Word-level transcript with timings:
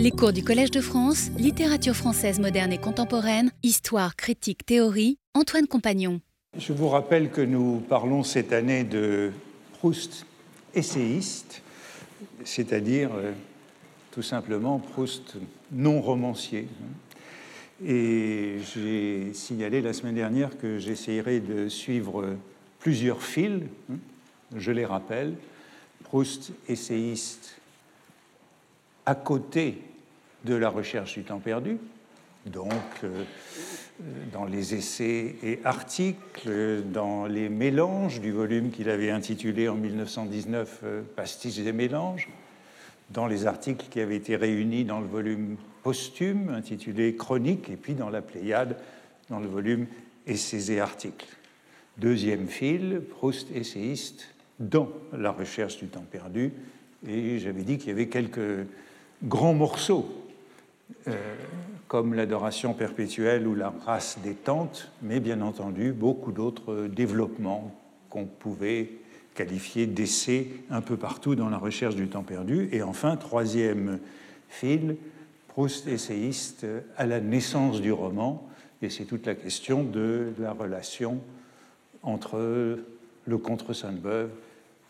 Les 0.00 0.12
cours 0.12 0.32
du 0.32 0.44
Collège 0.44 0.70
de 0.70 0.80
France, 0.80 1.28
littérature 1.36 1.96
française 1.96 2.38
moderne 2.38 2.72
et 2.72 2.78
contemporaine, 2.78 3.50
histoire, 3.64 4.14
critique, 4.14 4.64
théorie, 4.64 5.18
Antoine 5.34 5.66
Compagnon. 5.66 6.20
Je 6.56 6.72
vous 6.72 6.88
rappelle 6.88 7.30
que 7.30 7.40
nous 7.40 7.82
parlons 7.88 8.22
cette 8.22 8.52
année 8.52 8.84
de 8.84 9.32
Proust 9.72 10.24
essayiste, 10.72 11.62
c'est-à-dire 12.44 13.10
euh, 13.12 13.32
tout 14.12 14.22
simplement 14.22 14.78
Proust 14.78 15.34
non 15.72 16.00
romancier. 16.00 16.68
Et 17.84 18.58
j'ai 18.72 19.34
signalé 19.34 19.82
la 19.82 19.92
semaine 19.92 20.14
dernière 20.14 20.56
que 20.58 20.78
j'essayerai 20.78 21.40
de 21.40 21.68
suivre 21.68 22.36
plusieurs 22.78 23.20
fils. 23.20 23.62
Je 24.54 24.70
les 24.70 24.84
rappelle. 24.84 25.34
Proust 26.04 26.52
essayiste 26.68 27.58
à 29.04 29.16
côté 29.16 29.87
de 30.48 30.54
la 30.54 30.70
recherche 30.70 31.14
du 31.14 31.24
temps 31.24 31.40
perdu, 31.40 31.76
donc 32.46 32.72
euh, 33.04 33.22
dans 34.32 34.46
les 34.46 34.74
essais 34.74 35.36
et 35.42 35.60
articles, 35.64 36.82
dans 36.90 37.26
les 37.26 37.50
mélanges 37.50 38.20
du 38.20 38.32
volume 38.32 38.70
qu'il 38.70 38.88
avait 38.88 39.10
intitulé 39.10 39.68
en 39.68 39.74
1919 39.74 40.80
euh, 40.84 41.02
Pastiches 41.16 41.58
et 41.58 41.72
mélanges, 41.72 42.30
dans 43.10 43.26
les 43.26 43.46
articles 43.46 43.86
qui 43.90 44.00
avaient 44.00 44.16
été 44.16 44.36
réunis 44.36 44.84
dans 44.84 45.00
le 45.00 45.06
volume 45.06 45.56
posthume 45.82 46.48
intitulé 46.48 47.14
Chronique, 47.14 47.68
et 47.68 47.76
puis 47.76 47.92
dans 47.92 48.08
la 48.08 48.22
Pléiade, 48.22 48.76
dans 49.28 49.40
le 49.40 49.48
volume 49.48 49.86
Essais 50.26 50.72
et 50.72 50.80
articles. 50.80 51.28
Deuxième 51.98 52.48
fil, 52.48 53.02
Proust 53.10 53.54
essayiste 53.54 54.28
dans 54.60 54.88
la 55.12 55.30
recherche 55.30 55.76
du 55.76 55.88
temps 55.88 56.06
perdu, 56.10 56.52
et 57.06 57.38
j'avais 57.38 57.62
dit 57.62 57.76
qu'il 57.76 57.88
y 57.88 57.92
avait 57.92 58.08
quelques 58.08 58.66
grands 59.22 59.54
morceaux 59.54 60.17
comme 61.86 62.14
l'adoration 62.14 62.74
perpétuelle 62.74 63.46
ou 63.46 63.54
la 63.54 63.72
race 63.84 64.18
détente, 64.22 64.90
mais 65.02 65.20
bien 65.20 65.40
entendu 65.40 65.92
beaucoup 65.92 66.32
d'autres 66.32 66.86
développements 66.86 67.74
qu'on 68.10 68.26
pouvait 68.26 68.90
qualifier 69.34 69.86
d'essais 69.86 70.48
un 70.70 70.80
peu 70.80 70.96
partout 70.96 71.34
dans 71.34 71.48
la 71.48 71.58
recherche 71.58 71.94
du 71.94 72.08
temps 72.08 72.24
perdu. 72.24 72.68
Et 72.72 72.82
enfin, 72.82 73.16
troisième 73.16 74.00
fil, 74.48 74.96
Proust 75.48 75.88
essayiste 75.88 76.66
à 76.96 77.06
la 77.06 77.20
naissance 77.20 77.80
du 77.80 77.90
roman, 77.90 78.48
et 78.82 78.90
c'est 78.90 79.04
toute 79.04 79.26
la 79.26 79.34
question 79.34 79.82
de 79.82 80.32
la 80.38 80.52
relation 80.52 81.20
entre 82.02 82.78
le 83.26 83.38
contre 83.38 83.72
Sainte-Beuve 83.72 84.30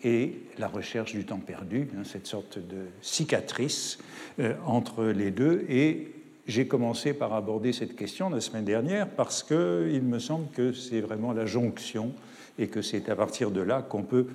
et 0.03 0.35
la 0.59 0.69
recherche 0.69 1.13
du 1.13 1.25
temps 1.25 1.39
perdu, 1.39 1.89
hein, 1.97 2.03
cette 2.05 2.27
sorte 2.27 2.59
de 2.59 2.87
cicatrice 3.01 3.99
euh, 4.39 4.55
entre 4.65 5.05
les 5.05 5.31
deux. 5.31 5.65
Et 5.69 6.13
j'ai 6.47 6.67
commencé 6.67 7.13
par 7.13 7.35
aborder 7.35 7.73
cette 7.73 7.97
question 7.97 8.31
la 8.31 8.41
semaine 8.41 8.65
dernière 8.65 9.09
parce 9.09 9.43
qu'il 9.43 10.03
me 10.03 10.19
semble 10.19 10.49
que 10.51 10.73
c'est 10.73 11.01
vraiment 11.01 11.33
la 11.33 11.47
jonction 11.47 12.13
et 12.59 12.69
que 12.69 12.83
c'est 12.83 13.09
à 13.09 13.17
partir 13.17 13.51
de 13.51 13.61
là 13.61 13.83
qu'on 13.83 14.03
peut 14.03 14.27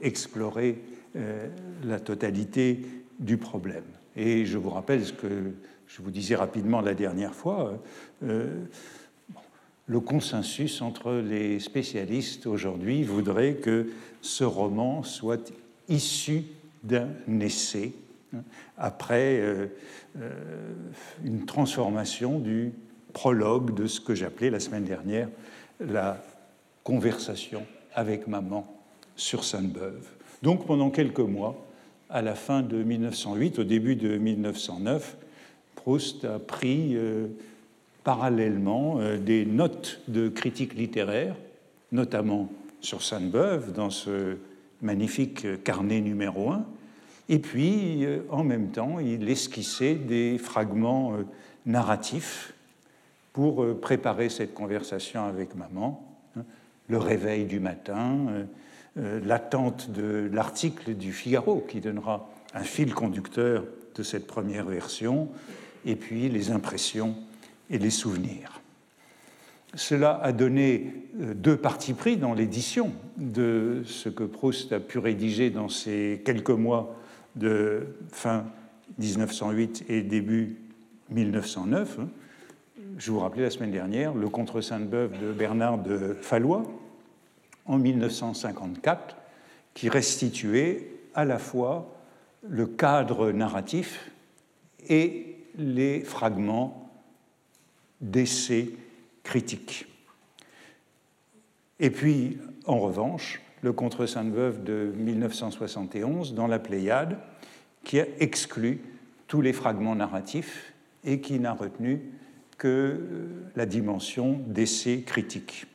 explorer 0.00 0.78
euh, 1.16 1.48
la 1.84 1.98
totalité 1.98 2.80
du 3.18 3.38
problème. 3.38 3.84
Et 4.16 4.44
je 4.44 4.58
vous 4.58 4.70
rappelle 4.70 5.04
ce 5.04 5.12
que 5.12 5.52
je 5.86 6.02
vous 6.02 6.10
disais 6.10 6.34
rapidement 6.34 6.80
la 6.80 6.94
dernière 6.94 7.34
fois. 7.34 7.78
Euh, 8.22 8.64
le 9.86 10.00
consensus 10.00 10.82
entre 10.82 11.12
les 11.12 11.60
spécialistes 11.60 12.46
aujourd'hui 12.46 13.02
voudrait 13.04 13.54
que 13.54 13.90
ce 14.20 14.44
roman 14.44 15.02
soit 15.02 15.52
issu 15.88 16.44
d'un 16.82 17.08
essai 17.40 17.92
hein, 18.34 18.42
après 18.76 19.38
euh, 19.38 19.66
euh, 20.20 20.30
une 21.24 21.46
transformation 21.46 22.38
du 22.38 22.72
prologue 23.12 23.74
de 23.74 23.86
ce 23.86 24.00
que 24.00 24.14
j'appelais 24.14 24.50
la 24.50 24.60
semaine 24.60 24.84
dernière 24.84 25.28
la 25.80 26.22
conversation 26.82 27.64
avec 27.94 28.26
maman 28.26 28.66
sur 29.14 29.44
Sainte-Beuve. 29.44 30.08
Donc 30.42 30.66
pendant 30.66 30.90
quelques 30.90 31.20
mois, 31.20 31.66
à 32.10 32.22
la 32.22 32.34
fin 32.34 32.62
de 32.62 32.82
1908, 32.82 33.58
au 33.58 33.64
début 33.64 33.96
de 33.96 34.16
1909, 34.16 35.16
Proust 35.74 36.24
a 36.24 36.38
pris 36.38 36.94
euh, 36.94 37.26
parallèlement 38.06 39.00
euh, 39.00 39.18
des 39.18 39.44
notes 39.44 40.00
de 40.06 40.28
critique 40.28 40.74
littéraire, 40.74 41.34
notamment 41.90 42.48
sur 42.80 43.02
Sainte-Beuve, 43.02 43.72
dans 43.72 43.90
ce 43.90 44.36
magnifique 44.80 45.64
carnet 45.64 46.00
numéro 46.00 46.52
1. 46.52 46.64
Et 47.28 47.40
puis, 47.40 48.04
euh, 48.04 48.20
en 48.30 48.44
même 48.44 48.68
temps, 48.68 49.00
il 49.00 49.28
esquissait 49.28 49.96
des 49.96 50.38
fragments 50.38 51.14
euh, 51.14 51.24
narratifs 51.66 52.54
pour 53.32 53.66
préparer 53.80 54.28
cette 54.28 54.54
conversation 54.54 55.24
avec 55.24 55.56
maman, 55.56 56.08
hein. 56.36 56.44
le 56.88 56.96
réveil 56.96 57.44
du 57.44 57.60
matin, 57.60 58.46
l'attente 58.96 59.90
de 59.90 60.30
l'article 60.32 60.94
du 60.94 61.12
Figaro 61.12 61.62
qui 61.68 61.82
donnera 61.82 62.30
un 62.54 62.62
fil 62.62 62.94
conducteur 62.94 63.64
de 63.94 64.02
cette 64.02 64.26
première 64.26 64.64
version, 64.64 65.28
et 65.84 65.96
puis 65.96 66.30
les 66.30 66.50
impressions 66.50 67.14
et 67.70 67.78
les 67.78 67.90
souvenirs. 67.90 68.60
Cela 69.74 70.18
a 70.22 70.32
donné 70.32 70.94
euh, 71.20 71.34
deux 71.34 71.56
partis 71.56 71.92
pris 71.92 72.16
dans 72.16 72.32
l'édition 72.32 72.92
de 73.18 73.82
ce 73.84 74.08
que 74.08 74.24
Proust 74.24 74.72
a 74.72 74.80
pu 74.80 74.98
rédiger 74.98 75.50
dans 75.50 75.68
ces 75.68 76.22
quelques 76.24 76.50
mois 76.50 76.96
de 77.34 77.86
fin 78.10 78.46
1908 78.98 79.84
et 79.88 80.02
début 80.02 80.56
1909. 81.10 81.98
Je 82.96 83.10
vous 83.10 83.20
rappelais 83.20 83.42
la 83.42 83.50
semaine 83.50 83.70
dernière 83.70 84.14
le 84.14 84.28
Contre 84.28 84.62
Sainte-Beuve 84.62 85.20
de 85.20 85.32
Bernard 85.32 85.78
de 85.78 86.16
Fallois 86.22 86.62
en 87.66 87.78
1954, 87.78 89.16
qui 89.74 89.90
restituait 89.90 90.88
à 91.14 91.26
la 91.26 91.38
fois 91.38 91.94
le 92.48 92.66
cadre 92.66 93.32
narratif 93.32 94.10
et 94.88 95.36
les 95.58 96.00
fragments 96.00 96.85
d'essais 98.00 98.70
critiques. 99.22 99.86
Et 101.78 101.90
puis, 101.90 102.38
en 102.64 102.78
revanche, 102.78 103.40
le 103.62 103.72
Contre 103.72 104.06
Sainte-Veuve 104.06 104.64
de 104.64 104.92
1971 104.96 106.34
dans 106.34 106.46
la 106.46 106.58
Pléiade, 106.58 107.18
qui 107.84 108.00
a 108.00 108.06
exclu 108.18 108.80
tous 109.26 109.40
les 109.40 109.52
fragments 109.52 109.94
narratifs 109.94 110.72
et 111.04 111.20
qui 111.20 111.38
n'a 111.38 111.52
retenu 111.52 112.02
que 112.58 113.28
la 113.54 113.66
dimension 113.66 114.40
d'essais 114.46 115.02
critiques. 115.04 115.66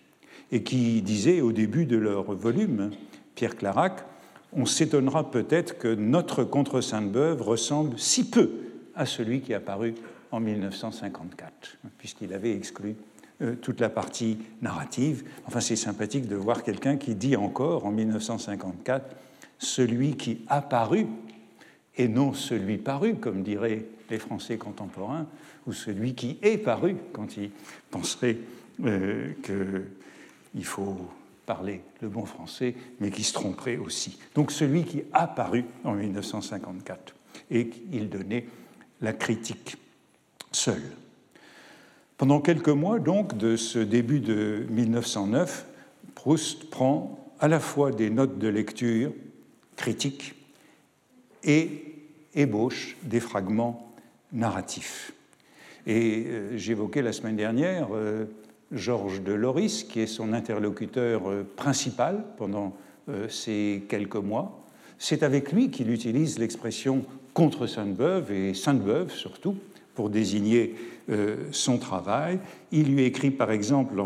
Et 0.51 0.63
qui 0.63 1.01
disait 1.01 1.41
au 1.41 1.51
début 1.51 1.85
de 1.85 1.97
leur 1.97 2.33
volume, 2.33 2.91
Pierre 3.35 3.55
Clarac, 3.55 4.03
on 4.53 4.65
s'étonnera 4.65 5.31
peut-être 5.31 5.77
que 5.77 5.93
notre 5.93 6.43
Contre 6.43 6.81
Sainte-Beuve 6.81 7.41
ressemble 7.41 7.97
si 7.97 8.29
peu 8.29 8.51
à 8.95 9.05
celui 9.05 9.41
qui 9.41 9.53
a 9.53 9.61
paru 9.61 9.95
en 10.31 10.39
1954, 10.39 11.77
puisqu'il 11.97 12.33
avait 12.33 12.55
exclu 12.55 12.95
euh, 13.41 13.55
toute 13.55 13.79
la 13.79 13.89
partie 13.89 14.37
narrative. 14.61 15.23
Enfin, 15.45 15.59
c'est 15.59 15.75
sympathique 15.75 16.27
de 16.27 16.35
voir 16.35 16.63
quelqu'un 16.63 16.97
qui 16.97 17.15
dit 17.15 17.35
encore 17.35 17.85
en 17.85 17.91
1954 17.91 19.15
celui 19.57 20.15
qui 20.15 20.41
a 20.47 20.61
paru 20.61 21.07
et 21.97 22.07
non 22.07 22.33
celui 22.33 22.77
paru, 22.77 23.15
comme 23.15 23.43
diraient 23.43 23.85
les 24.09 24.17
Français 24.17 24.57
contemporains, 24.57 25.27
ou 25.67 25.73
celui 25.73 26.15
qui 26.15 26.39
est 26.41 26.57
paru 26.57 26.95
quand 27.13 27.37
ils 27.37 27.51
penseraient 27.91 28.37
euh, 28.83 29.33
qu'il 29.43 30.65
faut 30.65 30.97
parler 31.45 31.81
le 32.01 32.09
bon 32.09 32.25
français, 32.25 32.75
mais 32.99 33.11
qui 33.11 33.23
se 33.23 33.33
tromperait 33.33 33.77
aussi. 33.77 34.17
Donc 34.35 34.51
celui 34.51 34.83
qui 34.83 35.03
a 35.13 35.27
paru 35.27 35.65
en 35.83 35.93
1954 35.93 37.15
et 37.51 37.69
il 37.91 38.09
donnait 38.09 38.45
la 39.01 39.13
critique 39.13 39.77
Pendant 42.17 42.39
quelques 42.39 42.69
mois, 42.69 42.99
donc, 42.99 43.37
de 43.37 43.55
ce 43.55 43.79
début 43.79 44.19
de 44.19 44.65
1909, 44.69 45.65
Proust 46.15 46.69
prend 46.69 47.17
à 47.39 47.47
la 47.47 47.59
fois 47.59 47.91
des 47.91 48.09
notes 48.09 48.37
de 48.37 48.47
lecture 48.47 49.11
critiques 49.75 50.35
et 51.43 51.95
ébauche 52.35 52.97
des 53.03 53.19
fragments 53.19 53.93
narratifs. 54.31 55.13
Et 55.87 56.25
euh, 56.27 56.57
j'évoquais 56.57 57.01
la 57.01 57.11
semaine 57.11 57.35
dernière 57.35 57.87
euh, 57.93 58.25
Georges 58.71 59.21
de 59.21 59.33
Loris, 59.33 59.83
qui 59.83 60.01
est 60.01 60.07
son 60.07 60.33
interlocuteur 60.33 61.29
euh, 61.29 61.43
principal 61.55 62.23
pendant 62.37 62.75
ces 63.27 63.83
quelques 63.89 64.15
mois. 64.15 64.63
C'est 64.99 65.23
avec 65.23 65.51
lui 65.51 65.71
qu'il 65.71 65.89
utilise 65.89 66.37
l'expression 66.37 67.03
contre 67.33 67.65
Sainte-Beuve 67.65 68.31
et 68.31 68.53
Sainte-Beuve 68.53 69.11
surtout, 69.11 69.57
pour 69.95 70.09
désigner 70.09 70.75
euh, 71.09 71.37
son 71.51 71.77
travail. 71.77 72.39
Il 72.71 72.93
lui 72.93 73.03
écrit 73.03 73.31
par 73.31 73.51
exemple 73.51 74.01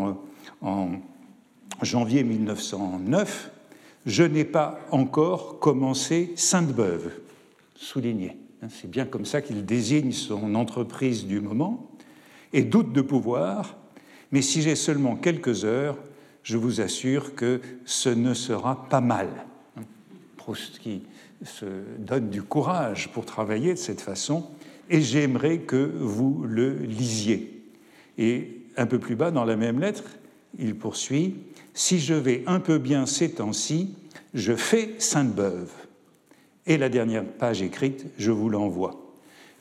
en, 0.60 0.88
janvier 1.82 2.24
1909 2.24 3.50
Je 4.06 4.22
n'ai 4.22 4.44
pas 4.44 4.80
encore 4.90 5.58
commencé 5.58 6.32
Sainte-Beuve, 6.36 7.10
souligné. 7.74 8.36
hein, 8.62 8.68
c'est 8.70 8.90
bien 8.90 9.04
comme 9.04 9.26
ça 9.26 9.42
qu'il 9.42 9.64
désigne 9.66 10.12
son 10.12 10.54
entreprise 10.54 11.26
du 11.26 11.40
moment, 11.40 11.90
et 12.52 12.62
doute 12.62 12.92
de 12.92 13.02
pouvoir, 13.02 13.76
mais 14.32 14.42
si 14.42 14.62
j'ai 14.62 14.76
seulement 14.76 15.16
quelques 15.16 15.64
heures, 15.64 15.98
je 16.42 16.56
vous 16.56 16.80
assure 16.80 17.34
que 17.34 17.60
ce 17.84 18.08
ne 18.08 18.32
sera 18.32 18.88
pas 18.88 19.00
mal. 19.00 19.28
Proust 20.36 20.78
qui 20.78 21.02
se 21.44 21.66
donne 21.98 22.30
du 22.30 22.42
courage 22.42 23.08
pour 23.12 23.26
travailler 23.26 23.74
de 23.74 23.78
cette 23.78 24.00
façon, 24.00 24.48
et 24.90 25.00
j'aimerais 25.00 25.58
que 25.58 25.92
vous 25.98 26.44
le 26.46 26.74
lisiez. 26.74 27.62
Et 28.18 28.62
un 28.76 28.86
peu 28.86 28.98
plus 28.98 29.16
bas 29.16 29.30
dans 29.30 29.44
la 29.44 29.56
même 29.56 29.80
lettre, 29.80 30.04
il 30.58 30.74
poursuit 30.74 31.36
Si 31.74 31.98
je 31.98 32.14
vais 32.14 32.42
un 32.46 32.60
peu 32.60 32.78
bien 32.78 33.06
ces 33.06 33.32
temps-ci, 33.32 33.94
je 34.34 34.54
fais 34.54 34.94
Sainte-Beuve. 34.98 35.72
Et 36.66 36.78
la 36.78 36.88
dernière 36.88 37.24
page 37.24 37.62
écrite, 37.62 38.06
je 38.18 38.30
vous 38.30 38.48
l'envoie. 38.48 39.12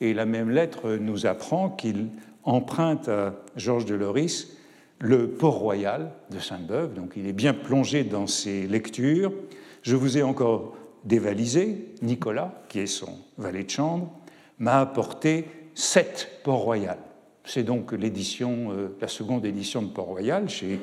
Et 0.01 0.13
la 0.13 0.25
même 0.25 0.49
lettre 0.49 0.95
nous 0.95 1.25
apprend 1.25 1.69
qu'il 1.69 2.09
emprunte 2.43 3.07
à 3.07 3.35
Georges 3.55 3.85
de 3.85 3.95
Loris 3.95 4.57
le 4.99 5.29
Port-Royal 5.29 6.11
de 6.31 6.39
Sainte-Beuve, 6.39 6.93
donc 6.93 7.13
il 7.15 7.27
est 7.27 7.33
bien 7.33 7.53
plongé 7.53 8.03
dans 8.03 8.27
ses 8.27 8.65
lectures. 8.67 9.33
Je 9.81 9.95
vous 9.95 10.17
ai 10.17 10.23
encore 10.23 10.75
dévalisé, 11.03 11.93
Nicolas, 12.01 12.63
qui 12.69 12.79
est 12.79 12.87
son 12.87 13.19
valet 13.37 13.63
de 13.63 13.69
chambre, 13.69 14.11
m'a 14.59 14.79
apporté 14.79 15.45
sept 15.73 16.41
Port-Royal. 16.43 16.97
C'est 17.43 17.63
donc 17.63 17.91
l'édition, 17.91 18.71
euh, 18.71 18.87
la 18.99 19.07
seconde 19.07 19.45
édition 19.45 19.81
de 19.81 19.89
Port-Royal 19.89 20.49
chez 20.49 20.79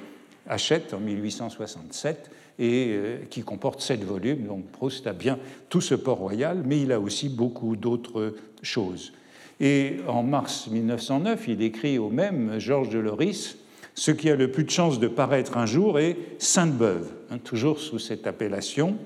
Hachette 0.46 0.94
en 0.94 1.00
1867 1.00 2.30
et 2.58 2.88
euh, 2.90 3.18
qui 3.30 3.42
comporte 3.42 3.80
sept 3.80 4.04
volumes. 4.04 4.46
Donc 4.46 4.66
Proust 4.66 5.06
a 5.06 5.12
bien 5.12 5.38
tout 5.68 5.80
ce 5.80 5.94
Port-Royal, 5.94 6.62
mais 6.64 6.80
il 6.80 6.92
a 6.92 7.00
aussi 7.00 7.28
beaucoup 7.28 7.76
d'autres 7.76 8.34
choses. 8.62 9.12
Et 9.60 9.96
en 10.08 10.22
mars 10.22 10.68
1909, 10.68 11.48
il 11.48 11.62
écrit 11.62 11.98
au 11.98 12.10
même 12.10 12.58
Georges 12.58 12.90
de 12.90 12.98
Loris 12.98 13.56
Ce 13.94 14.10
qui 14.10 14.30
a 14.30 14.36
le 14.36 14.50
plus 14.50 14.64
de 14.64 14.70
chances 14.70 14.98
de 14.98 15.08
paraître 15.08 15.56
un 15.56 15.66
jour 15.66 15.98
est 15.98 16.16
Sainte-Beuve, 16.38 17.10
hein, 17.30 17.38
toujours 17.38 17.78
sous 17.78 17.98
cette 17.98 18.26
appellation. 18.26 18.96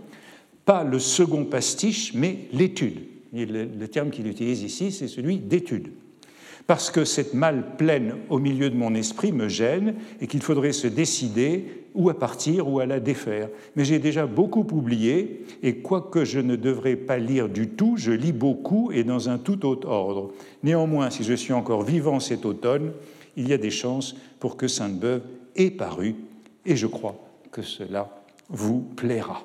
Pas 0.65 0.85
le 0.85 0.99
second 0.99 1.45
pastiche, 1.45 2.13
mais 2.15 2.49
l'étude. 2.53 3.16
Le 3.33 3.87
terme 3.87 4.11
qu'il 4.11 4.27
utilise 4.27 4.63
ici, 4.63 4.93
c'est 4.93 5.09
celui 5.09 5.39
d'étude 5.39 5.91
parce 6.67 6.91
que 6.91 7.05
cette 7.05 7.35
malle 7.35 7.77
pleine 7.77 8.17
au 8.29 8.39
milieu 8.39 8.71
de 8.71 8.77
mon 8.77 8.95
esprit 8.95 9.33
me 9.33 9.49
gêne 9.49 9.95
et 10.21 10.27
qu'il 10.27 10.43
faudrait 10.43 10.73
se 10.73 10.87
décider 10.87 11.85
ou 11.95 12.11
à 12.11 12.19
partir 12.19 12.69
ou 12.69 12.81
à 12.81 12.87
la 12.87 13.01
défaire. 13.01 13.49
Mais 13.77 13.85
j'ai 13.85 13.99
déjà 13.99 14.27
beaucoup 14.27 14.67
oublié 14.73 15.45
et 15.63 15.77
quoique 15.77 16.25
je 16.25 16.41
ne 16.41 16.57
devrais 16.57 16.97
pas 16.97 17.19
lire 17.19 17.49
du 17.49 17.69
tout, 17.69 17.95
je 17.97 18.13
lis 18.13 18.33
beaucoup 18.33 18.91
et 18.93 19.05
dans 19.05 19.29
un 19.29 19.39
tout 19.39 19.65
autre 19.65 19.89
ordre. 19.89 20.33
Néanmoins, 20.63 21.11
si 21.11 21.25
je 21.25 21.35
suis 21.35 21.53
encore 21.53 21.83
vivant 21.83 22.21
cet 22.21 22.45
automne, 22.45 22.93
il 23.37 23.49
y 23.49 23.53
a 23.53 23.59
des 23.59 23.71
chances 23.71 24.17
pour 24.41 24.57
que 24.57 24.67
Sainte-Beuve 24.67 25.23
ait 25.55 25.71
paru 25.71 26.17
et 26.65 26.75
je 26.75 26.87
crois 26.87 27.17
que 27.53 27.63
cela 27.63 28.11
vous 28.49 28.81
plaira. 28.81 29.45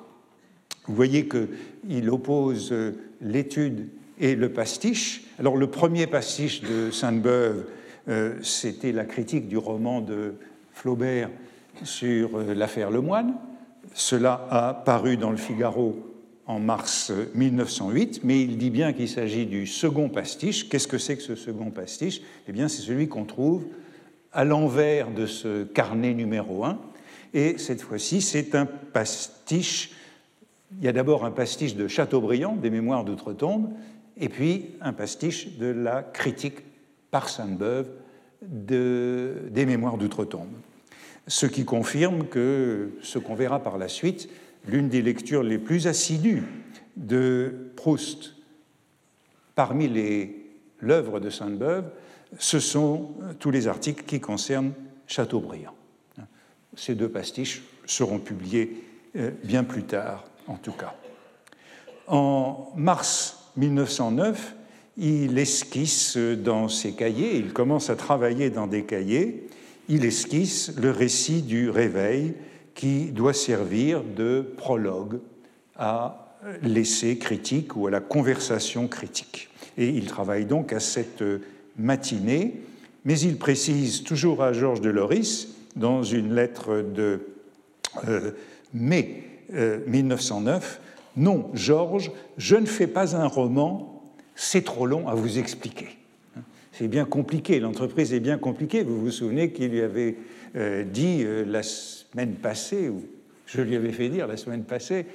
Vous 0.86 0.96
voyez 0.96 1.28
qu'il 1.28 2.10
oppose 2.10 2.74
l'étude 3.22 3.88
et 4.20 4.34
le 4.34 4.52
pastiche. 4.52 5.24
Alors 5.38 5.56
le 5.56 5.68
premier 5.68 6.06
pastiche 6.06 6.62
de 6.62 6.90
Sainte-Beuve, 6.90 7.64
euh, 8.08 8.34
c'était 8.42 8.92
la 8.92 9.04
critique 9.04 9.48
du 9.48 9.56
roman 9.56 10.00
de 10.00 10.34
Flaubert 10.72 11.30
sur 11.84 12.38
euh, 12.38 12.54
l'affaire 12.54 12.90
Lemoine. 12.90 13.34
Cela 13.94 14.46
a 14.50 14.74
paru 14.74 15.16
dans 15.16 15.30
le 15.30 15.36
Figaro 15.36 16.12
en 16.46 16.58
mars 16.58 17.12
1908, 17.34 18.20
mais 18.24 18.40
il 18.40 18.58
dit 18.58 18.70
bien 18.70 18.92
qu'il 18.92 19.08
s'agit 19.08 19.46
du 19.46 19.66
second 19.66 20.08
pastiche. 20.08 20.68
Qu'est-ce 20.68 20.88
que 20.88 20.98
c'est 20.98 21.16
que 21.16 21.22
ce 21.22 21.34
second 21.34 21.70
pastiche? 21.70 22.20
Eh 22.48 22.52
bien, 22.52 22.68
c'est 22.68 22.82
celui 22.82 23.08
qu'on 23.08 23.24
trouve 23.24 23.64
à 24.32 24.44
l'envers 24.44 25.10
de 25.10 25.26
ce 25.26 25.64
carnet 25.64 26.14
numéro 26.14 26.64
1. 26.64 26.78
Et 27.34 27.58
cette 27.58 27.82
fois-ci, 27.82 28.20
c'est 28.20 28.54
un 28.54 28.66
pastiche. 28.66 29.92
Il 30.78 30.84
y 30.84 30.88
a 30.88 30.92
d'abord 30.92 31.24
un 31.24 31.30
pastiche 31.30 31.76
de 31.76 31.88
Chateaubriand, 31.88 32.56
des 32.56 32.70
Mémoires 32.70 33.04
d'outre-tombe, 33.04 33.70
et 34.16 34.28
puis 34.28 34.70
un 34.80 34.92
pastiche 34.92 35.56
de 35.58 35.66
la 35.66 36.02
critique 36.02 36.60
par 37.10 37.28
Sainte-Beuve 37.28 37.88
de, 38.42 39.42
des 39.50 39.66
Mémoires 39.66 39.98
d'outre-tombe. 39.98 40.50
Ce 41.28 41.46
qui 41.46 41.64
confirme 41.64 42.26
que 42.26 42.90
ce 43.02 43.18
qu'on 43.18 43.34
verra 43.34 43.62
par 43.62 43.78
la 43.78 43.88
suite, 43.88 44.28
l'une 44.66 44.88
des 44.88 45.02
lectures 45.02 45.42
les 45.42 45.58
plus 45.58 45.86
assidues 45.86 46.42
de 46.96 47.70
Proust 47.76 48.34
parmi 49.54 49.88
l'œuvre 50.80 51.20
de 51.20 51.30
Sainte-Beuve, 51.30 51.84
ce 52.38 52.58
sont 52.58 53.10
tous 53.38 53.50
les 53.50 53.68
articles 53.68 54.04
qui 54.04 54.20
concernent 54.20 54.72
Chateaubriand. 55.06 55.74
Ces 56.74 56.94
deux 56.94 57.08
pastiches 57.08 57.62
seront 57.84 58.18
publiés 58.18 58.82
euh, 59.16 59.30
bien 59.44 59.62
plus 59.62 59.82
tard, 59.82 60.24
en 60.48 60.56
tout 60.56 60.72
cas. 60.72 60.94
En 62.06 62.72
mars 62.76 63.50
1909, 63.56 64.54
il 64.98 65.38
esquisse 65.38 66.16
dans 66.16 66.68
ses 66.68 66.92
cahiers, 66.92 67.36
il 67.36 67.52
commence 67.52 67.90
à 67.90 67.96
travailler 67.96 68.50
dans 68.50 68.66
des 68.66 68.84
cahiers, 68.84 69.48
il 69.88 70.04
esquisse 70.04 70.74
le 70.76 70.90
récit 70.90 71.42
du 71.42 71.70
réveil 71.70 72.34
qui 72.74 73.06
doit 73.06 73.34
servir 73.34 74.02
de 74.02 74.46
prologue 74.56 75.20
à 75.76 76.36
l'essai 76.62 77.18
critique 77.18 77.76
ou 77.76 77.86
à 77.86 77.90
la 77.90 78.00
conversation 78.00 78.88
critique. 78.88 79.48
Et 79.78 79.88
il 79.88 80.06
travaille 80.06 80.44
donc 80.44 80.72
à 80.72 80.80
cette 80.80 81.24
matinée, 81.78 82.60
mais 83.04 83.18
il 83.18 83.38
précise 83.38 84.02
toujours 84.02 84.42
à 84.42 84.52
Georges 84.52 84.80
de 84.80 84.90
Loris, 84.90 85.48
dans 85.76 86.02
une 86.02 86.34
lettre 86.34 86.82
de 86.82 87.20
euh, 88.06 88.32
mai 88.74 89.31
1909, 89.52 90.80
euh, 90.80 91.20
non, 91.20 91.50
Georges, 91.54 92.10
je 92.38 92.56
ne 92.56 92.66
fais 92.66 92.86
pas 92.86 93.16
un 93.16 93.26
roman, 93.26 94.02
c'est 94.34 94.64
trop 94.64 94.86
long 94.86 95.08
à 95.08 95.14
vous 95.14 95.38
expliquer. 95.38 95.88
C'est 96.72 96.88
bien 96.88 97.04
compliqué, 97.04 97.60
l'entreprise 97.60 98.14
est 98.14 98.20
bien 98.20 98.38
compliquée. 98.38 98.82
Vous 98.82 98.98
vous 98.98 99.10
souvenez 99.10 99.52
qu'il 99.52 99.72
lui 99.72 99.82
avait 99.82 100.16
euh, 100.56 100.84
dit 100.84 101.22
euh, 101.22 101.44
la 101.44 101.62
semaine 101.62 102.34
passée, 102.34 102.88
ou 102.88 103.04
je 103.46 103.60
lui 103.60 103.76
avais 103.76 103.92
fait 103.92 104.08
dire 104.08 104.26
la 104.26 104.38
semaine 104.38 104.64
passée, 104.64 105.06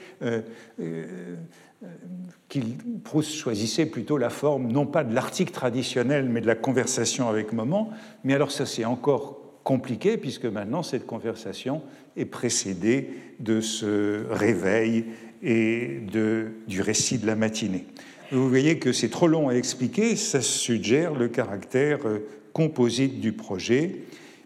qu'il 2.48 2.76
choisissait 3.24 3.88
plutôt 3.88 4.20
la 4.20 4.30
forme, 4.30 4.68
non 4.72 4.86
pas 4.86 5.04
de 5.04 5.16
l'article 5.16 5.52
traditionnel, 5.52 6.30
mais 6.30 6.42
de 6.42 6.48
la 6.48 6.56
conversation 6.56 7.28
avec 7.28 7.54
moment. 7.54 7.90
Mais 8.24 8.36
alors 8.36 8.52
ça, 8.52 8.68
c'est 8.68 8.86
encore 8.86 9.47
compliqué, 9.68 10.16
puisque 10.16 10.46
maintenant, 10.46 10.82
cette 10.82 11.06
conversation 11.06 11.82
est 12.16 12.24
précédée 12.24 13.10
de 13.42 13.60
ce 13.60 14.26
réveil 14.30 15.08
et 15.44 16.00
de, 16.10 16.54
du 16.70 16.80
récit 16.82 17.18
de 17.18 17.28
la 17.28 17.36
matinée. 17.36 17.86
Vous 18.32 18.48
voyez 18.48 18.80
que 18.80 18.94
c'est 18.94 19.10
trop 19.10 19.28
long 19.28 19.50
à 19.50 19.56
expliquer, 19.56 20.16
ça 20.16 20.40
suggère 20.40 21.14
le 21.16 21.28
caractère 21.28 22.08
euh, 22.08 22.20
composite 22.54 23.20
du 23.20 23.34
projet. 23.34 24.04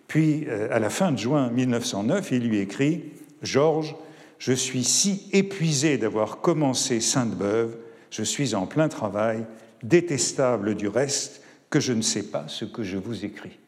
Puis, 0.07 0.45
euh, 0.47 0.67
à 0.71 0.79
la 0.79 0.89
fin 0.89 1.11
de 1.11 1.19
juin 1.19 1.51
1909, 1.51 2.31
il 2.31 2.47
lui 2.47 2.57
écrit 2.57 3.03
Georges, 3.43 3.95
je 4.39 4.53
suis 4.53 4.83
si 4.83 5.29
épuisé 5.33 5.99
d'avoir 5.99 6.41
commencé 6.41 6.99
Sainte-Beuve, 6.99 7.77
je 8.09 8.23
suis 8.23 8.55
en 8.55 8.65
plein 8.65 8.87
travail, 8.87 9.45
détestable 9.83 10.73
du 10.73 10.87
reste, 10.87 11.43
que 11.69 11.79
je 11.79 11.93
ne 11.93 12.01
sais 12.01 12.23
pas 12.23 12.45
ce 12.47 12.65
que 12.65 12.81
je 12.81 12.97
vous 12.97 13.23
écris. 13.23 13.60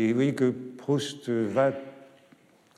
Et 0.00 0.08
vous 0.08 0.14
voyez 0.14 0.34
que 0.34 0.50
Proust 0.50 1.28
va 1.28 1.72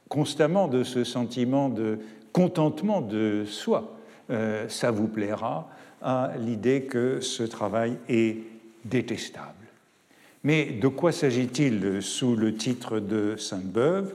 constamment 0.09 0.67
de 0.67 0.83
ce 0.83 1.05
sentiment 1.05 1.69
de 1.69 2.01
contentement 2.33 3.01
de 3.01 3.45
soi, 3.47 3.97
euh, 4.31 4.69
ça 4.69 4.91
vous 4.91 5.07
plaira, 5.07 5.71
à 6.03 6.33
l'idée 6.37 6.83
que 6.83 7.21
ce 7.21 7.45
travail 7.45 7.97
est 8.09 8.39
détestable. 8.85 9.47
Mais 10.43 10.65
de 10.65 10.89
quoi 10.89 11.13
s'agit-il 11.13 12.03
sous 12.03 12.35
le 12.35 12.57
titre 12.57 12.99
de 12.99 13.37
Sainte-Beuve 13.37 14.15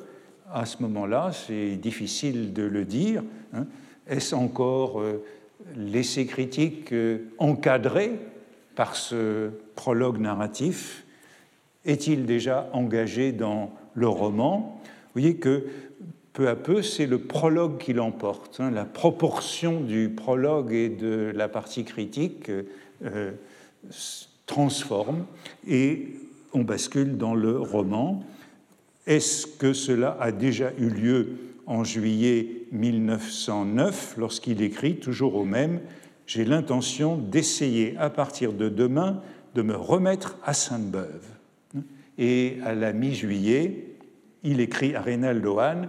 À 0.51 0.65
ce 0.65 0.81
moment-là, 0.81 1.31
c'est 1.31 1.77
difficile 1.77 2.51
de 2.51 2.63
le 2.63 2.83
dire. 2.83 3.23
Hein. 3.53 3.67
Est-ce 4.05 4.35
encore 4.35 4.99
euh, 4.99 5.23
l'essai 5.77 6.25
critique 6.25 6.91
euh, 6.91 7.19
encadré 7.37 8.19
par 8.75 8.97
ce 8.97 9.51
prologue 9.75 10.19
narratif? 10.19 11.05
Est-il 11.87 12.25
déjà 12.25 12.69
engagé 12.73 13.31
dans 13.31 13.71
le 13.95 14.07
roman 14.07 14.79
Vous 14.83 15.21
voyez 15.21 15.37
que 15.37 15.65
peu 16.33 16.47
à 16.49 16.55
peu, 16.55 16.83
c'est 16.83 17.07
le 17.07 17.17
prologue 17.17 17.79
qui 17.79 17.93
l'emporte. 17.93 18.59
Hein. 18.59 18.69
La 18.69 18.85
proportion 18.85 19.81
du 19.81 20.09
prologue 20.09 20.71
et 20.71 20.89
de 20.89 21.31
la 21.33 21.47
partie 21.47 21.83
critique 21.83 22.51
euh, 23.03 23.31
transforme 24.45 25.25
et 25.67 26.09
on 26.53 26.61
bascule 26.61 27.17
dans 27.17 27.33
le 27.33 27.59
roman. 27.59 28.23
Est-ce 29.07 29.47
que 29.47 29.73
cela 29.73 30.15
a 30.19 30.31
déjà 30.31 30.71
eu 30.77 30.89
lieu 30.89 31.29
en 31.65 31.83
juillet 31.83 32.65
1909 32.71 34.15
lorsqu'il 34.17 34.61
écrit, 34.61 34.97
toujours 34.97 35.35
au 35.35 35.45
même, 35.45 35.79
j'ai 36.27 36.45
l'intention 36.45 37.17
d'essayer 37.17 37.95
à 37.97 38.09
partir 38.09 38.53
de 38.53 38.69
demain 38.69 39.21
de 39.55 39.61
me 39.61 39.75
remettre 39.75 40.37
à 40.43 40.53
Sainte-Beuve. 40.53 41.36
Et 42.17 42.57
à 42.63 42.73
la 42.73 42.93
mi-juillet, 42.93 43.95
il 44.43 44.59
écrit 44.59 44.95
à 44.95 45.33
Lohan 45.33 45.83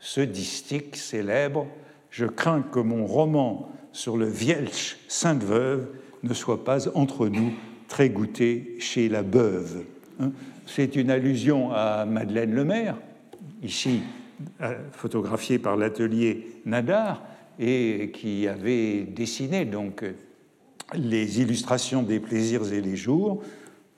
ce 0.00 0.20
distique 0.20 0.96
célèbre 0.96 1.66
Je 2.10 2.26
crains 2.26 2.62
que 2.62 2.78
mon 2.80 3.06
roman 3.06 3.70
sur 3.92 4.16
le 4.16 4.26
Vielch 4.26 4.98
Sainte-Veuve 5.08 5.88
ne 6.22 6.34
soit 6.34 6.64
pas 6.64 6.88
entre 6.96 7.28
nous 7.28 7.52
très 7.88 8.10
goûté 8.10 8.76
chez 8.78 9.08
la 9.08 9.22
Beuve. 9.22 9.84
Hein. 10.20 10.32
C'est 10.66 10.96
une 10.96 11.10
allusion 11.10 11.72
à 11.72 12.04
Madeleine 12.04 12.54
Lemaire, 12.54 12.96
ici 13.62 14.02
euh, 14.60 14.78
photographiée 14.92 15.58
par 15.58 15.76
l'atelier 15.76 16.46
Nadar, 16.66 17.24
et 17.58 18.10
qui 18.12 18.46
avait 18.46 19.02
dessiné 19.02 19.64
donc 19.64 20.04
les 20.94 21.40
illustrations 21.40 22.02
des 22.02 22.20
plaisirs 22.20 22.72
et 22.72 22.80
les 22.80 22.96
jours, 22.96 23.42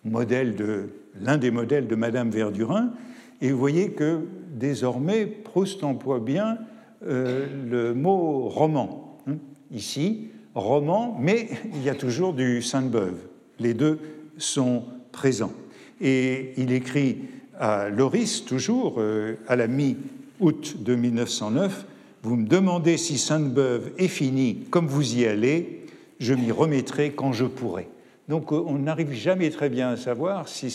modèle 0.04 0.56
de 0.56 0.88
l'un 1.20 1.38
des 1.38 1.50
modèles 1.50 1.86
de 1.86 1.94
Madame 1.94 2.30
Verdurin. 2.30 2.92
Et 3.40 3.52
vous 3.52 3.58
voyez 3.58 3.90
que 3.90 4.26
désormais 4.54 5.26
Proust 5.26 5.82
emploie 5.82 6.20
bien 6.20 6.58
euh, 7.06 7.46
le 7.70 7.94
mot 7.94 8.48
roman. 8.48 9.18
Hein. 9.26 9.36
Ici, 9.72 10.28
roman, 10.54 11.16
mais 11.18 11.48
il 11.74 11.82
y 11.82 11.88
a 11.88 11.94
toujours 11.94 12.34
du 12.34 12.62
Sainte-Beuve. 12.62 13.16
Les 13.58 13.74
deux 13.74 13.98
sont 14.36 14.84
présents. 15.12 15.52
Et 16.00 16.52
il 16.56 16.72
écrit 16.72 17.18
à 17.58 17.88
Loris, 17.88 18.44
toujours 18.44 18.96
euh, 18.98 19.36
à 19.46 19.56
la 19.56 19.66
mi-août 19.66 20.76
de 20.82 20.94
1909, 20.94 21.86
Vous 22.22 22.36
me 22.36 22.46
demandez 22.46 22.96
si 22.96 23.18
Sainte-Beuve 23.18 23.92
est 23.98 24.08
finie 24.08 24.64
comme 24.70 24.86
vous 24.86 25.16
y 25.16 25.26
allez, 25.26 25.86
je 26.18 26.34
m'y 26.34 26.52
remettrai 26.52 27.12
quand 27.12 27.32
je 27.32 27.46
pourrai. 27.46 27.88
Donc 28.28 28.52
euh, 28.52 28.62
on 28.66 28.78
n'arrive 28.78 29.12
jamais 29.12 29.50
très 29.50 29.68
bien 29.68 29.90
à 29.90 29.96
savoir 29.96 30.48
si 30.48 30.70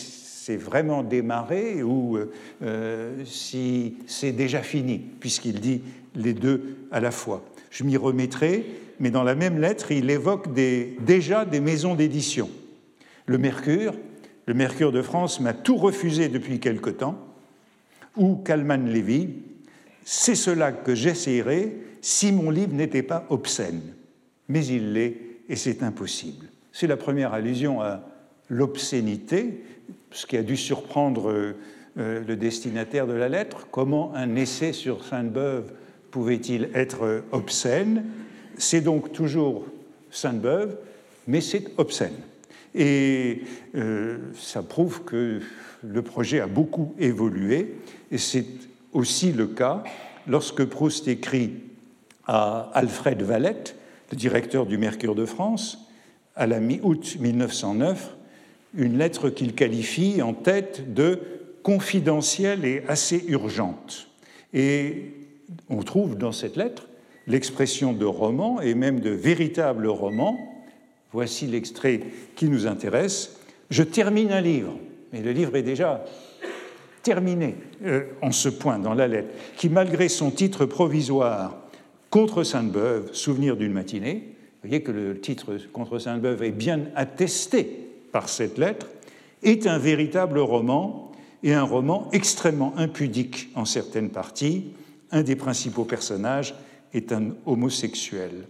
c'est 0.45 0.57
vraiment 0.57 1.01
démarré 1.01 1.81
ou 1.81 2.19
euh, 2.61 3.23
si 3.25 3.95
c'est 4.05 4.31
déjà 4.31 4.61
fini, 4.61 4.99
puisqu'il 4.99 5.59
dit 5.59 5.81
les 6.13 6.35
deux 6.35 6.75
à 6.91 6.99
la 6.99 7.09
fois. 7.09 7.43
Je 7.71 7.83
m'y 7.83 7.97
remettrai, 7.97 8.63
mais 8.99 9.09
dans 9.09 9.23
la 9.23 9.33
même 9.33 9.59
lettre, 9.59 9.91
il 9.91 10.07
évoque 10.07 10.53
déjà 10.53 11.45
des 11.45 11.59
maisons 11.59 11.95
d'édition. 11.95 12.47
Le 13.25 13.39
Mercure, 13.39 13.95
le 14.45 14.53
Mercure 14.53 14.91
de 14.91 15.01
France 15.01 15.39
m'a 15.39 15.55
tout 15.55 15.77
refusé 15.77 16.29
depuis 16.29 16.59
quelque 16.59 16.91
temps, 16.91 17.17
ou 18.15 18.35
Kalman 18.35 18.85
Levy, 18.85 19.29
c'est 20.03 20.35
cela 20.35 20.71
que 20.71 20.93
j'essayerai 20.93 21.75
si 22.01 22.31
mon 22.31 22.51
livre 22.51 22.75
n'était 22.75 23.01
pas 23.01 23.25
obscène. 23.29 23.81
Mais 24.47 24.63
il 24.63 24.93
l'est 24.93 25.17
et 25.49 25.55
c'est 25.55 25.81
impossible. 25.81 26.45
C'est 26.71 26.85
la 26.85 26.97
première 26.97 27.33
allusion 27.33 27.81
à 27.81 28.03
l'obscénité, 28.49 29.63
ce 30.11 30.25
qui 30.25 30.37
a 30.37 30.43
dû 30.43 30.57
surprendre 30.57 31.31
euh, 31.97 32.23
le 32.25 32.35
destinataire 32.35 33.07
de 33.07 33.13
la 33.13 33.29
lettre. 33.29 33.67
Comment 33.71 34.13
un 34.15 34.35
essai 34.35 34.73
sur 34.73 35.03
Sainte-Beuve 35.03 35.71
pouvait-il 36.11 36.69
être 36.73 37.23
obscène 37.31 38.05
C'est 38.57 38.81
donc 38.81 39.11
toujours 39.11 39.65
Sainte-Beuve, 40.11 40.77
mais 41.27 41.41
c'est 41.41 41.65
obscène. 41.77 42.15
Et 42.73 43.43
euh, 43.75 44.17
ça 44.35 44.61
prouve 44.61 45.03
que 45.03 45.39
le 45.83 46.01
projet 46.01 46.41
a 46.41 46.47
beaucoup 46.47 46.93
évolué, 46.99 47.75
et 48.11 48.17
c'est 48.17 48.45
aussi 48.91 49.31
le 49.31 49.47
cas 49.47 49.83
lorsque 50.27 50.65
Proust 50.65 51.07
écrit 51.07 51.53
à 52.27 52.69
Alfred 52.73 53.21
Valette, 53.21 53.75
le 54.11 54.17
directeur 54.17 54.65
du 54.65 54.77
Mercure 54.77 55.15
de 55.15 55.25
France, 55.25 55.89
à 56.35 56.47
la 56.47 56.59
mi-août 56.59 57.17
1909, 57.19 58.14
une 58.75 58.97
lettre 58.97 59.29
qu'il 59.29 59.53
qualifie 59.53 60.21
en 60.21 60.33
tête 60.33 60.93
de 60.93 61.19
confidentielle 61.63 62.65
et 62.65 62.83
assez 62.87 63.23
urgente. 63.27 64.07
Et 64.53 65.13
on 65.69 65.81
trouve 65.81 66.17
dans 66.17 66.31
cette 66.31 66.55
lettre 66.55 66.87
l'expression 67.27 67.93
de 67.93 68.05
roman 68.05 68.61
et 68.61 68.75
même 68.75 68.99
de 68.99 69.09
véritable 69.09 69.87
roman. 69.87 70.37
Voici 71.11 71.47
l'extrait 71.47 72.01
qui 72.35 72.49
nous 72.49 72.67
intéresse. 72.67 73.39
Je 73.69 73.83
termine 73.83 74.31
un 74.31 74.41
livre, 74.41 74.77
mais 75.11 75.21
le 75.21 75.31
livre 75.31 75.55
est 75.55 75.63
déjà 75.63 76.05
terminé 77.01 77.55
euh, 77.85 78.03
en 78.21 78.31
ce 78.31 78.49
point 78.49 78.79
dans 78.79 78.93
la 78.93 79.07
lettre, 79.07 79.29
qui 79.57 79.69
malgré 79.69 80.09
son 80.09 80.31
titre 80.31 80.65
provisoire 80.65 81.57
Contre 82.09 82.43
Sainte-Beuve, 82.43 83.13
souvenir 83.13 83.57
d'une 83.57 83.73
matinée, 83.73 84.35
vous 84.63 84.69
voyez 84.69 84.83
que 84.83 84.91
le 84.91 85.19
titre 85.19 85.57
Contre 85.73 85.99
Sainte-Beuve 85.99 86.43
est 86.43 86.51
bien 86.51 86.81
attesté 86.95 87.84
par 88.15 88.29
cette 88.29 88.57
lettre, 88.57 88.87
est 89.43 89.67
un 89.67 89.77
véritable 89.77 90.39
roman 90.39 91.11
et 91.43 91.53
un 91.53 91.63
roman 91.63 92.07
extrêmement 92.13 92.73
impudique 92.77 93.49
en 93.55 93.65
certaines 93.65 94.09
parties. 94.09 94.71
Un 95.11 95.21
des 95.21 95.35
principaux 95.35 95.83
personnages 95.83 96.55
est 96.93 97.11
un 97.11 97.31
homosexuel. 97.45 98.47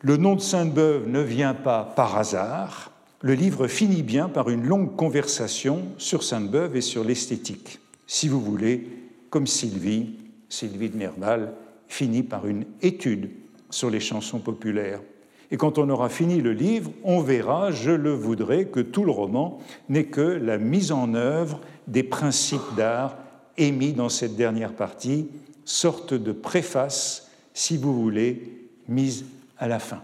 Le 0.00 0.16
nom 0.16 0.34
de 0.34 0.40
Sainte-Beuve 0.40 1.10
ne 1.10 1.20
vient 1.20 1.52
pas 1.52 1.92
par 1.94 2.16
hasard. 2.16 2.90
Le 3.20 3.34
livre 3.34 3.66
finit 3.66 4.02
bien 4.02 4.30
par 4.30 4.48
une 4.48 4.64
longue 4.64 4.96
conversation 4.96 5.82
sur 5.98 6.22
Sainte-Beuve 6.22 6.74
et 6.74 6.80
sur 6.80 7.04
l'esthétique. 7.04 7.80
Si 8.06 8.28
vous 8.28 8.40
voulez, 8.40 8.88
comme 9.28 9.46
Sylvie, 9.46 10.20
Sylvie 10.48 10.88
de 10.88 10.96
Nerval, 10.96 11.52
finit 11.86 12.22
par 12.22 12.46
une 12.46 12.64
étude 12.80 13.28
sur 13.68 13.90
les 13.90 14.00
chansons 14.00 14.38
populaires. 14.38 15.02
Et 15.50 15.56
quand 15.56 15.78
on 15.78 15.88
aura 15.88 16.08
fini 16.08 16.40
le 16.40 16.52
livre, 16.52 16.90
on 17.04 17.20
verra, 17.20 17.70
je 17.70 17.90
le 17.90 18.12
voudrais, 18.12 18.66
que 18.66 18.80
tout 18.80 19.04
le 19.04 19.12
roman 19.12 19.60
n'est 19.88 20.06
que 20.06 20.20
la 20.20 20.58
mise 20.58 20.92
en 20.92 21.14
œuvre 21.14 21.60
des 21.86 22.02
principes 22.02 22.74
d'art 22.76 23.16
émis 23.56 23.92
dans 23.92 24.08
cette 24.08 24.36
dernière 24.36 24.72
partie, 24.72 25.28
sorte 25.64 26.14
de 26.14 26.32
préface, 26.32 27.30
si 27.54 27.76
vous 27.76 27.94
voulez, 27.94 28.68
mise 28.88 29.24
à 29.58 29.68
la 29.68 29.78
fin. 29.78 30.02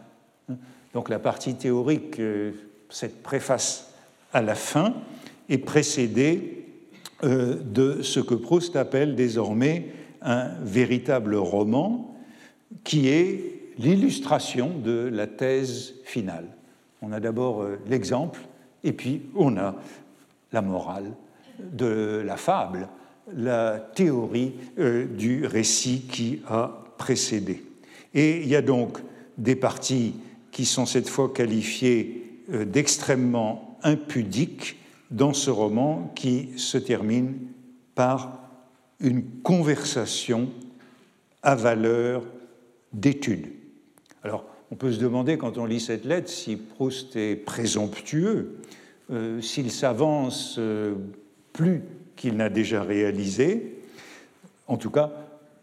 Donc 0.94 1.08
la 1.08 1.18
partie 1.18 1.54
théorique, 1.54 2.18
euh, 2.20 2.52
cette 2.90 3.22
préface 3.22 3.92
à 4.32 4.42
la 4.42 4.54
fin, 4.54 4.94
est 5.48 5.58
précédée 5.58 6.66
euh, 7.24 7.56
de 7.62 8.02
ce 8.02 8.20
que 8.20 8.34
Proust 8.34 8.76
appelle 8.76 9.14
désormais 9.14 9.88
un 10.22 10.48
véritable 10.62 11.34
roman, 11.34 12.16
qui 12.84 13.08
est 13.08 13.61
l'illustration 13.82 14.70
de 14.78 15.10
la 15.12 15.26
thèse 15.26 15.94
finale. 16.04 16.46
On 17.02 17.12
a 17.12 17.20
d'abord 17.20 17.62
euh, 17.62 17.78
l'exemple, 17.88 18.40
et 18.84 18.92
puis 18.92 19.22
on 19.34 19.56
a 19.56 19.74
la 20.52 20.62
morale 20.62 21.12
de 21.58 22.22
la 22.24 22.36
fable, 22.36 22.88
la 23.34 23.78
théorie 23.78 24.54
euh, 24.78 25.06
du 25.06 25.46
récit 25.46 26.02
qui 26.08 26.42
a 26.48 26.84
précédé. 26.96 27.64
Et 28.14 28.40
il 28.42 28.48
y 28.48 28.56
a 28.56 28.62
donc 28.62 28.98
des 29.36 29.56
parties 29.56 30.14
qui 30.52 30.64
sont 30.64 30.86
cette 30.86 31.08
fois 31.08 31.32
qualifiées 31.32 32.42
euh, 32.52 32.64
d'extrêmement 32.64 33.78
impudiques 33.82 34.76
dans 35.10 35.32
ce 35.32 35.50
roman 35.50 36.12
qui 36.14 36.50
se 36.56 36.78
termine 36.78 37.34
par 37.94 38.38
une 39.00 39.24
conversation 39.42 40.48
à 41.42 41.56
valeur 41.56 42.22
d'étude. 42.92 43.61
On 44.72 44.74
peut 44.74 44.90
se 44.90 44.98
demander, 44.98 45.36
quand 45.36 45.58
on 45.58 45.66
lit 45.66 45.80
cette 45.80 46.06
lettre, 46.06 46.30
si 46.30 46.56
Proust 46.56 47.14
est 47.14 47.36
présomptueux, 47.36 48.56
euh, 49.10 49.38
s'il 49.42 49.70
s'avance 49.70 50.56
euh, 50.58 50.94
plus 51.52 51.82
qu'il 52.16 52.38
n'a 52.38 52.48
déjà 52.48 52.82
réalisé. 52.82 53.82
En 54.68 54.78
tout 54.78 54.88
cas, 54.88 55.12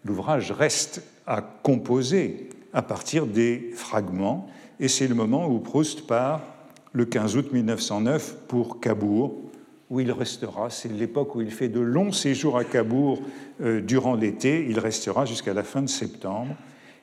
l'ouvrage 0.05 0.51
reste 0.51 1.01
à 1.25 1.41
composer 1.41 2.49
à 2.71 2.83
partir 2.83 3.25
des 3.25 3.71
fragments, 3.73 4.47
et 4.79 4.87
c'est 4.87 5.07
le 5.07 5.15
moment 5.15 5.47
où 5.47 5.57
Proust 5.57 6.05
part 6.05 6.43
le 6.93 7.05
15 7.05 7.35
août 7.35 7.51
1909 7.51 8.35
pour 8.47 8.79
Cabourg, 8.79 9.33
où 9.89 9.99
il 9.99 10.11
restera. 10.11 10.69
C'est 10.69 10.93
l'époque 10.93 11.33
où 11.33 11.41
il 11.41 11.49
fait 11.49 11.69
de 11.69 11.79
longs 11.79 12.11
séjours 12.11 12.59
à 12.59 12.63
Cabourg 12.63 13.23
euh, 13.63 13.81
durant 13.81 14.13
l'été. 14.13 14.67
Il 14.69 14.77
restera 14.77 15.25
jusqu'à 15.25 15.55
la 15.55 15.63
fin 15.63 15.81
de 15.81 15.89
septembre. 15.89 16.55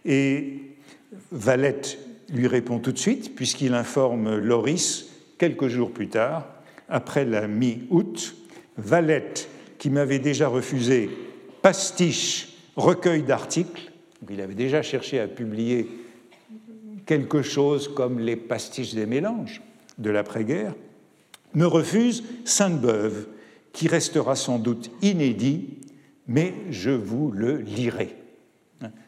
Et 0.04 0.65
Valette 1.32 1.98
lui 2.32 2.46
répond 2.46 2.78
tout 2.78 2.92
de 2.92 2.98
suite, 2.98 3.34
puisqu'il 3.34 3.74
informe 3.74 4.36
Loris 4.36 5.10
quelques 5.38 5.68
jours 5.68 5.92
plus 5.92 6.08
tard, 6.08 6.46
après 6.88 7.24
la 7.24 7.46
mi-août. 7.46 8.36
Valette, 8.76 9.48
qui 9.78 9.90
m'avait 9.90 10.18
déjà 10.18 10.48
refusé 10.48 11.10
pastiche, 11.62 12.56
recueil 12.76 13.22
d'articles, 13.22 13.92
il 14.30 14.40
avait 14.40 14.54
déjà 14.54 14.82
cherché 14.82 15.20
à 15.20 15.28
publier 15.28 15.88
quelque 17.06 17.42
chose 17.42 17.88
comme 17.88 18.18
les 18.18 18.36
pastiches 18.36 18.94
des 18.94 19.06
mélanges 19.06 19.62
de 19.98 20.10
l'après-guerre, 20.10 20.74
me 21.54 21.66
refuse 21.66 22.24
Sainte-Beuve, 22.44 23.26
qui 23.72 23.88
restera 23.88 24.36
sans 24.36 24.58
doute 24.58 24.90
inédit, 25.02 25.78
mais 26.26 26.54
je 26.70 26.90
vous 26.90 27.30
le 27.30 27.58
lirai. 27.58 28.14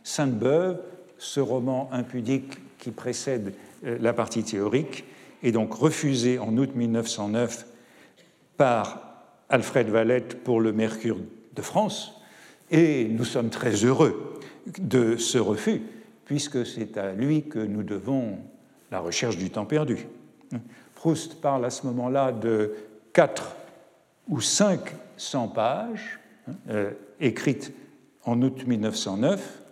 Sainte-Beuve, 0.02 0.80
ce 1.18 1.40
roman 1.40 1.88
impudique 1.92 2.58
qui 2.78 2.90
précède 2.90 3.54
la 3.82 4.12
partie 4.12 4.42
théorique 4.42 5.04
est 5.42 5.52
donc 5.52 5.72
refusée 5.72 6.38
en 6.38 6.56
août 6.56 6.70
1909 6.74 7.66
par 8.56 9.08
Alfred 9.48 9.88
Valette 9.88 10.42
pour 10.42 10.60
le 10.60 10.72
Mercure 10.72 11.18
de 11.54 11.62
France, 11.62 12.20
et 12.70 13.04
nous 13.04 13.24
sommes 13.24 13.50
très 13.50 13.84
heureux 13.84 14.38
de 14.78 15.16
ce 15.16 15.38
refus, 15.38 15.82
puisque 16.24 16.66
c'est 16.66 16.98
à 16.98 17.12
lui 17.12 17.44
que 17.44 17.58
nous 17.58 17.82
devons 17.82 18.38
la 18.90 19.00
recherche 19.00 19.38
du 19.38 19.50
temps 19.50 19.64
perdu. 19.64 20.06
Proust 20.94 21.40
parle 21.40 21.64
à 21.64 21.70
ce 21.70 21.86
moment-là 21.86 22.32
de 22.32 22.74
quatre 23.12 23.56
ou 24.28 24.40
500 24.40 25.48
pages 25.48 26.18
euh, 26.68 26.90
écrites 27.20 27.72
en 28.24 28.42
août 28.42 28.66
1909, 28.66 29.62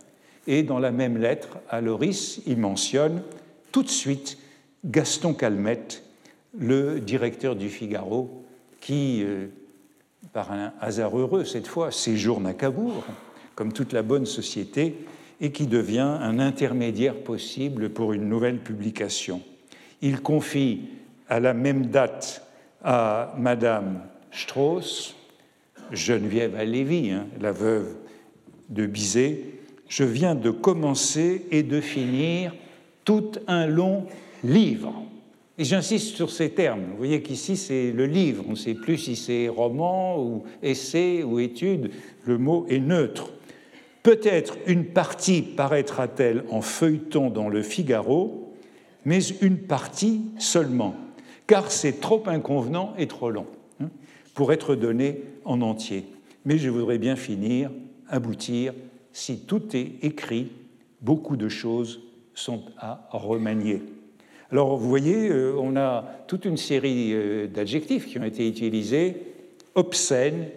et 0.46 0.62
dans 0.62 0.78
la 0.78 0.92
même 0.92 1.18
lettre 1.18 1.58
à 1.68 1.80
Loris, 1.80 2.40
il 2.46 2.58
mentionne 2.58 3.22
tout 3.72 3.82
de 3.82 3.88
suite 3.88 4.38
Gaston 4.84 5.34
Calmette, 5.34 6.02
le 6.56 7.00
directeur 7.00 7.56
du 7.56 7.68
Figaro, 7.68 8.44
qui, 8.80 9.22
euh, 9.24 9.48
par 10.32 10.52
un 10.52 10.72
hasard 10.80 11.18
heureux 11.18 11.44
cette 11.44 11.66
fois, 11.66 11.90
séjourne 11.90 12.46
à 12.46 12.54
Cabourg, 12.54 13.04
comme 13.54 13.72
toute 13.72 13.92
la 13.92 14.02
bonne 14.02 14.26
société, 14.26 14.96
et 15.40 15.50
qui 15.50 15.66
devient 15.66 16.18
un 16.20 16.38
intermédiaire 16.38 17.16
possible 17.16 17.90
pour 17.90 18.12
une 18.12 18.28
nouvelle 18.28 18.58
publication. 18.58 19.42
Il 20.00 20.22
confie 20.22 20.82
à 21.28 21.40
la 21.40 21.52
même 21.52 21.86
date 21.86 22.42
à 22.82 23.34
Madame 23.36 24.00
Strauss, 24.30 25.16
Geneviève 25.90 26.56
Alévi, 26.56 27.10
hein, 27.10 27.26
la 27.40 27.52
veuve 27.52 27.94
de 28.68 28.86
Bizet, 28.86 29.40
je 29.88 30.04
viens 30.04 30.34
de 30.34 30.50
commencer 30.50 31.46
et 31.50 31.62
de 31.62 31.80
finir 31.80 32.54
tout 33.04 33.32
un 33.46 33.66
long 33.66 34.06
livre. 34.42 35.02
Et 35.58 35.64
j'insiste 35.64 36.16
sur 36.16 36.30
ces 36.30 36.50
termes. 36.50 36.82
Vous 36.90 36.96
voyez 36.98 37.22
qu'ici, 37.22 37.56
c'est 37.56 37.90
le 37.92 38.06
livre. 38.06 38.44
On 38.46 38.50
ne 38.50 38.56
sait 38.56 38.74
plus 38.74 38.98
si 38.98 39.16
c'est 39.16 39.48
roman 39.48 40.22
ou 40.22 40.44
essai 40.62 41.22
ou 41.22 41.38
étude. 41.38 41.90
Le 42.24 42.36
mot 42.36 42.66
est 42.68 42.78
neutre. 42.78 43.32
Peut-être 44.02 44.56
une 44.66 44.84
partie 44.84 45.42
paraîtra-t-elle 45.42 46.44
en 46.50 46.60
feuilleton 46.60 47.30
dans 47.30 47.48
le 47.48 47.62
Figaro, 47.62 48.54
mais 49.04 49.20
une 49.40 49.58
partie 49.58 50.22
seulement, 50.38 50.94
car 51.48 51.72
c'est 51.72 52.00
trop 52.00 52.22
inconvenant 52.26 52.94
et 52.98 53.08
trop 53.08 53.30
long 53.30 53.46
hein, 53.80 53.88
pour 54.34 54.52
être 54.52 54.76
donné 54.76 55.22
en 55.44 55.60
entier. 55.60 56.04
Mais 56.44 56.58
je 56.58 56.70
voudrais 56.70 56.98
bien 56.98 57.16
finir, 57.16 57.72
aboutir, 58.08 58.74
si 59.16 59.38
tout 59.38 59.74
est 59.74 59.92
écrit, 60.02 60.48
beaucoup 61.00 61.38
de 61.38 61.48
choses 61.48 62.02
sont 62.34 62.64
à 62.78 63.08
remanier. 63.10 63.82
Alors 64.52 64.76
vous 64.76 64.90
voyez, 64.90 65.30
euh, 65.30 65.54
on 65.58 65.74
a 65.74 66.04
toute 66.26 66.44
une 66.44 66.58
série 66.58 67.14
euh, 67.14 67.46
d'adjectifs 67.46 68.06
qui 68.06 68.18
ont 68.18 68.24
été 68.24 68.46
utilisés, 68.46 69.16
obscène, 69.74 70.48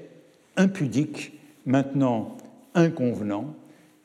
impudique, 0.57 1.39
maintenant 1.65 2.35
inconvenant, 2.75 3.55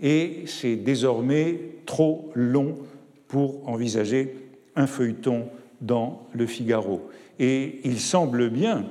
et 0.00 0.44
c'est 0.46 0.76
désormais 0.76 1.58
trop 1.84 2.30
long 2.34 2.76
pour 3.26 3.68
envisager 3.68 4.36
un 4.76 4.86
feuilleton 4.86 5.48
dans 5.80 6.28
le 6.32 6.46
Figaro. 6.46 7.10
Et 7.40 7.80
il 7.82 7.98
semble 7.98 8.50
bien 8.50 8.86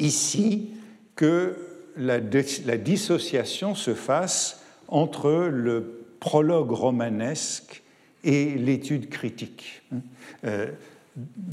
ici 0.00 0.70
que 1.14 1.54
la, 1.96 2.18
la 2.18 2.76
dissociation 2.78 3.76
se 3.76 3.94
fasse 3.94 4.58
entre 4.92 5.48
le 5.50 6.04
prologue 6.20 6.70
romanesque 6.70 7.82
et 8.24 8.54
l'étude 8.54 9.08
critique, 9.08 9.82
hein. 9.92 9.96
euh, 10.44 10.66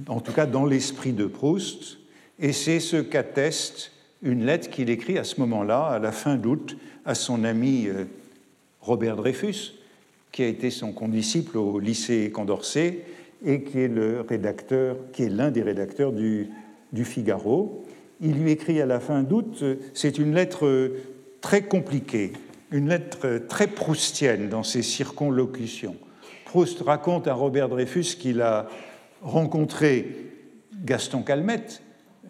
en 0.08 0.20
tout 0.20 0.34
cas 0.34 0.46
dans 0.46 0.66
l'esprit 0.66 1.14
de 1.14 1.26
Proust, 1.26 1.98
et 2.38 2.52
c'est 2.52 2.82
ce 2.82 2.98
qu'atteste 2.98 3.92
une 4.22 4.46
lettre 4.46 4.70
qu'il 4.70 4.90
écrit 4.90 5.18
à 5.18 5.24
ce 5.24 5.40
moment-là, 5.40 5.86
à 5.86 6.00
la 6.00 6.12
fin 6.12 6.36
d'août, 6.36 6.78
à 7.06 7.16
son 7.16 7.46
ami 7.46 7.88
euh, 7.88 8.04
Robert 8.82 9.16
Dreyfus, 9.16 9.74
qui 10.34 10.44
a 10.44 10.48
été 10.48 10.70
son 10.70 10.92
condisciple 10.92 11.58
au 11.58 11.80
lycée 11.80 12.32
Condorcet 12.32 13.06
et 13.46 13.64
qui 13.64 13.80
est 13.80 13.88
le 13.88 14.22
rédacteur, 14.22 14.98
qui 15.14 15.24
est 15.24 15.30
l'un 15.30 15.50
des 15.50 15.64
rédacteurs 15.64 16.12
du, 16.12 16.50
du, 16.92 17.06
Figaro. 17.06 17.86
Il 18.20 18.34
lui 18.34 18.52
écrit 18.52 18.82
à 18.82 18.86
la 18.86 19.00
fin 19.00 19.24
d'août, 19.24 19.64
c'est 19.94 20.18
une 20.18 20.36
lettre 20.36 20.92
très 21.40 21.62
compliquée, 21.62 22.34
une 22.72 22.90
lettre 22.90 23.42
très 23.48 23.68
proustienne 23.68 24.50
dans 24.50 24.64
ses 24.64 24.82
circonlocutions. 24.82 25.96
Proust 26.46 26.82
raconte 26.82 27.28
à 27.28 27.34
Robert 27.34 27.70
Dreyfus 27.70 28.16
qu'il 28.20 28.42
a 28.42 28.68
rencontré 29.22 30.30
Gaston 30.84 31.22
Calmette, 31.22 31.82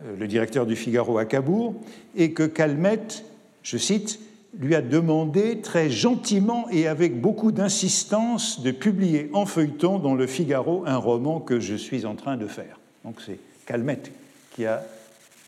euh, 0.03 0.15
le 0.17 0.27
directeur 0.27 0.65
du 0.65 0.75
Figaro 0.75 1.17
à 1.17 1.25
Cabourg, 1.25 1.75
et 2.15 2.33
que 2.33 2.43
Calmette, 2.43 3.25
je 3.63 3.77
cite, 3.77 4.19
lui 4.57 4.75
a 4.75 4.81
demandé 4.81 5.61
très 5.61 5.89
gentiment 5.89 6.67
et 6.71 6.87
avec 6.87 7.21
beaucoup 7.21 7.51
d'insistance 7.51 8.61
de 8.61 8.71
publier 8.71 9.29
en 9.33 9.45
feuilleton 9.45 9.99
dans 9.99 10.15
le 10.15 10.25
Figaro 10.25 10.83
un 10.87 10.97
roman 10.97 11.39
que 11.39 11.59
je 11.59 11.75
suis 11.75 12.05
en 12.05 12.15
train 12.15 12.35
de 12.35 12.47
faire. 12.47 12.79
Donc 13.05 13.21
c'est 13.23 13.39
Calmette 13.65 14.11
qui 14.55 14.65
a 14.65 14.83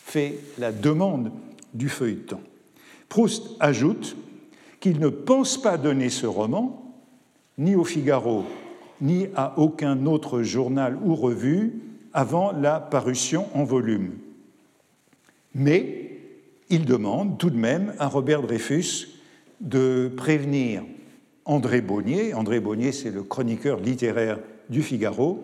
fait 0.06 0.36
la 0.60 0.72
demande 0.72 1.32
du 1.74 1.90
feuilleton. 1.90 2.42
Proust 3.10 3.50
ajoute 3.60 4.16
qu'il 4.82 5.00
ne 5.00 5.08
pense 5.08 5.62
pas 5.62 5.78
donner 5.78 6.10
ce 6.10 6.26
roman 6.26 6.94
ni 7.58 7.76
au 7.76 7.86
Figaro 7.86 8.44
ni 9.00 9.28
à 9.36 9.58
aucun 9.58 10.06
autre 10.06 10.44
journal 10.44 10.98
ou 11.04 11.16
revue 11.16 11.82
avant 12.14 12.52
la 12.52 12.80
parution 12.80 13.48
en 13.54 13.64
volume. 13.64 14.12
Mais 15.56 16.20
il 16.70 16.86
demande 16.86 17.38
tout 17.38 17.50
de 17.50 17.58
même 17.58 17.94
à 18.00 18.08
Robert 18.08 18.42
Dreyfus 18.42 19.08
de 19.60 20.12
prévenir 20.16 20.84
André 21.46 21.82
Bonnier, 21.82 22.34
André 22.34 22.60
Bonnier 22.60 22.92
c'est 22.92 23.12
le 23.12 23.24
chroniqueur 23.24 23.80
littéraire 23.80 24.40
du 24.70 24.82
Figaro, 24.82 25.44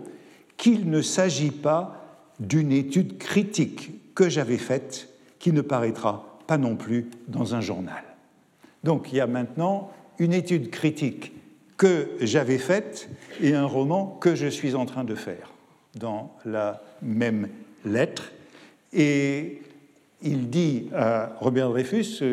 qu'il 0.56 0.90
ne 0.90 1.02
s'agit 1.02 1.52
pas 1.52 2.06
d'une 2.40 2.72
étude 2.72 3.18
critique 3.18 4.14
que 4.14 4.30
j'avais 4.30 4.58
faite 4.58 5.10
qui 5.40 5.52
ne 5.52 5.62
paraîtra 5.62 6.40
pas 6.48 6.58
non 6.58 6.76
plus 6.76 7.10
dans 7.28 7.56
un 7.56 7.62
journal. 7.62 8.07
Donc 8.88 9.12
il 9.12 9.18
y 9.18 9.20
a 9.20 9.28
maintenant 9.28 9.92
une 10.18 10.32
étude 10.32 10.70
critique 10.70 11.34
que 11.76 12.08
j'avais 12.22 12.58
faite 12.58 13.10
et 13.42 13.54
un 13.54 13.66
roman 13.66 14.18
que 14.22 14.34
je 14.34 14.48
suis 14.48 14.76
en 14.76 14.86
train 14.86 15.04
de 15.04 15.14
faire 15.14 15.52
dans 16.00 16.34
la 16.46 16.82
même 17.02 17.50
lettre. 17.84 18.32
Et 18.94 19.62
il 20.24 20.50
dit 20.50 20.88
à 20.96 21.36
Robert 21.42 21.70
Dreyfus 21.72 22.24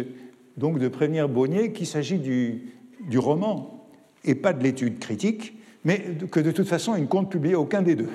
donc 0.56 0.78
de 0.78 0.86
prévenir 0.86 1.28
Bonnier 1.28 1.72
qu'il 1.72 1.88
s'agit 1.88 2.20
du, 2.20 2.72
du, 3.00 3.18
roman 3.18 3.88
et 4.22 4.36
pas 4.36 4.52
de 4.52 4.62
l'étude 4.62 5.00
critique, 5.00 5.54
mais 5.84 6.04
que 6.30 6.38
de 6.38 6.52
toute 6.52 6.68
façon 6.68 6.94
il 6.94 7.02
ne 7.02 7.08
compte 7.08 7.32
publier 7.32 7.56
aucun 7.56 7.82
des 7.82 7.96
deux. 7.96 8.10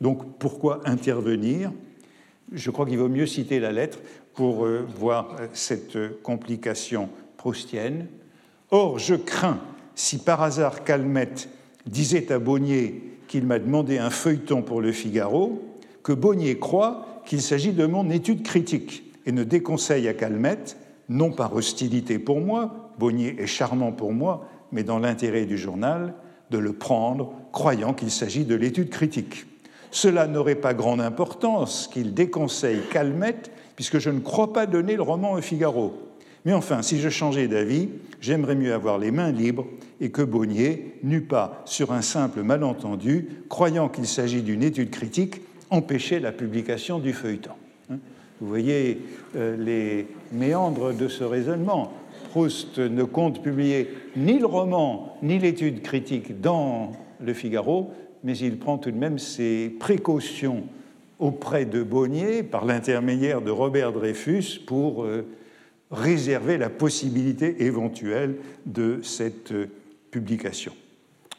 Donc 0.00 0.36
pourquoi 0.40 0.80
intervenir? 0.84 1.70
Je 2.50 2.72
crois 2.72 2.86
qu'il 2.86 2.98
vaut 2.98 3.08
mieux 3.08 3.26
citer 3.26 3.60
la 3.60 3.70
lettre 3.70 4.00
pour 4.34 4.66
euh, 4.66 4.84
voir 4.96 5.36
euh, 5.38 5.46
cette 5.52 5.96
complication 6.24 7.08
proustienne. 7.38 8.06
Or, 8.70 8.98
je 8.98 9.14
crains 9.14 9.60
si 9.94 10.18
par 10.18 10.42
hasard 10.42 10.84
Calmette 10.84 11.48
disait 11.86 12.30
à 12.30 12.38
Bonnier 12.38 13.02
qu'il 13.26 13.46
m'a 13.46 13.58
demandé 13.58 13.98
un 13.98 14.10
feuilleton 14.10 14.62
pour 14.62 14.80
le 14.80 14.92
Figaro, 14.92 15.62
que 16.02 16.12
Bonnier 16.12 16.58
croit 16.58 17.22
qu'il 17.24 17.40
s'agit 17.40 17.72
de 17.72 17.86
mon 17.86 18.10
étude 18.10 18.42
critique 18.42 19.02
et 19.26 19.32
ne 19.32 19.44
déconseille 19.44 20.06
à 20.06 20.14
Calmette, 20.14 20.76
non 21.08 21.32
par 21.32 21.54
hostilité 21.54 22.18
pour 22.18 22.40
moi, 22.40 22.92
Bonnier 22.98 23.36
est 23.40 23.46
charmant 23.46 23.92
pour 23.92 24.12
moi, 24.12 24.48
mais 24.72 24.82
dans 24.82 24.98
l'intérêt 24.98 25.46
du 25.46 25.58
journal, 25.58 26.14
de 26.50 26.58
le 26.58 26.72
prendre, 26.72 27.32
croyant 27.52 27.92
qu'il 27.92 28.10
s'agit 28.10 28.44
de 28.44 28.54
l'étude 28.54 28.90
critique. 28.90 29.46
Cela 29.90 30.26
n'aurait 30.26 30.54
pas 30.54 30.74
grande 30.74 31.00
importance 31.00 31.88
qu'il 31.92 32.14
déconseille 32.14 32.80
Calmette, 32.90 33.50
puisque 33.76 33.98
je 33.98 34.10
ne 34.10 34.20
crois 34.20 34.52
pas 34.52 34.66
donner 34.66 34.96
le 34.96 35.02
roman 35.02 35.32
au 35.32 35.40
Figaro. 35.40 36.07
Mais 36.48 36.54
enfin, 36.54 36.80
si 36.80 36.98
je 36.98 37.10
changeais 37.10 37.46
d'avis, 37.46 37.90
j'aimerais 38.22 38.54
mieux 38.54 38.72
avoir 38.72 38.96
les 38.96 39.10
mains 39.10 39.32
libres 39.32 39.66
et 40.00 40.08
que 40.08 40.22
Bonnier 40.22 40.94
n'eût 41.02 41.20
pas, 41.20 41.60
sur 41.66 41.92
un 41.92 42.00
simple 42.00 42.42
malentendu, 42.42 43.28
croyant 43.50 43.90
qu'il 43.90 44.06
s'agit 44.06 44.40
d'une 44.40 44.62
étude 44.62 44.88
critique, 44.88 45.42
empêché 45.68 46.20
la 46.20 46.32
publication 46.32 47.00
du 47.00 47.12
feuilleton. 47.12 47.50
Hein? 47.90 47.98
Vous 48.40 48.48
voyez 48.48 48.98
euh, 49.36 49.58
les 49.58 50.06
méandres 50.32 50.94
de 50.94 51.06
ce 51.06 51.22
raisonnement. 51.22 51.92
Proust 52.30 52.78
ne 52.78 53.04
compte 53.04 53.42
publier 53.42 53.90
ni 54.16 54.38
le 54.38 54.46
roman 54.46 55.18
ni 55.22 55.38
l'étude 55.38 55.82
critique 55.82 56.40
dans 56.40 56.92
Le 57.22 57.34
Figaro, 57.34 57.90
mais 58.24 58.38
il 58.38 58.58
prend 58.58 58.78
tout 58.78 58.90
de 58.90 58.96
même 58.96 59.18
ses 59.18 59.76
précautions 59.78 60.62
auprès 61.18 61.66
de 61.66 61.82
Bonnier 61.82 62.42
par 62.42 62.64
l'intermédiaire 62.64 63.42
de 63.42 63.50
Robert 63.50 63.92
Dreyfus 63.92 64.60
pour 64.64 65.04
euh, 65.04 65.26
réserver 65.90 66.58
la 66.58 66.68
possibilité 66.68 67.64
éventuelle 67.64 68.36
de 68.66 69.00
cette 69.02 69.52
publication. 70.10 70.72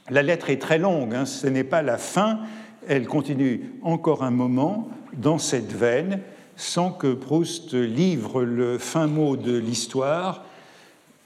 La 0.09 0.23
lettre 0.23 0.49
est 0.49 0.57
très 0.57 0.79
longue, 0.79 1.13
hein, 1.13 1.25
ce 1.25 1.47
n'est 1.47 1.63
pas 1.63 1.81
la 1.81 1.97
fin, 1.97 2.39
elle 2.87 3.07
continue 3.07 3.73
encore 3.83 4.23
un 4.23 4.31
moment 4.31 4.89
dans 5.13 5.37
cette 5.37 5.71
veine 5.71 6.19
sans 6.55 6.91
que 6.91 7.13
Proust 7.13 7.73
livre 7.73 8.43
le 8.43 8.77
fin 8.77 9.07
mot 9.07 9.37
de 9.37 9.55
l'histoire 9.55 10.45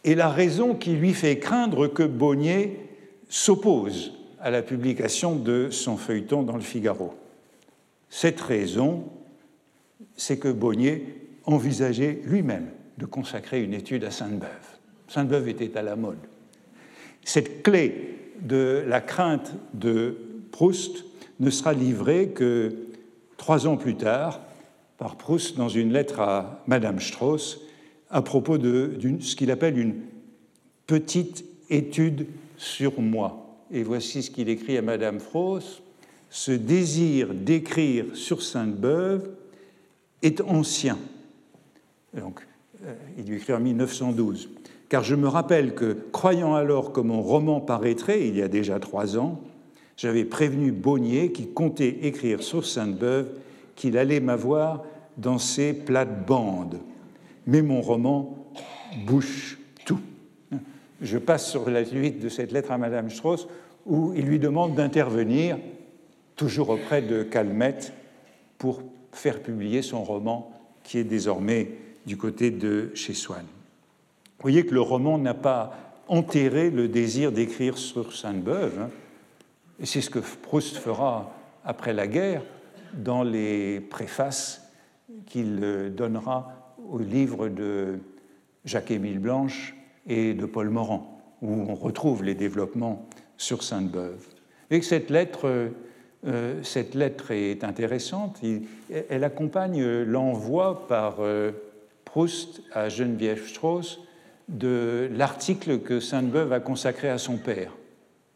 et 0.04 0.16
la 0.16 0.30
raison 0.30 0.76
qui 0.76 0.92
lui 0.92 1.14
fait 1.14 1.40
craindre 1.40 1.88
que 1.88 2.04
Bonnier 2.04 2.80
s'oppose 3.30 4.14
à 4.40 4.52
la 4.52 4.62
publication 4.62 5.36
de 5.36 5.70
son 5.72 5.96
feuilleton 5.98 6.44
dans 6.44 6.56
le 6.56 6.62
Figaro. 6.62 7.14
Cette 8.10 8.42
raison, 8.42 9.06
c'est 10.18 10.38
que 10.38 10.50
Bonnier 10.50 11.16
envisageait 11.46 12.20
lui-même 12.26 12.68
de 13.04 13.06
consacrer 13.06 13.62
une 13.62 13.74
étude 13.74 14.06
à 14.06 14.12
Sainte-Beuve. 14.12 14.48
Sainte-Beuve 15.10 15.50
était 15.50 15.78
à 15.78 15.82
la 15.82 15.98
mode. 15.98 16.20
Cette 17.26 17.62
clé 17.62 18.18
de 18.40 18.82
la 18.88 19.02
crainte 19.02 19.52
de 19.74 20.16
Proust 20.54 21.04
ne 21.42 21.50
sera 21.50 21.74
livrée 21.74 22.30
que 22.30 22.74
trois 23.36 23.68
ans 23.68 23.76
plus 23.76 23.98
tard 23.98 24.40
par 24.98 25.18
Proust 25.18 25.58
dans 25.58 25.68
une 25.68 25.92
lettre 25.92 26.22
à 26.22 26.64
Madame 26.66 27.02
Strauss 27.02 27.60
à 28.10 28.22
propos 28.22 28.58
de 28.58 28.98
ce 29.20 29.36
qu'il 29.36 29.52
appelle 29.52 29.78
une 29.78 29.96
petite 30.88 31.44
étude 31.70 32.28
sur 32.56 33.02
moi. 33.02 33.58
Et 33.70 33.84
voici 33.84 34.24
ce 34.24 34.32
qu'il 34.32 34.48
écrit 34.48 34.78
à 34.78 34.82
Madame 34.82 35.20
Strauss. 35.20 35.82
Ce 36.30 36.54
désir 36.54 37.34
d'écrire 37.34 38.06
sur 38.16 38.42
Sainte-Beuve 38.42 39.30
est 40.22 40.40
ancien. 40.40 40.98
Donc, 42.14 42.48
il 43.18 43.26
lui 43.26 43.38
écrit 43.38 43.54
en 43.54 43.60
1912. 43.60 44.50
Car 44.90 45.04
je 45.04 45.16
me 45.16 45.28
rappelle 45.28 45.74
que, 45.74 45.98
croyant 46.12 46.56
alors 46.56 46.92
que 46.92 47.02
mon 47.02 47.22
roman 47.22 47.60
paraîtrait, 47.60 48.28
il 48.28 48.38
y 48.38 48.42
a 48.42 48.48
déjà 48.48 48.80
trois 48.80 49.18
ans, 49.18 49.42
j'avais 49.98 50.26
prévenu 50.26 50.72
Bonnier, 50.72 51.32
qui 51.32 51.48
comptait 51.48 52.00
écrire 52.04 52.44
sur 52.44 52.66
Sainte-Beuve, 52.66 53.28
qu'il 53.76 53.98
allait 53.98 54.20
m'avoir 54.20 54.84
dans 55.18 55.38
ses 55.38 55.74
plates-bandes. 55.74 56.80
Mais 57.48 57.62
mon 57.62 57.82
roman 57.82 58.38
bouche 59.06 59.60
tout. 59.86 60.00
Je 61.02 61.18
passe 61.18 61.50
sur 61.50 61.70
la 61.70 61.86
suite 61.86 62.20
de 62.20 62.30
cette 62.30 62.52
lettre 62.52 62.72
à 62.72 62.78
Madame 62.78 63.10
Strauss, 63.10 63.48
où 63.86 64.14
il 64.16 64.26
lui 64.26 64.40
demande 64.40 64.76
d'intervenir, 64.76 65.58
toujours 66.36 66.70
auprès 66.70 67.02
de 67.02 67.24
Calmette, 67.24 67.94
pour 68.58 68.82
faire 69.12 69.42
publier 69.42 69.82
son 69.82 70.04
roman, 70.04 70.52
qui 70.84 70.98
est 70.98 71.04
désormais 71.04 71.70
du 72.06 72.18
côté 72.18 72.52
de 72.52 72.92
chez 72.94 73.14
Swann. 73.14 73.46
Vous 73.46 74.42
voyez 74.42 74.66
que 74.66 74.74
le 74.74 74.82
roman 74.82 75.18
n'a 75.18 75.34
pas 75.34 75.78
enterré 76.08 76.70
le 76.70 76.88
désir 76.88 77.32
d'écrire 77.32 77.78
sur 77.78 78.14
Sainte-Beuve, 78.14 78.80
hein. 78.82 78.90
et 79.80 79.86
c'est 79.86 80.02
ce 80.02 80.10
que 80.10 80.20
Proust 80.20 80.78
fera 80.78 81.34
après 81.64 81.94
la 81.94 82.08
guerre 82.08 82.44
dans 82.94 83.24
les 83.24 83.80
préfaces 83.80 84.70
qu'il 85.26 85.94
donnera 85.96 86.76
au 86.90 87.00
livre 87.00 87.48
de 87.48 88.00
Jacques-Émile 88.66 89.20
Blanche 89.20 89.76
et 90.08 90.34
de 90.34 90.46
Paul 90.46 90.70
Morand, 90.70 91.22
où 91.42 91.52
on 91.52 91.76
retrouve 91.76 92.24
les 92.24 92.36
développements 92.36 93.08
sur 93.38 93.64
Sainte-Beuve. 93.64 94.28
Et 94.70 94.82
cette 94.82 95.10
lettre, 95.10 95.72
euh, 96.26 96.64
cette 96.64 96.96
lettre 96.96 97.32
est 97.32 97.64
intéressante. 97.64 98.42
elle 99.10 99.24
accompagne 99.24 100.04
l'envoi 100.04 100.88
par 100.88 101.18
euh, 101.20 101.52
Proust 102.14 102.62
à 102.72 102.90
Geneviève 102.90 103.48
Strauss 103.48 104.00
de 104.48 105.10
l'article 105.14 105.80
que 105.80 106.00
Sainte-Beuve 106.00 106.54
a 106.54 106.60
consacré 106.60 107.10
à 107.10 107.18
son 107.18 107.38
père, 107.38 107.72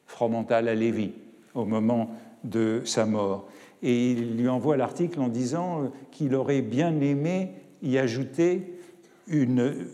Fromental 0.07 0.67
à 0.67 0.73
Lévy, 0.73 1.11
au 1.53 1.63
moment 1.65 2.09
de 2.43 2.81
sa 2.85 3.05
mort 3.05 3.47
et 3.83 4.11
il 4.11 4.37
lui 4.37 4.49
envoie 4.49 4.77
l'article 4.77 5.19
en 5.19 5.27
disant 5.27 5.91
qu'il 6.11 6.33
aurait 6.35 6.61
bien 6.61 6.99
aimé 7.01 7.51
y 7.83 7.97
ajouter 7.97 8.79
une 9.27 9.85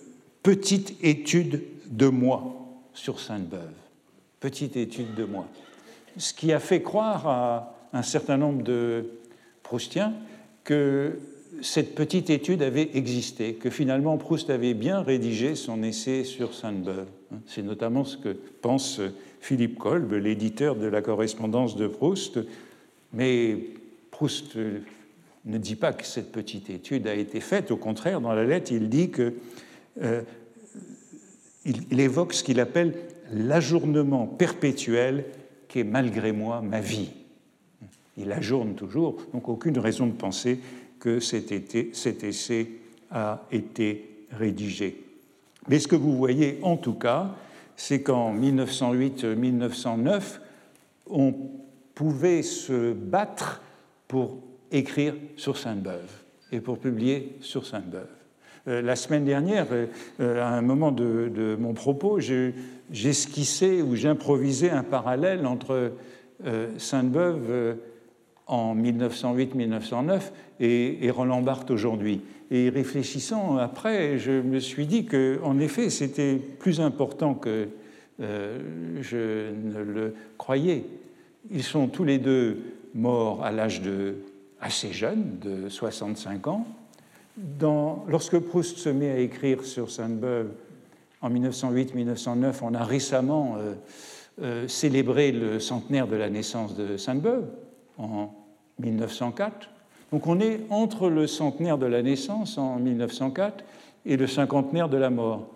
petite 0.41 0.95
étude 1.03 1.63
de 1.89 2.07
moi 2.07 2.55
sur 2.93 3.19
Sainte-Beuve. 3.19 3.73
Petite 4.39 4.77
étude 4.77 5.13
de 5.15 5.25
moi. 5.25 5.47
Ce 6.17 6.33
qui 6.33 6.53
a 6.53 6.59
fait 6.59 6.81
croire 6.81 7.27
à 7.27 7.75
un 7.91 8.03
certain 8.03 8.37
nombre 8.37 8.63
de 8.63 9.09
Proustiens 9.63 10.13
que 10.63 11.19
cette 11.61 11.95
petite 11.95 12.29
étude 12.29 12.61
avait 12.61 12.89
existé, 12.93 13.53
que 13.53 13.69
finalement 13.69 14.17
Proust 14.17 14.49
avait 14.49 14.73
bien 14.73 15.01
rédigé 15.01 15.55
son 15.55 15.83
essai 15.83 16.23
sur 16.23 16.53
Sainte-Beuve. 16.53 17.07
C'est 17.45 17.61
notamment 17.61 18.03
ce 18.03 18.17
que 18.17 18.35
pense 18.61 18.99
Philippe 19.39 19.77
Kolb, 19.77 20.13
l'éditeur 20.13 20.75
de 20.75 20.87
la 20.87 21.01
correspondance 21.01 21.75
de 21.75 21.87
Proust, 21.87 22.39
mais 23.13 23.57
Proust 24.11 24.57
ne 25.45 25.57
dit 25.57 25.75
pas 25.75 25.93
que 25.93 26.05
cette 26.05 26.31
petite 26.31 26.69
étude 26.69 27.07
a 27.07 27.15
été 27.15 27.39
faite. 27.39 27.71
Au 27.71 27.77
contraire, 27.77 28.21
dans 28.21 28.33
la 28.33 28.43
lettre, 28.43 28.71
il 28.71 28.89
dit 28.89 29.09
que 29.09 29.33
euh, 30.01 30.21
il, 31.65 31.99
évoque 31.99 32.33
ce 32.33 32.43
qu'il 32.43 32.59
appelle 32.59 32.93
l'ajournement 33.31 34.27
perpétuel 34.27 35.25
qu'est 35.67 35.83
malgré 35.83 36.31
moi 36.31 36.61
ma 36.61 36.79
vie. 36.79 37.11
Il 38.17 38.31
ajourne 38.31 38.75
toujours, 38.75 39.17
donc 39.33 39.49
aucune 39.49 39.77
raison 39.79 40.05
de 40.05 40.11
penser 40.11 40.59
que 41.03 41.19
cet, 41.19 41.51
essai 42.23 42.69
a 43.11 43.45
été 43.51 44.25
rédigé. 44.31 45.03
Mais 45.67 45.79
ce 45.79 45.87
que 45.89 45.97
vous 45.97 46.15
voyez 46.15 46.59
en 46.61 46.77
tout 46.77 46.93
cas, 46.93 47.35
c'est 47.75 48.01
qu'en 48.01 48.33
1908-1909, 48.33 50.39
on 51.09 51.35
pouvait 51.93 52.41
se 52.41 52.93
battre 52.93 53.61
pour 54.07 54.37
écrire 54.71 55.15
sur 55.35 55.57
Sainte-Beuve 55.57 56.09
et 56.53 56.61
pour 56.61 56.79
publier 56.79 57.35
sur 57.41 57.65
Sainte-Beuve. 57.65 58.07
Euh, 58.69 58.81
la 58.81 58.95
semaine 58.95 59.25
dernière, 59.25 59.67
euh, 59.73 59.87
euh, 60.21 60.41
à 60.41 60.47
un 60.47 60.61
moment 60.61 60.93
de, 60.93 61.57
mon 61.59 61.73
propos, 61.73 62.21
j'esquissais 62.89 63.81
ou 63.81 63.97
j'improvisais 63.97 64.69
un 64.69 64.83
parallèle 64.83 65.45
entre 65.45 65.91
Sainte-Beuve 66.77 67.75
en 68.47 68.75
1908-1909 68.75 70.21
et, 70.59 71.09
Roland 71.11 71.41
Barthes 71.41 71.71
aujourd'hui. 71.71 72.21
Et 72.51 72.69
réfléchissant 72.69 73.57
après, 73.57 74.17
je 74.19 74.31
me 74.31 74.59
suis 74.59 74.85
dit 74.85 75.05
qu'en 75.05 75.59
effet, 75.59 75.89
c'était 75.89 76.35
plus 76.35 76.81
important 76.81 77.33
que 77.33 77.69
je 78.19 79.51
ne 79.51 79.83
le 79.83 80.13
croyais. 80.37 80.85
Ils 81.51 81.63
sont 81.63 81.87
tous 81.87 82.03
les 82.03 82.19
deux 82.19 82.59
morts 82.93 83.43
à 83.43 83.51
l'âge 83.51 83.81
de 83.81 84.15
assez 84.63 84.93
jeune, 84.93 85.39
de 85.41 85.69
65 85.69 86.47
ans. 86.47 86.65
Lorsque 88.07 88.39
Proust 88.39 88.77
se 88.77 88.89
met 88.89 89.09
à 89.09 89.17
écrire 89.17 89.63
sur 89.63 89.91
Sainte-Beuve 89.91 90.51
en 91.21 91.29
1908-1909, 91.29 92.55
on 92.61 92.73
a 92.73 92.83
récemment 92.83 93.55
euh, 93.57 93.73
euh, 94.41 94.67
célébré 94.67 95.31
le 95.31 95.59
centenaire 95.59 96.07
de 96.07 96.15
la 96.15 96.29
naissance 96.29 96.75
de 96.75 96.97
Sainte-Beuve 96.97 97.45
en 97.97 98.33
1904. 98.79 99.69
Donc 100.11 100.27
on 100.27 100.39
est 100.39 100.61
entre 100.69 101.09
le 101.09 101.27
centenaire 101.27 101.77
de 101.77 101.85
la 101.85 102.01
naissance 102.01 102.57
en 102.57 102.77
1904 102.77 103.63
et 104.05 104.17
le 104.17 104.27
cinquantenaire 104.27 104.89
de 104.89 104.97
la 104.97 105.09
mort, 105.09 105.47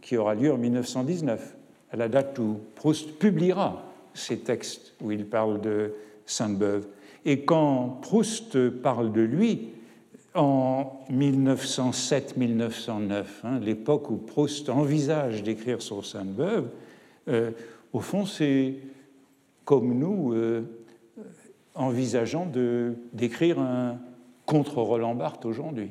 qui 0.00 0.16
aura 0.16 0.34
lieu 0.34 0.52
en 0.52 0.58
1919, 0.58 1.56
à 1.92 1.96
la 1.96 2.08
date 2.08 2.38
où 2.38 2.58
Proust 2.74 3.18
publiera 3.18 3.84
ces 4.14 4.38
textes 4.38 4.94
où 5.00 5.12
il 5.12 5.26
parle 5.26 5.60
de 5.60 5.92
Sainte-Beuve. 6.26 6.86
Et 7.24 7.44
quand 7.44 8.00
Proust 8.02 8.70
parle 8.70 9.12
de 9.12 9.20
lui, 9.20 9.68
en 10.34 11.00
1907-1909, 11.10 13.24
hein, 13.44 13.60
l'époque 13.60 14.10
où 14.10 14.16
Proust 14.16 14.68
envisage 14.70 15.42
d'écrire 15.42 15.82
sur 15.82 16.04
Sainte-Beuve, 16.04 16.68
euh, 17.28 17.52
au 17.92 18.00
fond, 18.00 18.26
c'est 18.26 18.74
comme 19.64 19.98
nous 19.98 20.32
euh, 20.32 20.62
envisageant 21.74 22.46
d'écrire 23.12 23.58
un 23.58 23.98
contre 24.46 24.78
Roland 24.82 25.14
Barthes 25.14 25.46
aujourd'hui. 25.46 25.90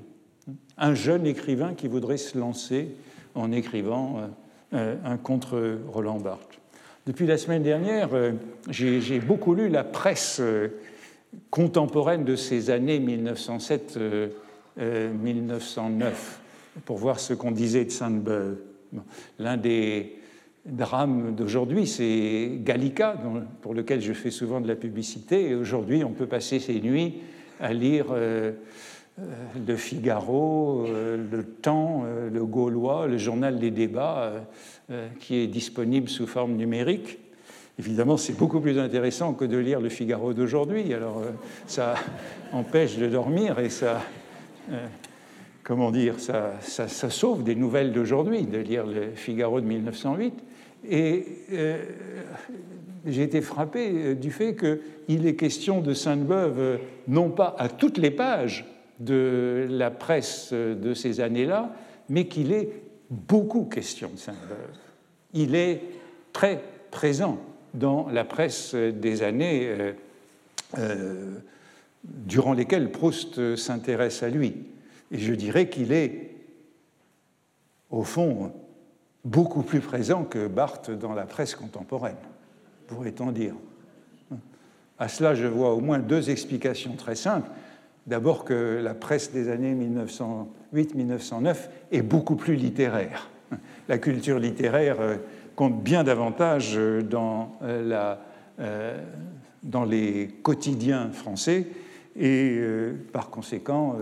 Un 0.78 0.94
jeune 0.94 1.26
écrivain 1.26 1.74
qui 1.74 1.88
voudrait 1.88 2.18
se 2.18 2.38
lancer 2.38 2.96
en 3.36 3.52
écrivant 3.52 4.22
euh, 4.74 4.96
un 5.04 5.18
contre 5.18 5.80
Roland 5.88 6.20
Barthes. 6.20 6.62
Depuis 7.08 7.26
la 7.26 7.38
semaine 7.38 7.64
dernière, 7.64 8.10
euh, 8.14 8.34
j'ai 8.70 9.20
beaucoup 9.20 9.56
lu 9.56 9.70
la 9.70 9.84
presse 9.84 10.38
euh, 10.40 10.68
contemporaine 11.50 12.26
de 12.26 12.36
ces 12.36 12.70
années 12.70 13.00
1907-1909 13.00 14.30
euh, 14.80 15.10
pour 16.86 16.98
voir 16.98 17.20
ce 17.20 17.34
qu'on 17.34 17.50
disait 17.50 17.86
de 17.86 17.90
Sainte-Beuve. 17.90 18.58
L'un 19.40 19.58
des 19.58 20.21
drames 20.66 21.36
d'aujourd'hui, 21.36 21.88
c'est 21.88 22.60
Gallica, 22.64 23.16
pour 23.62 23.74
lequel 23.74 24.02
je 24.02 24.14
fais 24.14 24.32
souvent 24.32 24.62
de 24.62 24.68
la 24.68 24.76
publicité. 24.76 25.56
Aujourd'hui, 25.56 26.04
on 26.04 26.12
peut 26.12 26.28
passer 26.28 26.60
ses 26.60 26.80
nuits 26.82 27.16
à 27.60 27.74
lire 27.74 28.08
le 28.08 29.76
Figaro, 29.76 30.86
le 30.88 31.44
Temps, 31.44 32.06
le 32.32 32.46
Gaulois, 32.46 33.08
le 33.08 33.18
journal 33.18 33.60
des 33.60 33.72
débats, 33.72 34.34
qui 35.20 35.36
est 35.36 35.48
disponible 35.48 36.10
sous 36.10 36.28
forme 36.28 36.54
numérique. 36.54 37.20
évidemment, 37.80 38.18
c'est 38.18 38.38
beaucoup 38.38 38.60
plus 38.60 38.78
intéressant 38.78 39.34
que 39.34 39.46
de 39.46 39.58
lire 39.58 39.80
le 39.80 39.90
Figaro 39.90 40.34
d'aujourd'hui. 40.34 40.94
Alors, 40.94 41.20
euh, 41.20 41.32
ça 41.68 41.96
empêche 42.52 42.98
de 42.98 43.08
dormir 43.08 43.60
et 43.60 43.70
ça, 43.70 44.02
euh, 44.72 44.86
comment 45.64 45.92
dire, 45.92 46.16
ça, 46.20 46.60
sauve 46.88 47.44
des 47.44 47.56
nouvelles 47.56 47.94
d'aujourd'hui, 47.94 48.44
de 48.44 48.58
lire 48.58 48.86
le 48.86 49.12
Figaro 49.16 49.62
de 49.62 49.66
1908. 49.66 50.34
Et 50.88 51.26
euh, 51.54 51.84
j'ai 53.06 53.24
été 53.24 53.42
frappé 53.42 54.16
du 54.16 54.32
fait 54.32 54.56
qu'il 54.56 55.28
est 55.28 55.36
question 55.36 55.82
de 55.82 55.94
Sainte-Beuve, 55.94 56.80
non 57.08 57.30
pas 57.30 57.56
à 57.58 57.70
toutes 57.70 57.98
les 57.98 58.12
pages 58.12 58.66
de 59.00 59.68
la 59.70 59.92
presse 59.92 60.54
de 60.54 60.94
ces 60.94 61.22
années-là, 61.22 61.74
mais 62.10 62.28
qu'il 62.28 62.52
est 62.52 62.70
beaucoup 63.10 63.66
question 63.66 64.10
de 64.14 64.18
Sainte-Beuve. 64.18 64.78
Il 65.34 65.56
est 65.56 65.82
très 66.34 66.62
présent 66.92 67.40
dans 67.74 68.10
la 68.10 68.24
presse 68.24 68.76
des 68.76 69.24
années 69.24 69.68
euh, 69.68 69.94
euh, 70.78 71.32
durant 72.04 72.54
lesquelles 72.54 72.92
Proust 72.92 73.56
s'intéresse 73.56 74.24
à 74.24 74.30
lui. 74.30 74.56
Et 75.12 75.18
je 75.18 75.34
dirais 75.34 75.70
qu'il 75.70 75.92
est, 75.92 76.32
au 77.90 78.04
fond, 78.04 78.52
beaucoup 79.24 79.64
plus 79.64 79.82
présent 79.82 80.24
que 80.24 80.48
Barthes 80.48 80.92
dans 80.92 81.14
la 81.14 81.26
presse 81.26 81.56
contemporaine, 81.56 82.16
pourrait-on 82.88 83.32
dire. 83.32 83.56
À 85.00 85.08
cela, 85.08 85.34
je 85.34 85.48
vois 85.48 85.74
au 85.74 85.82
moins 85.82 86.00
deux 86.00 86.30
explications 86.30 86.96
très 86.96 87.16
simples. 87.16 87.50
D'abord 88.08 88.46
que 88.46 88.80
la 88.84 88.94
presse 88.94 89.32
des 89.32 89.50
années 89.50 89.76
1908-1909 90.74 91.56
est 91.92 92.02
beaucoup 92.02 92.36
plus 92.36 92.56
littéraire. 92.56 93.30
La 93.88 93.98
culture 93.98 94.40
littéraire 94.40 95.02
euh, 95.02 95.18
compte 95.56 95.84
bien 95.84 96.04
davantage 96.04 96.74
euh, 96.76 97.02
dans, 97.02 97.58
euh, 97.64 98.16
dans 99.64 99.86
les 99.86 100.28
quotidiens 100.42 101.10
français 101.12 101.68
et 102.16 102.60
par 103.14 103.30
conséquent, 103.30 103.96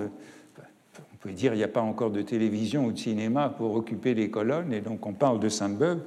on 1.19 1.27
peut 1.27 1.33
dire 1.33 1.51
qu'il 1.51 1.57
n'y 1.57 1.65
a 1.65 1.69
pas 1.69 1.81
encore 1.81 2.11
de 2.11 2.21
télévision 2.21 2.85
ou 2.85 2.91
de 2.93 2.97
cinéma 2.97 3.49
pour 3.49 3.75
occuper 3.75 4.13
les 4.13 4.29
colonnes 4.29 4.71
et 4.71 4.79
donc 4.79 5.05
on 5.05 5.13
parle 5.13 5.39
de 5.41 5.49
Sainte-Beuve. 5.49 5.99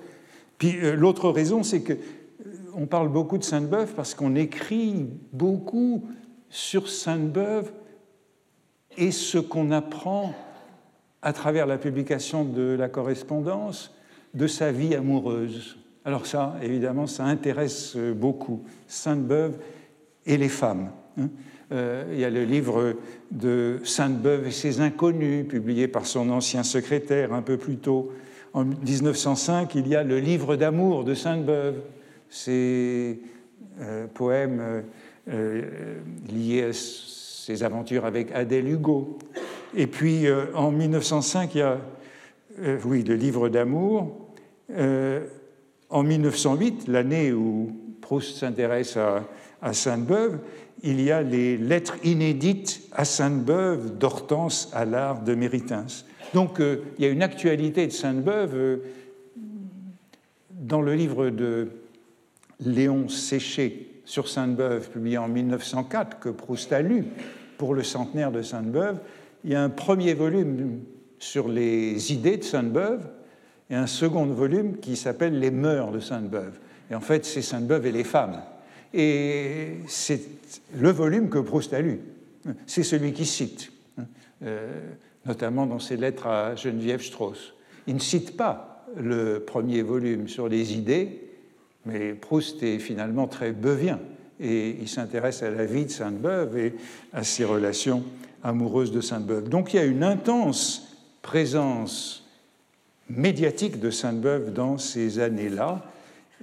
Puis 0.56 0.76
l'autre 0.94 1.28
raison, 1.30 1.62
c'est 1.62 1.82
que 1.82 1.98
on 2.74 2.86
parle 2.86 3.08
beaucoup 3.08 3.36
de 3.36 3.44
Sainte-Beuve 3.44 3.92
parce 3.94 4.14
qu'on 4.14 4.34
écrit 4.36 5.06
beaucoup 5.32 6.04
sur 6.48 6.88
Sainte-Beuve 6.88 7.72
et 8.96 9.10
ce 9.10 9.36
qu'on 9.38 9.70
apprend 9.70 10.34
à 11.20 11.32
travers 11.32 11.66
la 11.66 11.78
publication 11.78 12.44
de 12.44 12.74
la 12.78 12.88
correspondance 12.88 13.94
de 14.34 14.46
sa 14.46 14.72
vie 14.72 14.94
amoureuse. 14.94 15.76
Alors 16.04 16.26
ça, 16.26 16.56
évidemment, 16.62 17.06
ça 17.06 17.24
intéresse 17.24 17.96
beaucoup 17.96 18.62
Sainte-Beuve 18.86 19.58
et 20.24 20.36
les 20.36 20.48
femmes. 20.48 20.90
Hein. 21.18 21.28
Euh, 21.72 22.04
il 22.12 22.20
y 22.20 22.24
a 22.24 22.30
le 22.30 22.44
livre 22.44 22.96
de 23.30 23.80
Sainte-Beuve 23.82 24.46
et 24.46 24.50
ses 24.50 24.80
inconnus, 24.80 25.46
publié 25.48 25.88
par 25.88 26.06
son 26.06 26.28
ancien 26.28 26.62
secrétaire 26.62 27.32
un 27.32 27.40
peu 27.40 27.56
plus 27.56 27.76
tôt. 27.76 28.12
En 28.52 28.64
1905, 28.64 29.74
il 29.74 29.88
y 29.88 29.96
a 29.96 30.02
le 30.02 30.18
livre 30.18 30.56
d'amour 30.56 31.04
de 31.04 31.14
Sainte-Beuve, 31.14 31.76
ses 32.28 33.20
euh, 33.80 34.06
poèmes 34.12 34.82
euh, 35.30 35.62
liés 36.30 36.64
à 36.64 36.72
ses 36.74 37.62
aventures 37.62 38.04
avec 38.04 38.32
Adèle 38.32 38.68
Hugo. 38.68 39.18
Et 39.74 39.86
puis 39.86 40.26
en 40.54 40.70
1905, 40.70 41.54
il 41.54 41.58
y 41.58 41.62
a 41.62 41.78
le 42.58 43.14
livre 43.14 43.48
d'amour. 43.48 44.28
En 45.88 46.02
1908, 46.02 46.88
l'année 46.88 47.32
où 47.32 47.72
Proust 48.02 48.36
s'intéresse 48.36 48.98
à, 48.98 49.24
à 49.62 49.72
Sainte-Beuve, 49.72 50.38
il 50.82 51.00
y 51.00 51.10
a 51.10 51.22
les 51.22 51.56
lettres 51.56 51.96
inédites 52.04 52.82
à 52.92 53.04
Sainte-Beuve 53.04 53.96
d'Hortense 53.96 54.70
à 54.74 54.84
l'art 54.84 55.22
de 55.22 55.34
Méritens. 55.34 56.04
Donc 56.34 56.58
il 56.60 57.04
y 57.04 57.06
a 57.06 57.10
une 57.10 57.22
actualité 57.22 57.86
de 57.86 57.92
Sainte-Beuve 57.92 58.80
dans 60.50 60.82
le 60.82 60.94
livre 60.94 61.30
de 61.30 61.68
Léon 62.60 63.08
Séché 63.08 64.00
sur 64.04 64.28
Sainte-Beuve, 64.28 64.90
publié 64.90 65.18
en 65.18 65.28
1904, 65.28 66.18
que 66.18 66.28
Proust 66.28 66.72
a 66.72 66.82
lu 66.82 67.06
pour 67.58 67.74
le 67.74 67.82
centenaire 67.82 68.32
de 68.32 68.42
Sainte-Beuve, 68.42 68.98
il 69.44 69.52
y 69.52 69.54
a 69.54 69.62
un 69.62 69.70
premier 69.70 70.14
volume 70.14 70.80
sur 71.18 71.48
les 71.48 72.12
idées 72.12 72.36
de 72.36 72.44
Sainte-Beuve 72.44 73.06
et 73.70 73.74
un 73.74 73.86
second 73.86 74.26
volume 74.26 74.78
qui 74.78 74.96
s'appelle 74.96 75.38
Les 75.38 75.50
mœurs 75.50 75.92
de 75.92 76.00
Sainte-Beuve. 76.00 76.58
Et 76.90 76.94
en 76.94 77.00
fait, 77.00 77.24
c'est 77.24 77.42
Sainte-Beuve 77.42 77.86
et 77.86 77.92
les 77.92 78.04
femmes. 78.04 78.42
Et 78.94 79.78
c'est 79.86 80.20
le 80.76 80.90
volume 80.90 81.28
que 81.28 81.38
Proust 81.38 81.72
a 81.72 81.80
lu. 81.80 82.00
C'est 82.66 82.82
celui 82.82 83.12
qui 83.12 83.24
cite, 83.24 83.72
euh, 84.42 84.80
notamment 85.26 85.66
dans 85.66 85.78
ses 85.78 85.96
lettres 85.96 86.26
à 86.26 86.56
Geneviève 86.56 87.02
Strauss. 87.02 87.54
Il 87.86 87.94
ne 87.94 88.00
cite 88.00 88.36
pas 88.36 88.86
le 88.96 89.40
premier 89.40 89.82
volume 89.82 90.28
sur 90.28 90.48
les 90.48 90.74
idées, 90.74 91.22
mais 91.86 92.14
Proust 92.14 92.62
est 92.62 92.78
finalement 92.78 93.26
très 93.26 93.52
beuvien 93.52 94.00
et 94.40 94.76
il 94.80 94.88
s'intéresse 94.88 95.42
à 95.42 95.50
la 95.50 95.64
vie 95.64 95.84
de 95.84 95.90
Sainte-Beuve 95.90 96.58
et 96.58 96.74
à 97.12 97.22
ses 97.22 97.44
relations 97.44 98.02
amoureuses 98.42 98.90
de 98.90 99.00
Sainte-Beuve. 99.00 99.48
Donc 99.48 99.72
il 99.72 99.76
y 99.76 99.78
a 99.78 99.84
une 99.84 100.02
intense 100.02 100.98
présence 101.22 102.28
médiatique 103.08 103.78
de 103.78 103.90
Sainte-Beuve 103.90 104.52
dans 104.52 104.78
ces 104.78 105.20
années-là, 105.20 105.84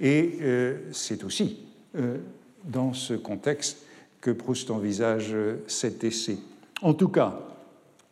et 0.00 0.38
euh, 0.40 0.78
c'est 0.92 1.24
aussi 1.24 1.58
euh, 1.96 2.18
dans 2.64 2.92
ce 2.92 3.14
contexte 3.14 3.78
que 4.20 4.30
Proust 4.30 4.70
envisage 4.70 5.34
cet 5.66 6.04
essai. 6.04 6.38
En 6.82 6.94
tout 6.94 7.08
cas, 7.08 7.40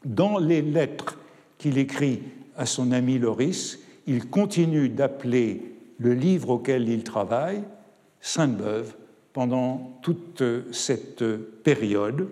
dans 0.04 0.38
les 0.38 0.62
lettres 0.62 1.18
qu'il 1.58 1.78
écrit 1.78 2.22
à 2.56 2.66
son 2.66 2.92
ami 2.92 3.18
Loris, 3.18 3.78
il 4.06 4.28
continue 4.28 4.88
d'appeler 4.88 5.74
le 5.98 6.14
livre 6.14 6.50
auquel 6.50 6.88
il 6.88 7.02
travaille 7.02 7.62
Sainte-Beuve 8.20 8.94
pendant 9.32 9.98
toute 10.02 10.42
cette 10.72 11.24
période. 11.62 12.28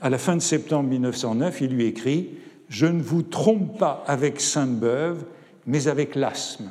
À 0.00 0.10
la 0.10 0.18
fin 0.18 0.36
de 0.36 0.42
septembre 0.42 0.88
1909, 0.90 1.60
il 1.60 1.70
lui 1.70 1.86
écrit 1.86 2.30
Je 2.68 2.86
ne 2.86 3.02
vous 3.02 3.22
trompe 3.22 3.78
pas 3.78 4.04
avec 4.06 4.40
Sainte-Beuve, 4.40 5.24
mais 5.66 5.88
avec 5.88 6.14
l'asthme, 6.14 6.70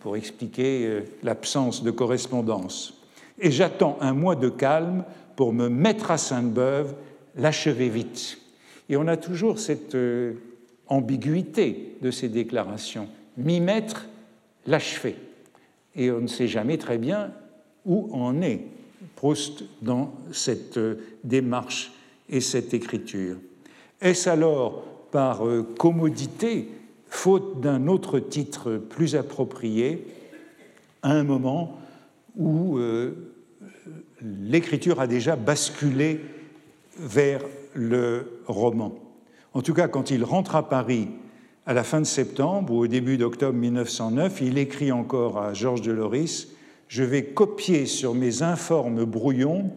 pour 0.00 0.16
expliquer 0.16 0.86
euh, 0.86 1.00
l'absence 1.22 1.82
de 1.82 1.90
correspondance. 1.90 2.97
Et 3.40 3.50
j'attends 3.50 3.98
un 4.00 4.12
mois 4.12 4.36
de 4.36 4.48
calme 4.48 5.04
pour 5.36 5.52
me 5.52 5.68
mettre 5.68 6.10
à 6.10 6.18
Sainte-Beuve, 6.18 6.94
l'achever 7.36 7.88
vite. 7.88 8.38
Et 8.88 8.96
on 8.96 9.06
a 9.06 9.16
toujours 9.16 9.58
cette 9.58 9.94
euh, 9.94 10.34
ambiguïté 10.88 11.96
de 12.02 12.10
ces 12.10 12.28
déclarations 12.28 13.08
m'y 13.36 13.60
mettre, 13.60 14.06
l'achever. 14.66 15.16
Et 15.94 16.10
on 16.10 16.20
ne 16.20 16.26
sait 16.26 16.48
jamais 16.48 16.76
très 16.76 16.98
bien 16.98 17.32
où 17.86 18.08
en 18.12 18.42
est 18.42 18.62
Proust 19.14 19.64
dans 19.80 20.12
cette 20.32 20.76
euh, 20.76 20.96
démarche 21.24 21.92
et 22.28 22.40
cette 22.40 22.74
écriture. 22.74 23.36
Est-ce 24.00 24.28
alors 24.28 24.82
par 25.10 25.46
euh, 25.46 25.62
commodité, 25.78 26.68
faute 27.08 27.60
d'un 27.60 27.86
autre 27.86 28.18
titre 28.18 28.76
plus 28.76 29.16
approprié, 29.16 30.06
à 31.02 31.12
un 31.12 31.24
moment 31.24 31.78
où 32.38 32.78
euh, 32.78 33.34
l'écriture 34.22 35.00
a 35.00 35.06
déjà 35.06 35.36
basculé 35.36 36.20
vers 36.98 37.42
le 37.74 38.40
roman 38.46 38.94
En 39.52 39.60
tout 39.60 39.74
cas, 39.74 39.88
quand 39.88 40.10
il 40.10 40.24
rentre 40.24 40.56
à 40.56 40.68
Paris 40.68 41.08
à 41.66 41.74
la 41.74 41.84
fin 41.84 42.00
de 42.00 42.06
septembre 42.06 42.72
ou 42.72 42.78
au 42.78 42.86
début 42.86 43.18
d'octobre 43.18 43.58
1909, 43.58 44.40
il 44.40 44.56
écrit 44.56 44.92
encore 44.92 45.38
à 45.38 45.52
Georges 45.52 45.82
de 45.82 45.92
Loris 45.92 46.48
je 46.88 47.04
vais 47.04 47.22
copier 47.22 47.86
sur 47.86 48.14
mes 48.14 48.42
informes 48.42 49.04
brouillons 49.04 49.70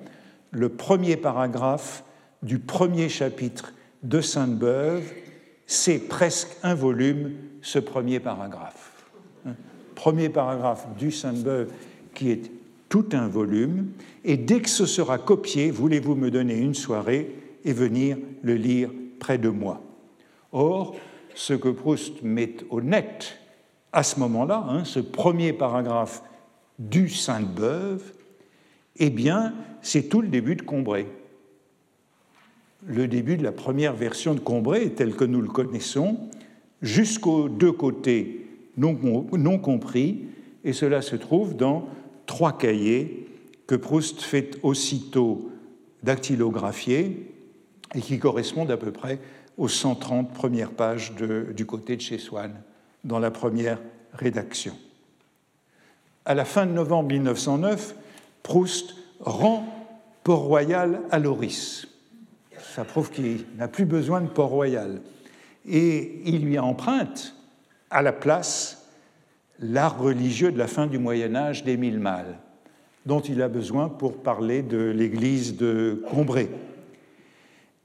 le 0.51 0.69
premier 0.69 1.17
paragraphe 1.17 2.03
du 2.41 2.57
premier 2.57 3.09
chapitre 3.09 3.73
de 4.03 4.21
Sainte-Beuve. 4.21 5.03
C'est 5.67 5.99
presque 5.99 6.57
un 6.63 6.73
volume, 6.73 7.33
ce 7.61 7.79
premier 7.79 8.19
paragraphe. 8.19 9.05
Hein? 9.45 9.55
Premier 9.93 10.29
paragraphe 10.29 10.87
du 10.97 11.11
Sainte-Beuve 11.11 11.71
qui 12.13 12.31
est 12.31 12.51
tout 12.89 13.05
un 13.13 13.27
volume. 13.27 13.87
Et 14.23 14.37
dès 14.37 14.59
que 14.61 14.69
ce 14.69 14.85
sera 14.85 15.17
copié, 15.17 15.71
voulez-vous 15.71 16.15
me 16.15 16.29
donner 16.29 16.57
une 16.57 16.75
soirée 16.75 17.35
et 17.63 17.73
venir 17.73 18.17
le 18.43 18.55
lire 18.55 18.89
près 19.19 19.37
de 19.37 19.49
moi? 19.49 19.81
Or, 20.51 20.95
ce 21.33 21.53
que 21.53 21.69
Proust 21.69 22.21
met 22.23 22.57
au 22.69 22.81
net 22.81 23.37
à 23.93 24.03
ce 24.03 24.19
moment-là, 24.19 24.65
hein, 24.69 24.83
ce 24.83 24.99
premier 24.99 25.53
paragraphe 25.53 26.23
du 26.79 27.09
Sainte-Beuve, 27.09 28.03
eh 28.97 29.09
bien, 29.09 29.53
c'est 29.81 30.09
tout 30.09 30.21
le 30.21 30.27
début 30.27 30.55
de 30.55 30.61
Combray. 30.61 31.07
Le 32.85 33.07
début 33.07 33.37
de 33.37 33.43
la 33.43 33.51
première 33.51 33.93
version 33.93 34.33
de 34.33 34.39
Combray, 34.39 34.91
tel 34.91 35.15
que 35.15 35.25
nous 35.25 35.41
le 35.41 35.47
connaissons, 35.47 36.17
jusqu'aux 36.81 37.47
deux 37.47 37.71
côtés 37.71 38.47
non, 38.77 38.97
non 39.33 39.59
compris, 39.59 40.25
et 40.63 40.73
cela 40.73 41.01
se 41.01 41.15
trouve 41.15 41.55
dans 41.55 41.87
trois 42.25 42.57
cahiers 42.57 43.27
que 43.67 43.75
Proust 43.75 44.21
fait 44.21 44.57
aussitôt 44.63 45.49
dactylographier 46.03 47.33
et 47.93 48.01
qui 48.01 48.19
correspondent 48.19 48.71
à 48.71 48.77
peu 48.77 48.91
près 48.91 49.19
aux 49.57 49.67
130 49.67 50.33
premières 50.33 50.71
pages 50.71 51.13
du 51.15 51.65
côté 51.65 51.95
de 51.95 52.01
chez 52.01 52.17
Swann 52.17 52.61
dans 53.03 53.19
la 53.19 53.31
première 53.31 53.79
rédaction. 54.13 54.75
À 56.25 56.35
la 56.35 56.45
fin 56.45 56.65
de 56.65 56.71
novembre 56.71 57.09
1909, 57.09 57.95
Proust 58.43 58.95
rend 59.19 59.65
Port-Royal 60.23 61.01
à 61.09 61.19
Loris. 61.19 61.87
Ça 62.75 62.85
prouve 62.85 63.09
qu'il 63.09 63.45
n'a 63.57 63.67
plus 63.67 63.85
besoin 63.85 64.21
de 64.21 64.27
Port-Royal. 64.27 65.01
Et 65.67 66.21
il 66.25 66.45
lui 66.45 66.59
emprunte 66.59 67.35
à 67.89 68.01
la 68.01 68.13
place 68.13 68.80
l'art 69.61 70.01
religieux 70.01 70.51
de 70.51 70.57
la 70.57 70.67
fin 70.67 70.87
du 70.87 70.97
Moyen 70.97 71.35
Âge 71.35 71.63
d'Émile 71.63 71.99
Malle, 71.99 72.39
dont 73.05 73.21
il 73.21 73.41
a 73.41 73.47
besoin 73.47 73.87
pour 73.89 74.17
parler 74.17 74.63
de 74.63 74.89
l'église 74.89 75.55
de 75.55 76.03
Combray. 76.09 76.49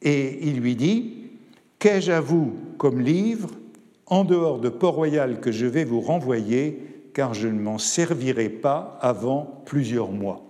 Et 0.03 0.49
il 0.49 0.61
lui 0.61 0.75
dit 0.75 1.31
Qu'ai-je 1.79 2.11
à 2.11 2.21
vous 2.21 2.55
comme 2.79 3.01
livre? 3.01 3.51
En 4.07 4.25
dehors 4.25 4.61
de 4.61 4.69
Port-Royal 4.69 5.41
que 5.41 5.51
je 5.51 5.67
vais 5.67 5.85
vous 5.85 6.01
renvoyer, 6.01 7.11
car 7.13 7.35
je 7.35 7.49
ne 7.49 7.61
m'en 7.61 7.79
servirai 7.79 8.49
pas 8.49 8.99
avant 9.03 9.63
plusieurs 9.67 10.13
mois. 10.13 10.45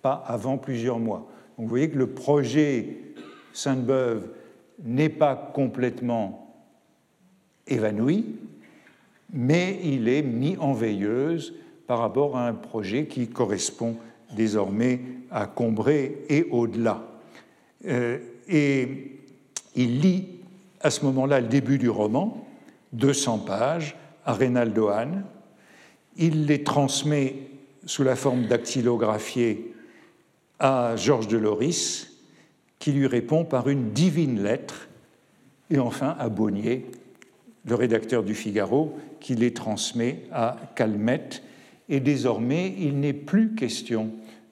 Pas 0.00 0.24
avant 0.26 0.56
plusieurs 0.56 0.98
mois. 0.98 1.28
vous 1.58 1.66
voyez 1.66 1.90
que 1.90 1.98
le 1.98 2.06
projet 2.06 2.96
Sainte-Beuve 3.52 4.28
n'est 4.82 5.10
pas 5.10 5.36
complètement 5.36 6.54
évanoui, 7.66 8.36
mais 9.32 9.80
il 9.82 10.08
est 10.08 10.22
mis 10.22 10.56
en 10.58 10.72
veilleuse 10.72 11.54
par 11.86 11.98
rapport 11.98 12.36
à 12.36 12.46
un 12.46 12.54
projet 12.54 13.06
qui 13.06 13.28
correspond 13.28 13.96
désormais 14.34 15.00
à 15.30 15.46
Combray 15.46 16.18
et 16.28 16.46
au-delà. 16.50 17.02
Euh, 17.86 18.18
et 18.48 19.18
il 19.74 20.00
lit 20.00 20.26
à 20.80 20.90
ce 20.90 21.04
moment-là 21.04 21.40
le 21.40 21.48
début 21.48 21.78
du 21.78 21.88
roman, 21.88 22.46
200 22.92 23.38
pages, 23.38 23.96
à 24.24 24.34
Reynaldo 24.34 24.88
Hahn. 24.88 25.24
Il 26.16 26.46
les 26.46 26.62
transmet 26.62 27.36
sous 27.86 28.02
la 28.02 28.16
forme 28.16 28.46
dactylographiée 28.46 29.74
à 30.58 30.94
Georges 30.96 31.28
de 31.28 31.38
Loris, 31.38 32.18
qui 32.78 32.92
lui 32.92 33.06
répond 33.06 33.44
par 33.44 33.68
une 33.68 33.90
divine 33.90 34.42
lettre, 34.42 34.88
et 35.70 35.78
enfin 35.78 36.14
à 36.18 36.28
Bonnier, 36.28 36.86
le 37.64 37.74
rédacteur 37.74 38.22
du 38.22 38.34
Figaro, 38.34 38.96
qui 39.20 39.34
les 39.34 39.52
transmet 39.52 40.24
à 40.32 40.56
Calmette. 40.74 41.42
Et 41.88 42.00
désormais, 42.00 42.74
il 42.78 43.00
n'est 43.00 43.12
plus 43.12 43.54
question 43.54 44.10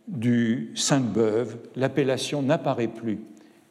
du 0.08 0.72
Sainte-Beuve, 0.74 1.56
l'appellation 1.76 2.42
n'apparaît 2.42 2.88
plus 2.88 3.20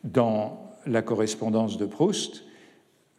dans 0.03 0.71
la 0.85 1.01
correspondance 1.01 1.77
de 1.77 1.85
Proust, 1.85 2.43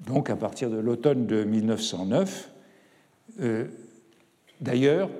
donc 0.06 0.30
à 0.30 0.36
partir 0.36 0.70
de 0.70 0.78
l'automne 0.78 1.26
de 1.26 1.44
1909. 1.44 2.50
Euh, 3.40 3.66
d'ailleurs, 4.60 5.10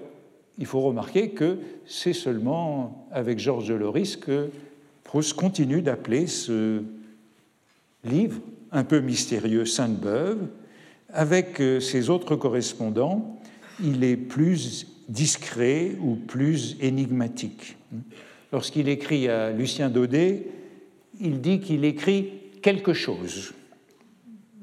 il 0.59 0.67
faut 0.67 0.81
remarquer 0.81 1.31
que 1.31 1.59
c'est 1.87 2.15
seulement 2.15 3.07
avec 3.13 3.39
Georges 3.39 3.73
Loris 3.73 4.17
que 4.17 4.51
Proust 5.05 5.35
continue 5.35 5.83
d'appeler 5.83 6.27
ce 6.27 6.83
livre 8.05 8.41
un 8.73 8.85
peu 8.85 9.01
mystérieux 9.01 9.67
Sainte-Beuve. 9.67 10.49
Avec 11.13 11.61
euh, 11.61 11.81
ses 11.81 12.11
autres 12.11 12.37
correspondants, 12.37 13.41
il 13.83 14.05
est 14.05 14.17
plus 14.17 14.87
discret 15.09 15.93
ou 16.01 16.15
plus 16.15 16.77
énigmatique. 16.81 17.77
Lorsqu'il 18.53 18.89
écrit 18.89 19.29
à 19.29 19.51
Lucien 19.51 19.91
Daudet, 19.91 20.47
il 21.21 21.41
dit 21.41 21.61
qu'il 21.61 21.85
écrit 21.85 22.33
quelque 22.63 22.93
chose 22.93 23.55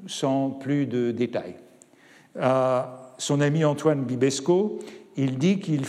sans 0.06 0.50
plus 0.50 0.86
de 0.86 1.10
détails. 1.10 1.56
À 2.38 3.14
son 3.18 3.40
ami 3.40 3.64
Antoine 3.64 4.04
Bibesco, 4.04 4.78
il 5.16 5.38
dit 5.38 5.58
qu'il 5.58 5.82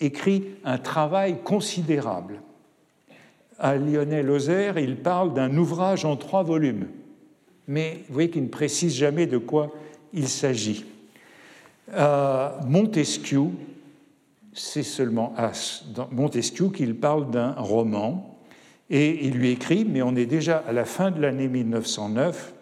écrit 0.00 0.44
un 0.64 0.78
travail 0.78 1.42
considérable. 1.42 2.40
À 3.58 3.76
Lionel 3.76 4.30
Ozer, 4.30 4.78
il 4.78 4.96
parle 4.96 5.32
d'un 5.32 5.56
ouvrage 5.56 6.04
en 6.04 6.16
trois 6.16 6.42
volumes, 6.42 6.88
mais 7.68 8.00
vous 8.08 8.14
voyez 8.14 8.30
qu'il 8.30 8.42
ne 8.42 8.48
précise 8.48 8.94
jamais 8.94 9.26
de 9.26 9.38
quoi 9.38 9.72
il 10.14 10.28
s'agit. 10.28 10.86
À 11.92 12.60
Montesquieu, 12.64 13.48
c'est 14.54 14.84
seulement 14.84 15.34
à 15.36 15.52
Montesquieu 16.10 16.70
qu'il 16.70 16.94
parle 16.94 17.30
d'un 17.30 17.52
roman, 17.52 18.38
et 18.88 19.26
il 19.26 19.34
lui 19.34 19.50
écrit, 19.50 19.84
mais 19.84 20.02
on 20.02 20.14
est 20.14 20.26
déjà 20.26 20.58
à 20.66 20.72
la 20.72 20.84
fin 20.84 21.10
de 21.10 21.20
l'année 21.20 21.48
1909, 21.48 22.54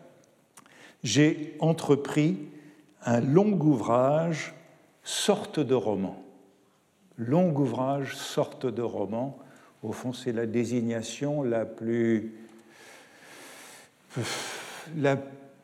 j'ai 1.05 1.57
entrepris 1.61 2.38
un 3.05 3.21
long 3.21 3.53
ouvrage, 3.61 4.55
sorte 5.03 5.61
de 5.61 5.75
roman. 5.75 6.23
Long 7.19 7.55
ouvrage, 7.55 8.17
sorte 8.17 8.67
de 8.67 8.83
roman. 8.83 9.38
Au 9.83 9.93
fond, 9.93 10.12
c'est 10.12 10.33
la 10.33 10.47
désignation 10.47 11.43
la 11.43 11.65
plus, 11.65 12.33
la 14.97 15.19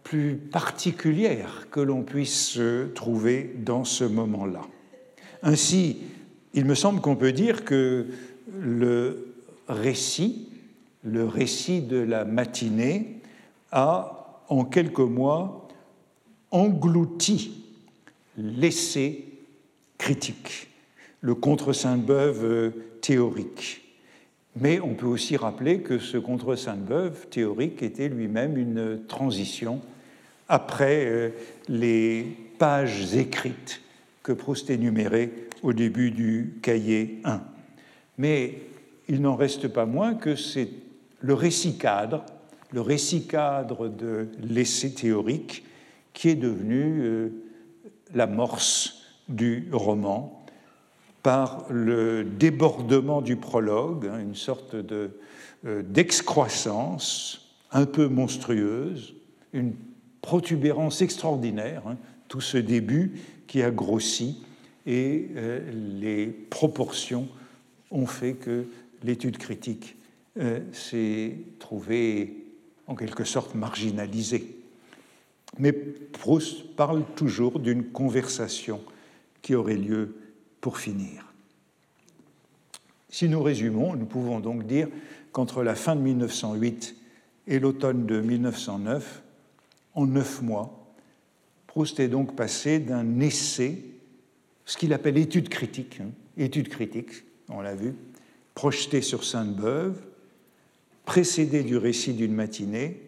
plus 0.08 0.36
particulière 0.36 1.66
que 1.70 1.80
l'on 1.80 2.02
puisse 2.02 2.58
trouver 2.94 3.54
dans 3.58 3.84
ce 3.84 4.04
moment-là. 4.04 4.62
Ainsi, 5.42 5.98
il 6.54 6.64
me 6.64 6.74
semble 6.74 7.02
qu'on 7.02 7.14
peut 7.14 7.32
dire 7.32 7.62
que 7.62 8.06
le 8.58 9.34
récit, 9.68 10.48
le 11.04 11.26
récit 11.26 11.82
de 11.82 11.98
la 11.98 12.24
matinée, 12.24 13.20
a 13.70 14.44
en 14.48 14.64
quelques 14.64 14.98
mois, 14.98 15.68
englouti 16.52 17.64
l'essai 18.38 19.26
critique, 19.98 20.68
le 21.20 21.34
contre-Sainte-Beuve 21.34 22.44
euh, 22.44 22.70
théorique. 23.02 23.82
Mais 24.56 24.80
on 24.80 24.94
peut 24.94 25.06
aussi 25.06 25.36
rappeler 25.36 25.82
que 25.82 25.98
ce 25.98 26.16
contre-Sainte-Beuve 26.16 27.26
théorique 27.28 27.82
était 27.82 28.08
lui-même 28.08 28.56
une 28.56 29.00
transition 29.06 29.82
après 30.48 31.06
euh, 31.06 31.30
les 31.68 32.24
pages 32.58 33.14
écrites 33.14 33.80
que 34.22 34.32
Proust 34.32 34.70
énumérait 34.70 35.30
au 35.62 35.72
début 35.72 36.10
du 36.10 36.58
cahier 36.62 37.20
1. 37.24 37.40
Mais 38.18 38.62
il 39.08 39.20
n'en 39.20 39.36
reste 39.36 39.68
pas 39.68 39.86
moins 39.86 40.14
que 40.14 40.36
c'est 40.36 40.68
le 41.20 41.34
récit 41.34 41.78
cadre 41.78 42.24
le 42.70 42.80
récit 42.80 43.26
cadre 43.26 43.88
de 43.88 44.28
l'essai 44.42 44.92
théorique 44.92 45.64
qui 46.12 46.28
est 46.28 46.34
devenu 46.34 47.00
euh, 47.00 47.28
l'amorce 48.14 49.02
du 49.28 49.68
roman 49.72 50.44
par 51.22 51.66
le 51.70 52.24
débordement 52.24 53.20
du 53.20 53.36
prologue, 53.36 54.06
hein, 54.06 54.18
une 54.20 54.34
sorte 54.34 54.76
de, 54.76 55.18
euh, 55.66 55.82
d'excroissance 55.82 57.54
un 57.72 57.86
peu 57.86 58.08
monstrueuse, 58.08 59.14
une 59.52 59.74
protubérance 60.20 61.02
extraordinaire, 61.02 61.82
hein, 61.86 61.96
tout 62.28 62.40
ce 62.40 62.58
début 62.58 63.12
qui 63.46 63.62
a 63.62 63.70
grossi 63.70 64.42
et 64.86 65.28
euh, 65.36 65.60
les 66.00 66.26
proportions 66.26 67.28
ont 67.90 68.06
fait 68.06 68.34
que 68.34 68.66
l'étude 69.02 69.38
critique 69.38 69.96
s'est 70.72 71.32
trouvée 71.58 72.44
en 72.86 72.94
quelque 72.94 73.24
sorte 73.24 73.56
marginalisé. 73.56 74.58
Mais 75.58 75.72
Proust 75.72 76.76
parle 76.76 77.04
toujours 77.16 77.58
d'une 77.58 77.84
conversation 77.84 78.80
qui 79.42 79.54
aurait 79.54 79.76
lieu 79.76 80.16
pour 80.60 80.78
finir. 80.78 81.32
Si 83.08 83.28
nous 83.28 83.42
résumons, 83.42 83.96
nous 83.96 84.06
pouvons 84.06 84.40
donc 84.40 84.66
dire 84.66 84.88
qu'entre 85.32 85.62
la 85.62 85.74
fin 85.74 85.96
de 85.96 86.02
1908 86.02 86.96
et 87.46 87.58
l'automne 87.58 88.06
de 88.06 88.20
1909, 88.20 89.22
en 89.98 90.06
neuf 90.06 90.42
mois, 90.42 90.94
Proust 91.66 91.98
est 91.98 92.06
donc 92.06 92.36
passé 92.36 92.78
d'un 92.78 93.18
essai, 93.18 93.82
ce 94.64 94.76
qu'il 94.76 94.92
appelle 94.92 95.18
étude 95.18 95.48
critique, 95.48 95.98
hein, 96.00 96.10
étude 96.36 96.68
critique, 96.68 97.24
on 97.48 97.60
l'a 97.60 97.74
vu, 97.74 97.94
projeté 98.54 99.02
sur 99.02 99.24
Sainte-Beuve, 99.24 100.00
précédé 101.04 101.64
du 101.64 101.76
récit 101.76 102.14
d'une 102.14 102.32
matinée, 102.32 103.02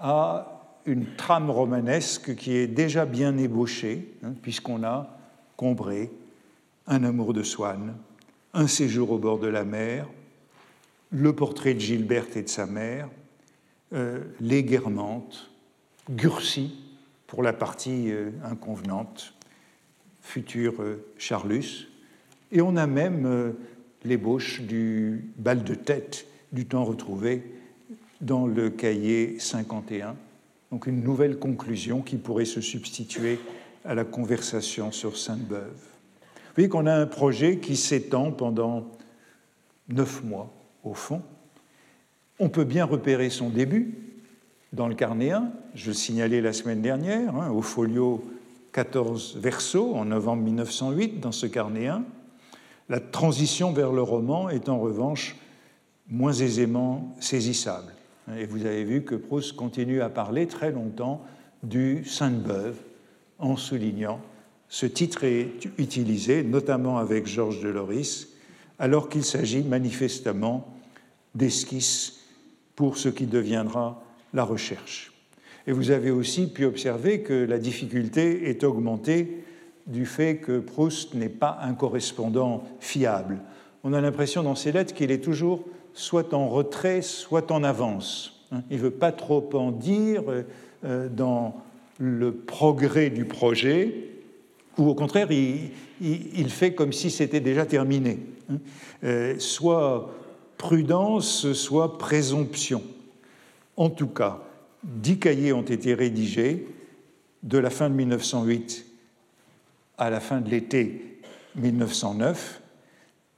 à 0.00 0.80
une 0.84 1.06
trame 1.16 1.48
romanesque 1.48 2.34
qui 2.34 2.56
est 2.56 2.66
déjà 2.66 3.06
bien 3.06 3.38
ébauchée, 3.38 4.12
hein, 4.24 4.34
puisqu'on 4.42 4.82
a 4.82 5.16
Combré, 5.56 6.10
un 6.88 7.04
amour 7.04 7.34
de 7.34 7.44
Swann, 7.44 7.94
un 8.52 8.66
séjour 8.66 9.12
au 9.12 9.18
bord 9.18 9.38
de 9.38 9.46
la 9.46 9.64
mer, 9.64 10.08
le 11.10 11.32
portrait 11.34 11.74
de 11.74 11.80
Gilberte 11.80 12.36
et 12.36 12.42
de 12.42 12.48
sa 12.48 12.66
mère, 12.66 13.08
euh, 13.92 14.24
les 14.40 14.64
Guermantes, 14.64 15.50
Gurcy 16.10 16.72
pour 17.26 17.42
la 17.42 17.52
partie 17.52 18.12
euh, 18.12 18.30
inconvenante, 18.44 19.34
futur 20.22 20.80
euh, 20.80 21.04
Charlus, 21.18 21.88
Et 22.52 22.60
on 22.60 22.76
a 22.76 22.86
même 22.86 23.26
euh, 23.26 23.52
l'ébauche 24.04 24.60
du 24.62 25.32
bal 25.36 25.64
de 25.64 25.74
tête 25.74 26.26
du 26.52 26.66
temps 26.66 26.84
retrouvé 26.84 27.42
dans 28.20 28.46
le 28.46 28.70
cahier 28.70 29.38
51. 29.38 30.16
Donc 30.70 30.86
une 30.86 31.02
nouvelle 31.02 31.38
conclusion 31.38 32.02
qui 32.02 32.16
pourrait 32.16 32.44
se 32.44 32.60
substituer 32.60 33.40
à 33.84 33.94
la 33.94 34.04
conversation 34.04 34.92
sur 34.92 35.16
Sainte-Beuve. 35.16 35.74
Vous 35.74 36.54
voyez 36.54 36.68
qu'on 36.68 36.86
a 36.86 36.94
un 36.94 37.06
projet 37.06 37.58
qui 37.58 37.76
s'étend 37.76 38.32
pendant 38.32 38.86
neuf 39.88 40.22
mois, 40.24 40.52
au 40.84 40.94
fond. 40.94 41.22
On 42.38 42.48
peut 42.48 42.64
bien 42.64 42.84
repérer 42.84 43.30
son 43.30 43.50
début 43.50 43.94
dans 44.72 44.88
le 44.88 44.94
carnet 44.94 45.30
1, 45.30 45.50
je 45.74 45.88
le 45.88 45.94
signalais 45.94 46.40
la 46.40 46.52
semaine 46.52 46.82
dernière, 46.82 47.34
hein, 47.36 47.50
au 47.50 47.62
folio 47.62 48.24
14 48.72 49.38
verso, 49.38 49.94
en 49.94 50.06
novembre 50.06 50.42
1908, 50.42 51.20
dans 51.20 51.32
ce 51.32 51.46
carnet 51.46 51.86
1. 51.86 52.04
La 52.88 53.00
transition 53.00 53.72
vers 53.72 53.92
le 53.92 54.02
roman 54.02 54.48
est 54.48 54.68
en 54.68 54.78
revanche 54.78 55.36
moins 56.08 56.32
aisément 56.32 57.16
saisissable. 57.20 57.92
Et 58.36 58.44
vous 58.46 58.66
avez 58.66 58.84
vu 58.84 59.02
que 59.02 59.14
Proust 59.14 59.56
continue 59.56 60.02
à 60.02 60.08
parler 60.08 60.46
très 60.46 60.72
longtemps 60.72 61.24
du 61.62 62.04
Sainte-Beuve 62.04 62.76
en 63.38 63.56
soulignant 63.56 64.20
ce 64.68 64.86
titre 64.86 65.24
est 65.24 65.68
utilisé 65.78 66.42
notamment 66.42 66.98
avec 66.98 67.26
Georges 67.26 67.62
de 67.62 67.68
Loris, 67.68 68.28
alors 68.78 69.08
qu'il 69.08 69.24
s'agit 69.24 69.62
manifestement 69.62 70.76
d'esquisses 71.34 72.20
pour 72.74 72.98
ce 72.98 73.08
qui 73.08 73.26
deviendra 73.26 74.02
la 74.34 74.44
recherche. 74.44 75.12
Et 75.66 75.72
vous 75.72 75.90
avez 75.90 76.10
aussi 76.10 76.46
pu 76.46 76.64
observer 76.64 77.22
que 77.22 77.34
la 77.34 77.58
difficulté 77.58 78.48
est 78.48 78.62
augmentée 78.62 79.42
du 79.86 80.06
fait 80.06 80.36
que 80.36 80.58
Proust 80.58 81.14
n'est 81.14 81.28
pas 81.28 81.58
un 81.62 81.74
correspondant 81.74 82.64
fiable. 82.80 83.38
On 83.84 83.92
a 83.92 84.00
l'impression 84.00 84.42
dans 84.42 84.54
ses 84.54 84.72
lettres 84.72 84.94
qu'il 84.94 85.10
est 85.10 85.22
toujours 85.22 85.64
soit 85.94 86.34
en 86.34 86.48
retrait, 86.48 87.02
soit 87.02 87.50
en 87.50 87.64
avance. 87.64 88.44
Hein, 88.52 88.62
il 88.70 88.76
ne 88.76 88.82
veut 88.82 88.90
pas 88.90 89.12
trop 89.12 89.48
en 89.54 89.70
dire 89.70 90.22
euh, 90.84 91.08
dans 91.08 91.56
le 91.98 92.32
progrès 92.32 93.10
du 93.10 93.24
projet, 93.24 94.10
ou 94.76 94.88
au 94.88 94.94
contraire, 94.94 95.28
il, 95.30 96.50
fait 96.50 96.74
comme 96.74 96.92
si 96.92 97.10
c'était 97.10 97.40
déjà 97.40 97.64
terminé. 97.64 98.18
Hein. 98.50 98.58
Euh, 99.04 99.38
soit 99.38 100.12
prudence, 100.58 101.52
soit 101.52 101.96
présomption. 101.96 102.82
En 103.76 103.90
tout 103.90 104.08
cas, 104.08 104.42
dix 104.82 105.18
cahiers 105.18 105.52
ont 105.52 105.62
été 105.62 105.94
rédigés 105.94 106.66
de 107.42 107.58
la 107.58 107.70
fin 107.70 107.90
de 107.90 107.94
1908 107.94 108.86
à 109.98 110.10
la 110.10 110.20
fin 110.20 110.40
de 110.40 110.50
l'été 110.50 111.20
1909, 111.56 112.60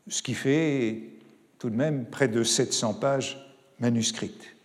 ce 0.09 0.23
qui 0.23 0.35
fait 0.35 1.03
tout 1.59 1.71
de 1.71 1.77
même 1.77 2.07
près 2.07 2.29
de 2.29 2.43
700 2.43 2.95
pages 2.95 3.39
manuscrites. 3.81 4.57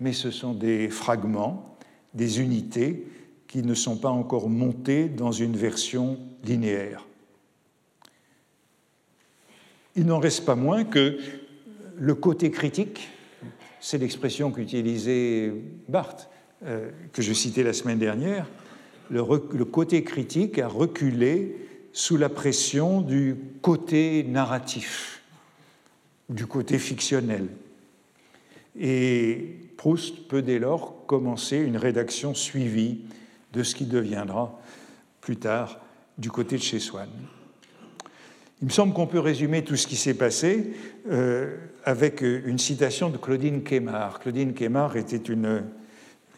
Mais 0.00 0.12
ce 0.12 0.30
sont 0.30 0.54
des 0.54 0.88
fragments, 0.88 1.76
des 2.14 2.40
unités 2.40 3.06
qui 3.46 3.62
ne 3.62 3.74
sont 3.74 3.96
pas 3.96 4.10
encore 4.10 4.48
montées 4.48 5.08
dans 5.08 5.32
une 5.32 5.56
version 5.56 6.18
linéaire. 6.44 7.04
Il 9.96 10.06
n'en 10.06 10.20
reste 10.20 10.44
pas 10.44 10.54
moins 10.54 10.84
que 10.84 11.18
le 11.96 12.14
côté 12.14 12.50
critique, 12.50 13.08
c'est 13.80 13.98
l'expression 13.98 14.50
qu'utilisait 14.50 15.52
Barthes, 15.88 16.28
euh, 16.64 16.90
que 17.12 17.22
je 17.22 17.32
citais 17.32 17.62
la 17.62 17.72
semaine 17.72 17.98
dernière, 17.98 18.46
le, 19.10 19.22
le 19.52 19.64
côté 19.64 20.04
critique 20.04 20.58
a 20.58 20.68
reculé 20.68 21.56
sous 21.92 22.16
la 22.16 22.28
pression 22.28 23.00
du 23.00 23.36
côté 23.62 24.24
narratif 24.24 25.18
du 26.28 26.46
côté 26.46 26.78
fictionnel. 26.78 27.48
Et 28.78 29.56
Proust 29.76 30.28
peut 30.28 30.42
dès 30.42 30.58
lors 30.58 31.06
commencer 31.06 31.56
une 31.56 31.76
rédaction 31.76 32.34
suivie 32.34 33.00
de 33.52 33.62
ce 33.62 33.74
qui 33.74 33.86
deviendra 33.86 34.60
plus 35.20 35.36
tard 35.36 35.80
du 36.18 36.30
côté 36.30 36.56
de 36.56 36.62
chez 36.62 36.80
Swann. 36.80 37.08
Il 38.60 38.66
me 38.66 38.72
semble 38.72 38.92
qu'on 38.92 39.06
peut 39.06 39.20
résumer 39.20 39.62
tout 39.62 39.76
ce 39.76 39.86
qui 39.86 39.94
s'est 39.94 40.14
passé 40.14 40.72
euh, 41.10 41.56
avec 41.84 42.22
une 42.22 42.58
citation 42.58 43.08
de 43.08 43.16
Claudine 43.16 43.62
Kemar. 43.62 44.18
Claudine 44.18 44.52
Kemar 44.52 44.96
était 44.96 45.16
une, 45.16 45.62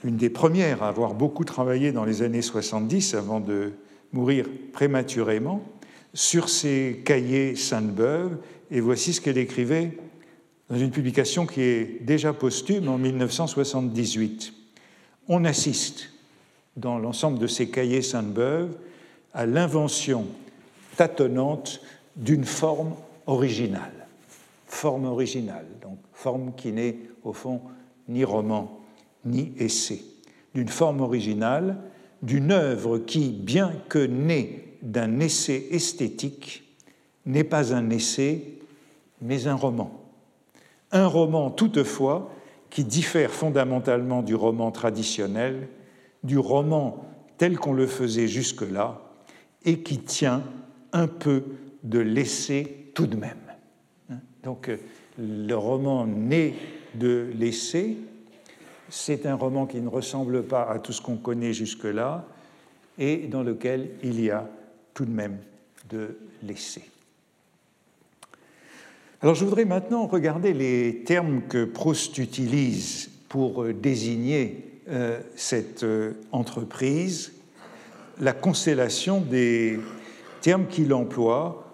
une 0.05 0.17
des 0.17 0.29
premières 0.29 0.83
à 0.83 0.89
avoir 0.89 1.15
beaucoup 1.15 1.45
travaillé 1.45 1.93
dans 1.93 2.05
les 2.05 2.21
années 2.21 2.43
70 2.43 3.15
avant 3.15 3.41
de 3.41 3.73
mourir 4.13 4.47
prématurément 4.73 5.65
sur 6.13 6.51
ses 6.51 7.03
cahiers 7.07 7.57
Sainte-Beuve 7.57 8.37
et 8.71 8.81
voici 8.81 9.15
ce 9.15 9.23
qu'elle 9.23 9.39
écrivait 9.39 9.97
dans 10.69 10.77
une 10.77 10.91
publication 10.91 11.47
qui 11.47 11.63
est 11.63 12.03
déjà 12.03 12.35
posthume 12.35 12.89
en 12.89 12.99
1978. 12.99 14.53
On 15.29 15.47
assiste, 15.47 16.11
dans 16.77 16.99
l'ensemble 16.99 17.39
de 17.39 17.47
ces 17.47 17.71
cahiers 17.71 18.03
Sainte-Beuve, 18.03 18.77
à 19.33 19.47
l'invention 19.47 20.27
tâtonnante 20.97 21.81
d'une 22.17 22.45
forme 22.45 22.95
originale. 23.27 24.07
Forme 24.67 25.07
originale, 25.07 25.67
donc 25.83 25.99
forme 26.13 26.53
qui 26.55 26.73
n'est 26.73 26.97
au 27.25 27.33
fond 27.33 27.61
ni 28.09 28.25
roman 28.25 28.81
ni 29.25 29.53
essai. 29.59 30.03
D'une 30.55 30.69
forme 30.69 31.01
originale, 31.01 31.77
d'une 32.23 32.53
œuvre 32.53 32.99
qui, 32.99 33.31
bien 33.31 33.73
que 33.89 33.99
née 33.99 34.77
d'un 34.83 35.21
essai 35.21 35.69
esthétique, 35.71 36.65
n'est 37.27 37.45
pas 37.45 37.75
un 37.75 37.91
essai 37.91 38.59
mais 39.21 39.47
un 39.47 39.55
roman. 39.55 39.91
Un 40.93 41.07
roman 41.07 41.51
toutefois 41.51 42.31
qui 42.71 42.85
diffère 42.85 43.31
fondamentalement 43.31 44.23
du 44.23 44.35
roman 44.35 44.71
traditionnel, 44.71 45.69
du 46.25 46.39
roman 46.39 47.05
tel 47.37 47.59
qu'on 47.59 47.73
le 47.73 47.87
faisait 47.87 48.29
jusque-là, 48.29 49.01
et 49.65 49.81
qui 49.81 49.99
tient 49.99 50.43
un 50.93 51.07
peu 51.07 51.45
de 51.83 51.99
l'essai 51.99 52.91
tout 52.95 53.07
de 53.07 53.17
même. 53.17 53.39
Donc 54.43 54.69
euh, 54.69 54.77
le 55.19 55.55
roman 55.55 56.07
né 56.07 56.55
de 56.95 57.31
l'essai, 57.39 57.97
c'est 58.89 59.27
un 59.27 59.35
roman 59.35 59.67
qui 59.67 59.81
ne 59.81 59.89
ressemble 59.89 60.43
pas 60.43 60.63
à 60.63 60.79
tout 60.79 60.93
ce 60.93 61.01
qu'on 61.01 61.17
connaît 61.17 61.53
jusque-là, 61.53 62.27
et 62.99 63.29
dans 63.29 63.43
lequel 63.43 63.91
il 64.03 64.21
y 64.21 64.31
a 64.31 64.49
tout 64.95 65.05
de 65.05 65.11
même 65.11 65.39
de 65.89 66.19
l'essai. 66.43 66.83
Alors 69.23 69.35
je 69.35 69.45
voudrais 69.45 69.67
maintenant 69.67 70.07
regarder 70.07 70.53
les 70.53 71.03
termes 71.05 71.43
que 71.49 71.65
Proust 71.65 72.17
utilise 72.19 73.11
pour 73.29 73.63
euh, 73.63 73.73
désigner 73.73 74.65
euh, 74.89 75.21
cette 75.37 75.85
entreprise, 76.33 77.33
la 78.19 78.33
constellation 78.33 79.21
des 79.21 79.79
termes 80.41 80.67
qu'il 80.67 80.93
emploie 80.95 81.70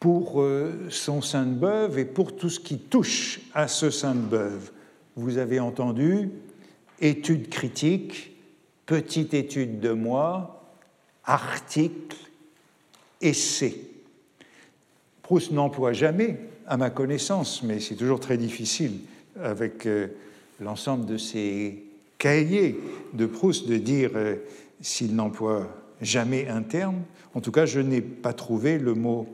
pour 0.00 0.42
son 0.88 1.20
Sainte-Beuve 1.20 1.98
et 1.98 2.04
pour 2.06 2.34
tout 2.34 2.48
ce 2.48 2.58
qui 2.58 2.78
touche 2.78 3.40
à 3.54 3.68
ce 3.68 3.90
Sainte-Beuve. 3.90 4.72
Vous 5.14 5.36
avez 5.36 5.60
entendu 5.60 6.30
étude 7.00 7.48
critique, 7.48 8.36
petite 8.86 9.34
étude 9.34 9.80
de 9.80 9.92
moi, 9.92 10.64
article, 11.24 12.16
essai. 13.20 13.76
Proust 15.22 15.52
n'emploie 15.52 15.92
jamais 15.92 16.40
à 16.66 16.76
ma 16.76 16.90
connaissance, 16.90 17.62
mais 17.62 17.80
c'est 17.80 17.94
toujours 17.94 18.20
très 18.20 18.36
difficile 18.36 19.00
avec 19.40 19.86
euh, 19.86 20.08
l'ensemble 20.60 21.06
de 21.06 21.16
ces 21.16 21.84
cahiers 22.18 22.78
de 23.12 23.26
Proust 23.26 23.68
de 23.68 23.76
dire 23.76 24.10
euh, 24.14 24.36
s'il 24.80 25.14
n'emploie 25.14 25.68
jamais 26.00 26.48
un 26.48 26.62
terme. 26.62 27.02
En 27.34 27.40
tout 27.40 27.52
cas, 27.52 27.66
je 27.66 27.80
n'ai 27.80 28.00
pas 28.00 28.32
trouvé 28.32 28.78
le 28.78 28.94
mot 28.94 29.26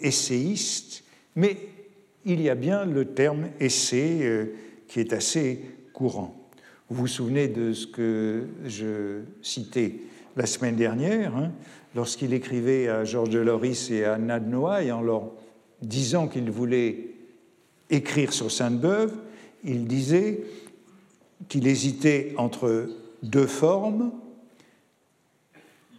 essayiste, 0.00 1.04
mais 1.36 1.56
il 2.24 2.40
y 2.40 2.48
a 2.48 2.54
bien 2.54 2.84
le 2.84 3.06
terme 3.06 3.48
essai 3.60 4.20
euh, 4.22 4.54
qui 4.88 5.00
est 5.00 5.12
assez 5.12 5.64
courant. 5.92 6.48
Vous 6.88 7.02
vous 7.02 7.06
souvenez 7.06 7.48
de 7.48 7.72
ce 7.72 7.86
que 7.86 8.44
je 8.66 9.22
citais 9.42 9.96
la 10.36 10.46
semaine 10.46 10.76
dernière, 10.76 11.36
hein, 11.36 11.52
lorsqu'il 11.94 12.32
écrivait 12.32 12.88
à 12.88 13.04
Georges 13.04 13.30
de 13.30 13.38
Loris 13.38 13.90
et 13.90 14.04
à 14.04 14.14
Anna 14.14 14.40
de 14.40 14.48
Noailles 14.48 14.92
en 14.92 15.00
leur 15.00 15.32
disant 15.80 16.28
qu'il 16.28 16.50
voulait 16.50 17.10
écrire 17.90 18.32
sur 18.32 18.50
Sainte-Beuve, 18.50 19.14
il 19.64 19.86
disait 19.86 20.44
qu'il 21.48 21.66
hésitait 21.66 22.34
entre 22.36 22.88
deux 23.22 23.46
formes. 23.46 24.12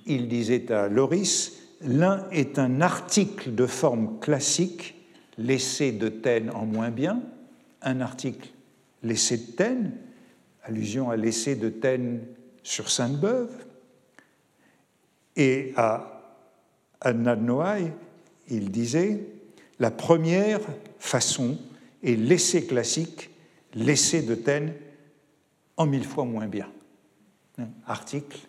Il 0.05 0.27
disait 0.27 0.71
à 0.71 0.87
Loris, 0.87 1.64
l'un 1.85 2.27
est 2.31 2.59
un 2.59 2.81
article 2.81 3.53
de 3.53 3.65
forme 3.65 4.19
classique, 4.19 4.95
l'essai 5.37 5.91
de 5.91 6.09
Taine 6.09 6.49
en 6.51 6.65
moins 6.65 6.89
bien, 6.89 7.21
un 7.81 8.01
article, 8.01 8.49
l'essai 9.03 9.37
de 9.37 9.51
Taine, 9.51 9.91
allusion 10.63 11.09
à 11.09 11.15
l'essai 11.15 11.55
de 11.55 11.69
Taine 11.69 12.21
sur 12.63 12.89
Sainte-Beuve, 12.89 13.53
et 15.35 15.73
à 15.75 16.21
Anna 17.01 17.35
de 17.35 17.41
Noailles, 17.41 17.91
il 18.49 18.71
disait 18.71 19.27
La 19.79 19.91
première 19.91 20.61
façon 20.97 21.57
est 22.03 22.15
l'essai 22.15 22.65
classique, 22.65 23.29
l'essai 23.73 24.21
de 24.21 24.35
Taine, 24.35 24.73
en 25.77 25.85
mille 25.85 26.05
fois 26.05 26.25
moins 26.25 26.47
bien. 26.47 26.71
Article, 27.85 28.39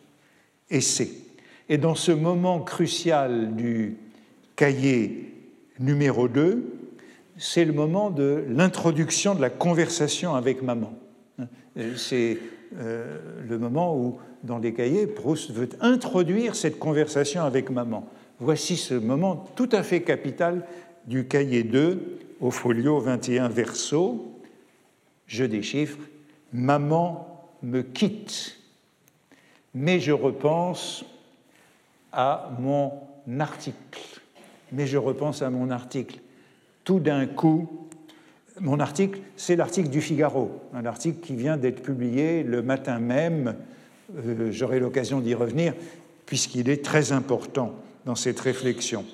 essai. 0.70 1.25
Et 1.68 1.78
dans 1.78 1.94
ce 1.94 2.12
moment 2.12 2.60
crucial 2.60 3.56
du 3.56 3.96
cahier 4.54 5.32
numéro 5.80 6.28
2, 6.28 6.64
c'est 7.38 7.64
le 7.64 7.72
moment 7.72 8.10
de 8.10 8.44
l'introduction 8.48 9.34
de 9.34 9.40
la 9.40 9.50
conversation 9.50 10.34
avec 10.34 10.62
maman. 10.62 10.94
Hein, 11.38 11.46
c'est 11.96 12.38
euh, 12.78 13.18
le 13.48 13.58
moment 13.58 13.96
où, 13.96 14.18
dans 14.44 14.58
les 14.58 14.72
cahiers, 14.72 15.06
Proust 15.06 15.50
veut 15.50 15.68
introduire 15.80 16.54
cette 16.54 16.78
conversation 16.78 17.42
avec 17.42 17.70
maman. 17.70 18.08
Voici 18.38 18.76
ce 18.76 18.94
moment 18.94 19.44
tout 19.56 19.68
à 19.72 19.82
fait 19.82 20.02
capital 20.02 20.64
du 21.06 21.26
cahier 21.26 21.64
2 21.64 22.18
au 22.40 22.50
folio 22.50 23.00
21 23.00 23.48
verso. 23.48 24.32
Je 25.26 25.44
déchiffre 25.44 25.98
Maman 26.52 27.48
me 27.62 27.82
quitte, 27.82 28.56
mais 29.74 29.98
je 29.98 30.12
repense 30.12 31.04
à 32.16 32.50
mon 32.58 32.92
article. 33.38 34.20
Mais 34.72 34.86
je 34.86 34.96
repense 34.96 35.42
à 35.42 35.50
mon 35.50 35.70
article. 35.70 36.18
Tout 36.82 36.98
d'un 36.98 37.26
coup, 37.26 37.86
mon 38.58 38.80
article, 38.80 39.20
c'est 39.36 39.54
l'article 39.54 39.90
du 39.90 40.00
Figaro, 40.00 40.62
un 40.72 40.86
article 40.86 41.20
qui 41.20 41.36
vient 41.36 41.58
d'être 41.58 41.82
publié 41.82 42.42
le 42.42 42.62
matin 42.62 42.98
même. 42.98 43.54
Euh, 44.16 44.50
j'aurai 44.50 44.80
l'occasion 44.80 45.20
d'y 45.20 45.34
revenir, 45.34 45.74
puisqu'il 46.24 46.70
est 46.70 46.82
très 46.82 47.12
important 47.12 47.74
dans 48.06 48.14
cette 48.14 48.40
réflexion. 48.40 49.04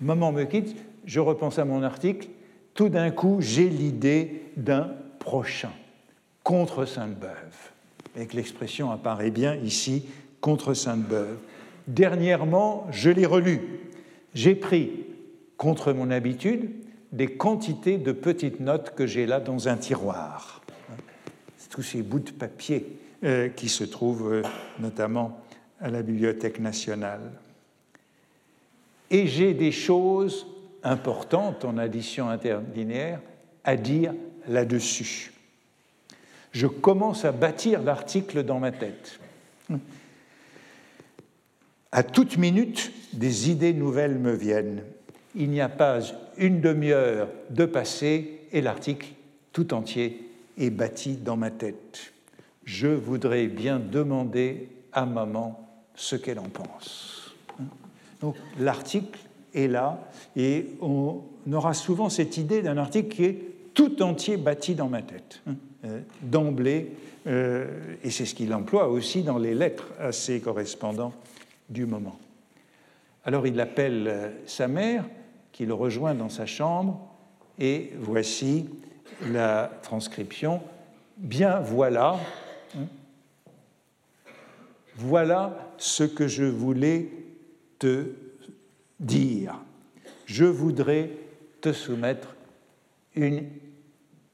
Maman 0.00 0.32
me 0.32 0.44
quitte, 0.44 0.74
je 1.04 1.20
repense 1.20 1.58
à 1.58 1.66
mon 1.66 1.82
article, 1.82 2.28
tout 2.74 2.88
d'un 2.88 3.10
coup, 3.10 3.36
j'ai 3.40 3.68
l'idée 3.68 4.44
d'un 4.56 4.90
prochain, 5.18 5.72
contre 6.42 6.86
Sainte-Beuve. 6.86 7.70
Et 8.16 8.26
que 8.26 8.36
l'expression 8.36 8.90
apparaît 8.90 9.30
bien 9.30 9.54
ici, 9.56 10.06
contre 10.40 10.72
Sainte-Beuve. 10.72 11.36
Dernièrement, 11.86 12.86
je 12.90 13.10
l'ai 13.10 13.26
relu. 13.26 13.60
J'ai 14.34 14.54
pris, 14.54 15.04
contre 15.56 15.92
mon 15.92 16.10
habitude, 16.10 16.70
des 17.12 17.28
quantités 17.28 17.98
de 17.98 18.12
petites 18.12 18.60
notes 18.60 18.94
que 18.94 19.06
j'ai 19.06 19.26
là 19.26 19.40
dans 19.40 19.68
un 19.68 19.76
tiroir. 19.76 20.62
Tous 21.70 21.82
ces 21.82 22.02
bouts 22.02 22.20
de 22.20 22.30
papier 22.30 22.98
euh, 23.24 23.48
qui 23.48 23.68
se 23.68 23.84
trouvent 23.84 24.32
euh, 24.32 24.42
notamment 24.78 25.40
à 25.80 25.90
la 25.90 26.02
Bibliothèque 26.02 26.60
nationale. 26.60 27.32
Et 29.10 29.26
j'ai 29.26 29.54
des 29.54 29.72
choses 29.72 30.46
importantes 30.82 31.64
en 31.64 31.78
addition 31.78 32.28
interlinéaire 32.28 33.20
à 33.64 33.76
dire 33.76 34.14
là-dessus. 34.48 35.32
Je 36.52 36.66
commence 36.66 37.24
à 37.24 37.32
bâtir 37.32 37.82
l'article 37.82 38.42
dans 38.42 38.58
ma 38.58 38.72
tête. 38.72 39.18
À 41.94 42.02
toute 42.02 42.38
minute, 42.38 42.90
des 43.12 43.50
idées 43.50 43.74
nouvelles 43.74 44.18
me 44.18 44.32
viennent. 44.32 44.82
Il 45.34 45.50
n'y 45.50 45.60
a 45.60 45.68
pas 45.68 45.98
une 46.38 46.62
demi-heure 46.62 47.28
de 47.50 47.66
passé 47.66 48.40
et 48.50 48.62
l'article 48.62 49.08
tout 49.52 49.74
entier 49.74 50.30
est 50.56 50.70
bâti 50.70 51.16
dans 51.16 51.36
ma 51.36 51.50
tête. 51.50 52.14
Je 52.64 52.88
voudrais 52.88 53.46
bien 53.46 53.78
demander 53.78 54.70
à 54.94 55.04
maman 55.04 55.68
ce 55.94 56.16
qu'elle 56.16 56.38
en 56.38 56.48
pense. 56.48 57.34
Donc 58.22 58.36
l'article 58.58 59.18
est 59.54 59.68
là 59.68 60.00
et 60.34 60.68
on 60.80 61.20
aura 61.52 61.74
souvent 61.74 62.08
cette 62.08 62.38
idée 62.38 62.62
d'un 62.62 62.78
article 62.78 63.08
qui 63.14 63.24
est 63.24 63.38
tout 63.74 64.02
entier 64.02 64.38
bâti 64.38 64.74
dans 64.74 64.88
ma 64.88 65.02
tête, 65.02 65.42
hein, 65.46 65.54
euh, 65.84 66.00
d'emblée, 66.22 66.92
euh, 67.26 67.66
et 68.02 68.10
c'est 68.10 68.24
ce 68.24 68.34
qu'il 68.34 68.52
emploie 68.54 68.88
aussi 68.88 69.22
dans 69.22 69.38
les 69.38 69.54
lettres 69.54 69.88
à 69.98 70.12
ses 70.12 70.40
correspondants 70.40 71.12
du 71.68 71.86
moment. 71.86 72.18
Alors 73.24 73.46
il 73.46 73.60
appelle 73.60 74.08
euh, 74.08 74.30
sa 74.46 74.68
mère, 74.68 75.04
qui 75.52 75.66
le 75.66 75.74
rejoint 75.74 76.14
dans 76.14 76.28
sa 76.28 76.46
chambre, 76.46 77.08
et 77.58 77.92
voici 77.98 78.68
la 79.30 79.70
transcription. 79.82 80.60
Bien 81.16 81.60
voilà, 81.60 82.18
hein, 82.76 82.86
voilà 84.96 85.72
ce 85.78 86.04
que 86.04 86.26
je 86.26 86.44
voulais 86.44 87.10
te 87.78 88.06
dire. 88.98 89.60
Je 90.26 90.44
voudrais 90.44 91.10
te 91.60 91.72
soumettre 91.72 92.34
un 93.16 93.40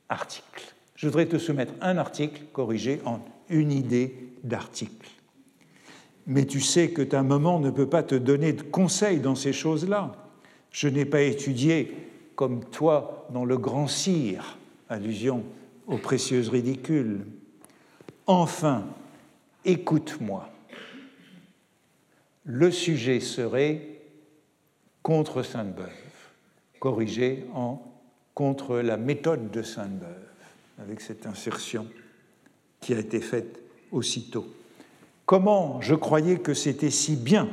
article. 0.08 0.74
Je 0.94 1.06
voudrais 1.06 1.26
te 1.26 1.38
soumettre 1.38 1.72
un 1.80 1.98
article 1.98 2.42
corrigé 2.52 3.00
en 3.04 3.20
une 3.48 3.72
idée 3.72 4.32
d'article. 4.42 5.10
Mais 6.28 6.44
tu 6.44 6.60
sais 6.60 6.90
que 6.90 7.00
ta 7.00 7.22
maman 7.22 7.58
ne 7.58 7.70
peut 7.70 7.88
pas 7.88 8.02
te 8.02 8.14
donner 8.14 8.52
de 8.52 8.62
conseils 8.62 9.18
dans 9.18 9.34
ces 9.34 9.54
choses-là. 9.54 10.12
Je 10.70 10.86
n'ai 10.88 11.06
pas 11.06 11.22
étudié 11.22 11.96
comme 12.36 12.64
toi 12.66 13.26
dans 13.32 13.46
le 13.46 13.56
grand 13.56 13.88
cire, 13.88 14.58
allusion 14.90 15.42
aux 15.86 15.96
précieuses 15.96 16.50
ridicules. 16.50 17.24
Enfin, 18.26 18.84
écoute-moi. 19.64 20.50
Le 22.44 22.70
sujet 22.70 23.20
serait 23.20 23.80
contre 25.02 25.42
Sainte-Beuve, 25.42 25.88
corrigé 26.78 27.46
en 27.54 27.82
contre 28.34 28.80
la 28.80 28.98
méthode 28.98 29.50
de 29.50 29.62
Sainte-Beuve, 29.62 30.28
avec 30.78 31.00
cette 31.00 31.24
insertion 31.24 31.86
qui 32.80 32.92
a 32.92 32.98
été 32.98 33.20
faite 33.20 33.62
aussitôt. 33.90 34.46
Comment 35.28 35.78
je 35.82 35.94
croyais 35.94 36.38
que 36.38 36.54
c'était 36.54 36.88
si 36.88 37.14
bien 37.14 37.50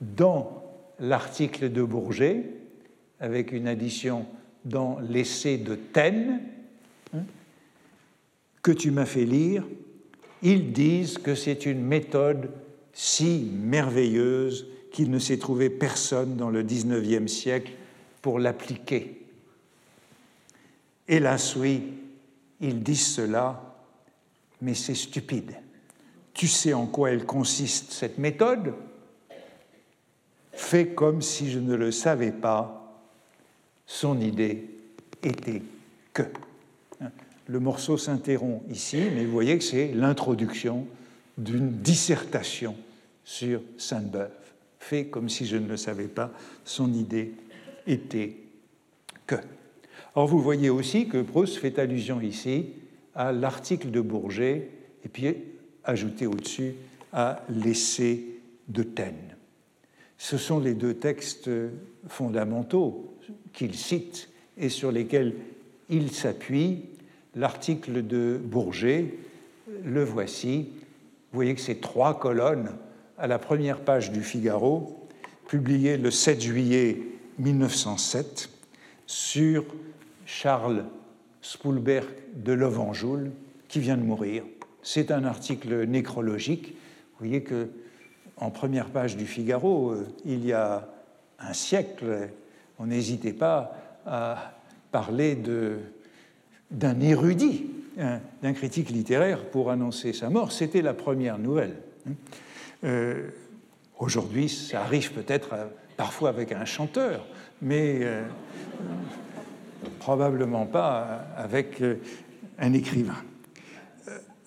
dans 0.00 0.62
l'article 0.98 1.70
de 1.70 1.82
Bourget, 1.82 2.42
avec 3.20 3.52
une 3.52 3.68
addition 3.68 4.24
dans 4.64 4.98
l'essai 4.98 5.58
de 5.58 5.74
Taine, 5.74 6.40
hein, 7.12 7.24
que 8.62 8.72
tu 8.72 8.90
m'as 8.90 9.04
fait 9.04 9.26
lire, 9.26 9.62
ils 10.40 10.72
disent 10.72 11.18
que 11.18 11.34
c'est 11.34 11.66
une 11.66 11.82
méthode 11.82 12.48
si 12.94 13.52
merveilleuse 13.52 14.68
qu'il 14.90 15.10
ne 15.10 15.18
s'est 15.18 15.36
trouvé 15.36 15.68
personne 15.68 16.36
dans 16.36 16.48
le 16.48 16.62
XIXe 16.62 17.30
siècle 17.30 17.72
pour 18.22 18.38
l'appliquer. 18.38 19.20
Hélas, 21.08 21.56
oui, 21.56 21.92
ils 22.62 22.82
disent 22.82 23.08
cela, 23.16 23.76
mais 24.62 24.72
c'est 24.72 24.94
stupide. 24.94 25.54
Tu 26.38 26.46
sais 26.46 26.72
en 26.72 26.86
quoi 26.86 27.10
elle 27.10 27.26
consiste, 27.26 27.90
cette 27.90 28.16
méthode 28.16 28.72
Fais 30.52 30.86
comme 30.86 31.20
si 31.20 31.50
je 31.50 31.58
ne 31.58 31.74
le 31.74 31.90
savais 31.90 32.30
pas. 32.30 32.96
Son 33.86 34.20
idée 34.20 34.70
était 35.20 35.62
que. 36.12 36.22
Le 37.48 37.58
morceau 37.58 37.98
s'interrompt 37.98 38.62
ici, 38.70 39.02
mais 39.16 39.24
vous 39.24 39.32
voyez 39.32 39.58
que 39.58 39.64
c'est 39.64 39.90
l'introduction 39.92 40.86
d'une 41.38 41.72
dissertation 41.72 42.76
sur 43.24 43.60
Sainte-Beuve. 43.76 44.30
Fais 44.78 45.06
comme 45.06 45.28
si 45.28 45.44
je 45.44 45.56
ne 45.56 45.66
le 45.66 45.76
savais 45.76 46.06
pas. 46.06 46.30
Son 46.64 46.94
idée 46.94 47.32
était 47.84 48.36
que. 49.26 49.34
Or, 50.14 50.28
vous 50.28 50.40
voyez 50.40 50.70
aussi 50.70 51.08
que 51.08 51.20
Proust 51.20 51.56
fait 51.56 51.80
allusion 51.80 52.20
ici 52.20 52.66
à 53.16 53.32
l'article 53.32 53.90
de 53.90 54.00
Bourget 54.00 54.70
et 55.04 55.08
puis 55.08 55.34
ajouté 55.88 56.26
au-dessus 56.26 56.74
à 57.12 57.42
l'essai 57.48 58.24
de 58.68 58.82
Taine. 58.84 59.36
Ce 60.18 60.36
sont 60.36 60.60
les 60.60 60.74
deux 60.74 60.94
textes 60.94 61.50
fondamentaux 62.06 63.16
qu'il 63.52 63.74
cite 63.74 64.28
et 64.58 64.68
sur 64.68 64.92
lesquels 64.92 65.34
il 65.88 66.12
s'appuie. 66.12 66.82
L'article 67.34 68.06
de 68.06 68.38
Bourget, 68.42 69.14
le 69.84 70.04
voici. 70.04 70.68
Vous 71.32 71.36
voyez 71.36 71.54
que 71.54 71.60
c'est 71.60 71.80
trois 71.80 72.18
colonnes 72.18 72.70
à 73.16 73.26
la 73.26 73.38
première 73.38 73.80
page 73.80 74.12
du 74.12 74.22
Figaro, 74.22 75.06
publié 75.46 75.96
le 75.96 76.10
7 76.10 76.40
juillet 76.40 77.00
1907 77.38 78.50
sur 79.06 79.64
Charles 80.26 80.84
Spoulberg 81.40 82.08
de 82.34 82.52
Lovenjoul, 82.52 83.30
qui 83.68 83.80
vient 83.80 83.96
de 83.96 84.02
mourir 84.02 84.44
c'est 84.82 85.10
un 85.10 85.24
article 85.24 85.84
nécrologique. 85.84 86.68
Vous 86.68 87.26
voyez 87.26 87.42
que 87.42 87.68
en 88.36 88.50
première 88.50 88.90
page 88.90 89.16
du 89.16 89.26
Figaro, 89.26 89.90
euh, 89.90 90.06
il 90.24 90.44
y 90.46 90.52
a 90.52 90.88
un 91.40 91.52
siècle, 91.52 92.30
on 92.78 92.86
n'hésitait 92.86 93.32
pas 93.32 93.72
à 94.06 94.54
parler 94.90 95.36
d'un 96.70 97.00
érudit, 97.00 97.66
d'un 97.96 98.52
critique 98.52 98.90
littéraire 98.90 99.44
pour 99.44 99.70
annoncer 99.70 100.12
sa 100.12 100.30
mort. 100.30 100.52
C'était 100.52 100.82
la 100.82 100.94
première 100.94 101.38
nouvelle. 101.38 101.76
Hein. 102.08 102.12
Euh, 102.84 103.28
aujourd'hui, 103.98 104.48
ça 104.48 104.82
arrive 104.82 105.12
peut-être 105.12 105.52
à 105.52 105.68
parfois 105.98 106.30
avec 106.30 106.52
un 106.52 106.64
chanteur, 106.64 107.26
mais 107.60 107.98
euh, 108.02 108.22
probablement 109.98 110.64
pas 110.64 111.26
avec 111.36 111.82
euh, 111.82 111.96
un 112.58 112.72
écrivain. 112.72 113.16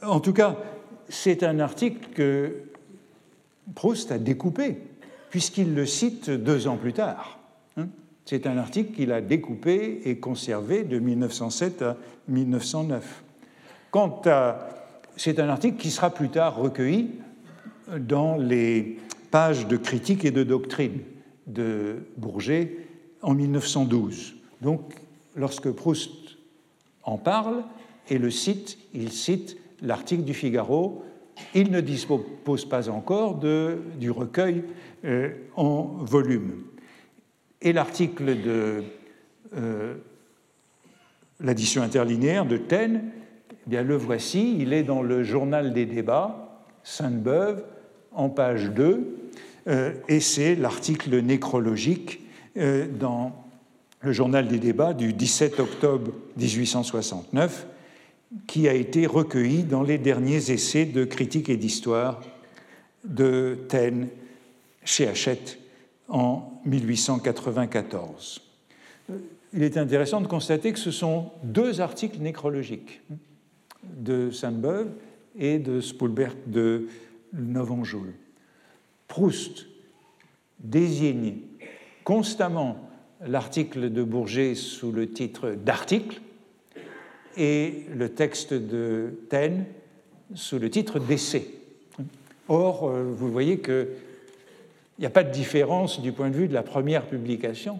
En 0.03 0.19
tout 0.19 0.33
cas, 0.33 0.57
c'est 1.09 1.43
un 1.43 1.59
article 1.59 2.09
que 2.13 2.63
Proust 3.75 4.11
a 4.11 4.17
découpé, 4.17 4.77
puisqu'il 5.29 5.75
le 5.75 5.85
cite 5.85 6.29
deux 6.29 6.67
ans 6.67 6.77
plus 6.77 6.93
tard. 6.93 7.39
Hein. 7.77 7.87
C'est 8.25 8.47
un 8.47 8.57
article 8.57 8.93
qu'il 8.93 9.11
a 9.11 9.21
découpé 9.21 10.01
et 10.05 10.17
conservé 10.17 10.83
de 10.83 10.97
1907 10.99 11.81
à 11.83 11.97
1909. 12.27 13.23
Quant 13.91 14.21
à. 14.25 14.69
C'est 15.17 15.39
un 15.39 15.49
article 15.49 15.77
qui 15.77 15.91
sera 15.91 16.09
plus 16.09 16.29
tard 16.29 16.55
recueilli 16.55 17.11
dans 17.99 18.37
les 18.37 18.97
pages 19.29 19.67
de 19.67 19.77
critique 19.77 20.25
et 20.25 20.31
de 20.31 20.43
doctrine 20.43 21.01
de 21.47 21.97
Bourget 22.17 22.87
en 23.21 23.33
1912. 23.33 24.35
Donc, 24.61 24.93
lorsque 25.35 25.69
Proust 25.69 26.11
en 27.03 27.17
parle 27.17 27.63
et 28.09 28.17
le 28.17 28.31
cite, 28.31 28.77
il 28.93 29.11
cite 29.11 29.57
l'article 29.81 30.23
du 30.23 30.33
Figaro. 30.33 31.03
Il 31.55 31.71
ne 31.71 31.81
dispose 31.81 32.65
pas 32.65 32.89
encore 32.89 33.39
du 33.99 34.11
recueil 34.11 34.63
euh, 35.05 35.29
en 35.55 35.83
volume. 36.01 36.63
Et 37.61 37.73
l'article 37.73 38.41
de 38.41 38.83
euh, 39.55 39.95
l'addition 41.39 41.81
interlinéaire 41.81 42.45
de 42.45 42.57
Taine, 42.57 43.05
eh 43.51 43.69
bien, 43.69 43.83
le 43.83 43.95
voici, 43.95 44.57
il 44.59 44.73
est 44.73 44.83
dans 44.83 45.01
le 45.01 45.23
journal 45.23 45.73
des 45.73 45.85
débats, 45.85 46.63
Sainte-Beuve, 46.83 47.63
en 48.11 48.29
page 48.29 48.69
2, 48.71 49.29
euh, 49.67 49.93
et 50.07 50.19
c'est 50.19 50.55
l'article 50.55 51.21
nécrologique 51.21 52.19
dans 52.99 53.31
le 54.01 54.11
journal 54.11 54.49
des 54.49 54.59
débats 54.59 54.93
du 54.93 55.13
17 55.13 55.61
octobre 55.61 56.11
1869, 56.35 57.65
qui 58.47 58.67
a 58.67 58.73
été 58.73 59.05
recueilli 59.05 59.63
dans 59.63 59.83
les 59.83 59.97
derniers 59.97 60.51
essais 60.51 60.85
de 60.85 61.03
critique 61.03 61.49
et 61.49 61.57
d'histoire 61.57 62.21
de 63.03 63.57
Taine 63.67 64.07
chez 64.83 65.07
Hachette 65.07 65.59
en 66.07 66.61
1894. 66.65 68.41
Il 69.53 69.63
est 69.63 69.77
intéressant 69.77 70.21
de 70.21 70.27
constater 70.27 70.71
que 70.71 70.79
ce 70.79 70.91
sont 70.91 71.31
deux 71.43 71.81
articles 71.81 72.19
nécrologiques 72.19 73.01
de 73.83 74.31
Sainte-Beuve 74.31 74.91
et 75.37 75.59
de 75.59 75.81
Spoulbert 75.81 76.35
de 76.47 76.87
Novenjoul. 77.33 78.13
Proust 79.07 79.65
désigne 80.59 81.35
constamment 82.03 82.77
l'article 83.25 83.91
de 83.91 84.03
Bourget 84.03 84.55
sous 84.55 84.91
le 84.91 85.11
titre 85.11 85.51
d'article 85.51 86.21
et 87.37 87.85
le 87.95 88.09
texte 88.09 88.53
de 88.53 89.13
Taine 89.29 89.65
sous 90.33 90.59
le 90.59 90.69
titre 90.69 90.99
d'essai. 90.99 91.47
Or, 92.47 92.89
euh, 92.89 93.03
vous 93.03 93.31
voyez 93.31 93.59
qu'il 93.59 93.87
n'y 94.99 95.05
a 95.05 95.09
pas 95.09 95.23
de 95.23 95.31
différence 95.31 96.01
du 96.01 96.11
point 96.11 96.29
de 96.29 96.35
vue 96.35 96.47
de 96.47 96.53
la 96.53 96.63
première 96.63 97.05
publication 97.05 97.79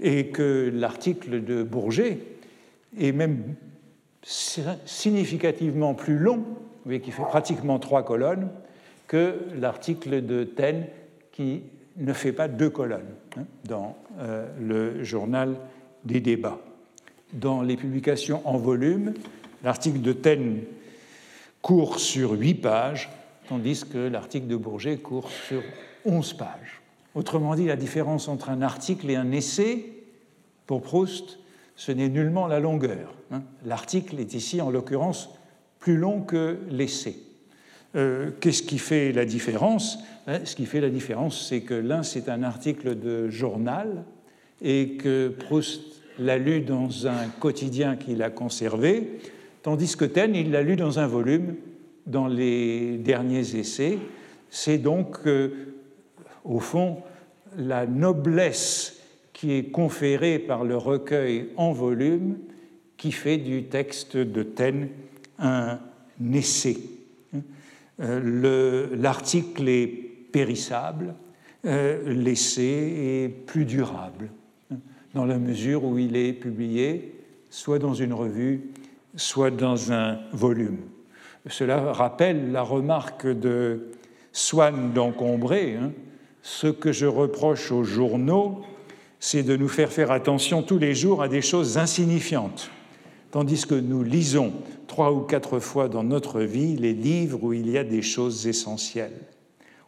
et 0.00 0.28
que 0.28 0.70
l'article 0.74 1.44
de 1.44 1.62
Bourget 1.62 2.18
est 2.98 3.12
même 3.12 3.54
significativement 4.22 5.94
plus 5.94 6.18
long, 6.18 6.36
vous 6.36 6.84
voyez 6.84 7.00
qu'il 7.00 7.12
fait 7.12 7.22
pratiquement 7.22 7.78
trois 7.78 8.04
colonnes, 8.04 8.48
que 9.06 9.38
l'article 9.58 10.24
de 10.24 10.44
Taine 10.44 10.86
qui 11.32 11.62
ne 11.96 12.12
fait 12.12 12.32
pas 12.32 12.48
deux 12.48 12.70
colonnes 12.70 13.14
hein, 13.36 13.44
dans 13.64 13.96
euh, 14.18 14.46
le 14.60 15.04
journal 15.04 15.56
des 16.04 16.20
débats 16.20 16.58
dans 17.36 17.62
les 17.62 17.76
publications 17.76 18.42
en 18.44 18.58
volume, 18.58 19.14
l'article 19.62 20.00
de 20.00 20.12
Taine 20.12 20.60
court 21.62 21.98
sur 22.00 22.32
8 22.32 22.54
pages, 22.54 23.10
tandis 23.48 23.84
que 23.84 23.98
l'article 23.98 24.46
de 24.46 24.56
Bourget 24.56 24.96
court 24.98 25.30
sur 25.30 25.62
11 26.04 26.34
pages. 26.34 26.82
Autrement 27.14 27.54
dit, 27.54 27.66
la 27.66 27.76
différence 27.76 28.28
entre 28.28 28.50
un 28.50 28.62
article 28.62 29.10
et 29.10 29.16
un 29.16 29.32
essai, 29.32 29.92
pour 30.66 30.82
Proust, 30.82 31.38
ce 31.76 31.92
n'est 31.92 32.08
nullement 32.08 32.46
la 32.46 32.60
longueur. 32.60 33.14
Hein. 33.30 33.42
L'article 33.64 34.18
est 34.18 34.34
ici, 34.34 34.60
en 34.60 34.70
l'occurrence, 34.70 35.30
plus 35.78 35.96
long 35.96 36.22
que 36.22 36.58
l'essai. 36.70 37.16
Euh, 37.94 38.30
qu'est-ce 38.40 38.62
qui 38.62 38.78
fait 38.78 39.12
la 39.12 39.24
différence? 39.24 39.98
Hein, 40.26 40.40
Ce 40.44 40.56
qui 40.56 40.66
fait 40.66 40.80
la 40.80 40.90
différence, 40.90 41.46
c'est 41.48 41.60
que 41.62 41.74
l'un, 41.74 42.02
c'est 42.02 42.28
un 42.28 42.42
article 42.42 42.98
de 42.98 43.28
journal 43.28 44.04
et 44.62 44.96
que 44.96 45.28
Proust 45.28 45.95
l'a 46.18 46.38
lu 46.38 46.60
dans 46.60 47.06
un 47.06 47.28
quotidien 47.40 47.96
qu'il 47.96 48.22
a 48.22 48.30
conservé, 48.30 49.18
tandis 49.62 49.96
que 49.96 50.04
Taine, 50.04 50.50
l'a 50.50 50.62
lu 50.62 50.76
dans 50.76 50.98
un 50.98 51.06
volume 51.06 51.56
dans 52.06 52.26
les 52.26 52.98
derniers 52.98 53.56
essais. 53.56 53.98
C'est 54.50 54.78
donc, 54.78 55.18
euh, 55.26 55.74
au 56.44 56.60
fond, 56.60 56.98
la 57.56 57.86
noblesse 57.86 59.00
qui 59.32 59.52
est 59.52 59.70
conférée 59.70 60.38
par 60.38 60.64
le 60.64 60.76
recueil 60.76 61.48
en 61.56 61.72
volume 61.72 62.38
qui 62.96 63.12
fait 63.12 63.36
du 63.36 63.64
texte 63.64 64.16
de 64.16 64.42
Taine 64.42 64.88
un 65.38 65.78
essai. 66.32 66.78
Euh, 68.00 68.88
l'article 68.96 69.68
est 69.68 69.86
périssable, 69.86 71.14
euh, 71.64 72.12
l'essai 72.12 72.62
est 72.62 73.28
plus 73.28 73.64
durable 73.64 74.30
dans 75.16 75.24
la 75.24 75.38
mesure 75.38 75.82
où 75.82 75.98
il 75.98 76.14
est 76.14 76.34
publié 76.34 77.14
soit 77.48 77.78
dans 77.78 77.94
une 77.94 78.12
revue, 78.12 78.70
soit 79.16 79.50
dans 79.50 79.90
un 79.90 80.18
volume. 80.32 80.76
Cela 81.48 81.92
rappelle 81.92 82.52
la 82.52 82.62
remarque 82.62 83.26
de 83.26 83.88
Swann 84.32 84.92
d'Encombré. 84.92 85.76
Hein. 85.76 85.92
Ce 86.42 86.66
que 86.66 86.92
je 86.92 87.06
reproche 87.06 87.72
aux 87.72 87.82
journaux, 87.82 88.60
c'est 89.18 89.42
de 89.42 89.56
nous 89.56 89.68
faire 89.68 89.90
faire 89.90 90.10
attention 90.10 90.62
tous 90.62 90.78
les 90.78 90.94
jours 90.94 91.22
à 91.22 91.28
des 91.28 91.40
choses 91.40 91.78
insignifiantes, 91.78 92.70
tandis 93.30 93.64
que 93.66 93.74
nous 93.74 94.02
lisons 94.02 94.52
trois 94.86 95.12
ou 95.12 95.20
quatre 95.20 95.60
fois 95.60 95.88
dans 95.88 96.04
notre 96.04 96.42
vie 96.42 96.76
les 96.76 96.92
livres 96.92 97.42
où 97.42 97.52
il 97.54 97.70
y 97.70 97.78
a 97.78 97.84
des 97.84 98.02
choses 98.02 98.46
essentielles. 98.46 99.18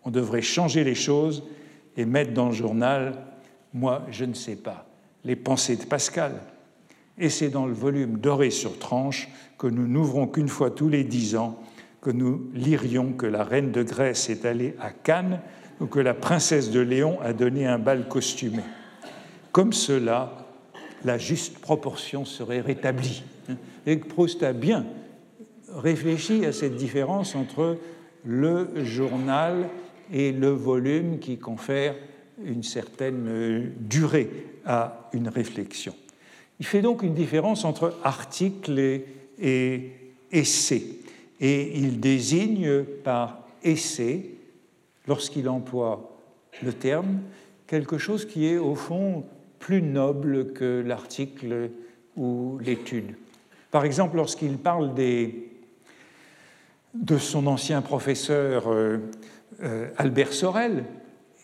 On 0.04 0.10
devrait 0.10 0.42
changer 0.42 0.84
les 0.84 0.94
choses 0.94 1.44
et 1.98 2.06
mettre 2.06 2.32
dans 2.32 2.46
le 2.46 2.54
journal, 2.54 3.26
moi 3.74 4.06
je 4.10 4.24
ne 4.24 4.34
sais 4.34 4.56
pas 4.56 4.87
les 5.28 5.36
pensées 5.36 5.76
de 5.76 5.84
Pascal. 5.84 6.32
Et 7.18 7.28
c'est 7.28 7.50
dans 7.50 7.66
le 7.66 7.74
volume 7.74 8.18
Doré 8.18 8.50
sur 8.50 8.78
tranche 8.78 9.28
que 9.58 9.66
nous 9.66 9.86
n'ouvrons 9.86 10.26
qu'une 10.26 10.48
fois 10.48 10.70
tous 10.70 10.88
les 10.88 11.04
dix 11.04 11.36
ans 11.36 11.62
que 12.00 12.10
nous 12.10 12.48
lirions 12.54 13.12
que 13.12 13.26
la 13.26 13.44
reine 13.44 13.70
de 13.70 13.82
Grèce 13.82 14.30
est 14.30 14.46
allée 14.46 14.74
à 14.80 14.90
Cannes 14.90 15.40
ou 15.80 15.86
que 15.86 16.00
la 16.00 16.14
princesse 16.14 16.70
de 16.70 16.80
Léon 16.80 17.20
a 17.20 17.34
donné 17.34 17.66
un 17.66 17.78
bal 17.78 18.08
costumé. 18.08 18.62
Comme 19.52 19.74
cela, 19.74 20.46
la 21.04 21.18
juste 21.18 21.58
proportion 21.58 22.24
serait 22.24 22.60
rétablie. 22.60 23.22
Et 23.86 23.96
Proust 23.96 24.42
a 24.42 24.54
bien 24.54 24.86
réfléchi 25.74 26.46
à 26.46 26.52
cette 26.52 26.76
différence 26.76 27.34
entre 27.34 27.76
le 28.24 28.84
journal 28.84 29.68
et 30.10 30.32
le 30.32 30.48
volume 30.48 31.18
qui 31.18 31.36
confère 31.36 31.94
une 32.44 32.62
certaine 32.62 33.72
durée 33.80 34.30
à 34.68 35.08
une 35.12 35.28
réflexion. 35.28 35.94
Il 36.60 36.66
fait 36.66 36.82
donc 36.82 37.02
une 37.02 37.14
différence 37.14 37.64
entre 37.64 37.94
article 38.04 39.02
et, 39.40 39.92
essai. 40.30 40.84
Et 41.40 41.78
il 41.78 41.98
désigne 42.00 42.84
par 42.84 43.40
essai, 43.64 44.30
lorsqu'il 45.06 45.48
emploie 45.48 46.16
le 46.62 46.72
terme, 46.72 47.20
quelque 47.66 47.98
chose 47.98 48.26
qui 48.26 48.46
est 48.46 48.58
au 48.58 48.74
fond 48.74 49.24
plus 49.58 49.82
noble 49.82 50.52
que 50.52 50.84
l'article 50.86 51.70
ou 52.16 52.58
l'étude. 52.60 53.14
Par 53.70 53.84
exemple, 53.84 54.16
lorsqu'il 54.16 54.58
parle 54.58 54.94
de 56.94 57.18
son 57.18 57.46
ancien 57.46 57.80
professeur 57.82 58.68
euh, 58.68 58.98
euh, 59.62 59.88
Albert 59.96 60.32
Sorel, 60.32 60.84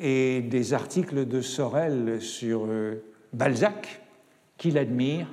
et 0.00 0.40
des 0.42 0.74
articles 0.74 1.26
de 1.26 1.40
Sorel 1.40 2.20
sur 2.20 2.66
euh, 2.66 2.96
Balzac 3.34 4.00
qu'il 4.56 4.78
admire, 4.78 5.26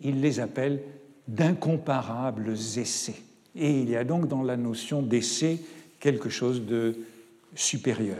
il 0.00 0.20
les 0.20 0.40
appelle 0.40 0.80
d'incomparables 1.28 2.52
essais. 2.52 3.16
Et 3.56 3.80
il 3.80 3.90
y 3.90 3.96
a 3.96 4.04
donc 4.04 4.28
dans 4.28 4.42
la 4.42 4.56
notion 4.56 5.02
d'essai 5.02 5.60
quelque 6.00 6.28
chose 6.28 6.64
de 6.64 6.96
supérieur. 7.54 8.16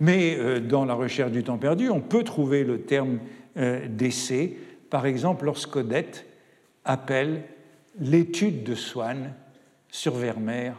Mais 0.00 0.36
euh, 0.36 0.60
dans 0.60 0.84
la 0.84 0.94
recherche 0.94 1.32
du 1.32 1.42
temps 1.42 1.58
perdu, 1.58 1.90
on 1.90 2.00
peut 2.00 2.24
trouver 2.24 2.64
le 2.64 2.82
terme 2.82 3.18
euh, 3.56 3.86
d'essai, 3.88 4.56
par 4.90 5.06
exemple 5.06 5.44
lorsqu'Odette 5.44 6.26
appelle 6.84 7.42
l'étude 7.98 8.64
de 8.64 8.74
Swann 8.74 9.34
sur 9.90 10.14
Vermeer 10.14 10.74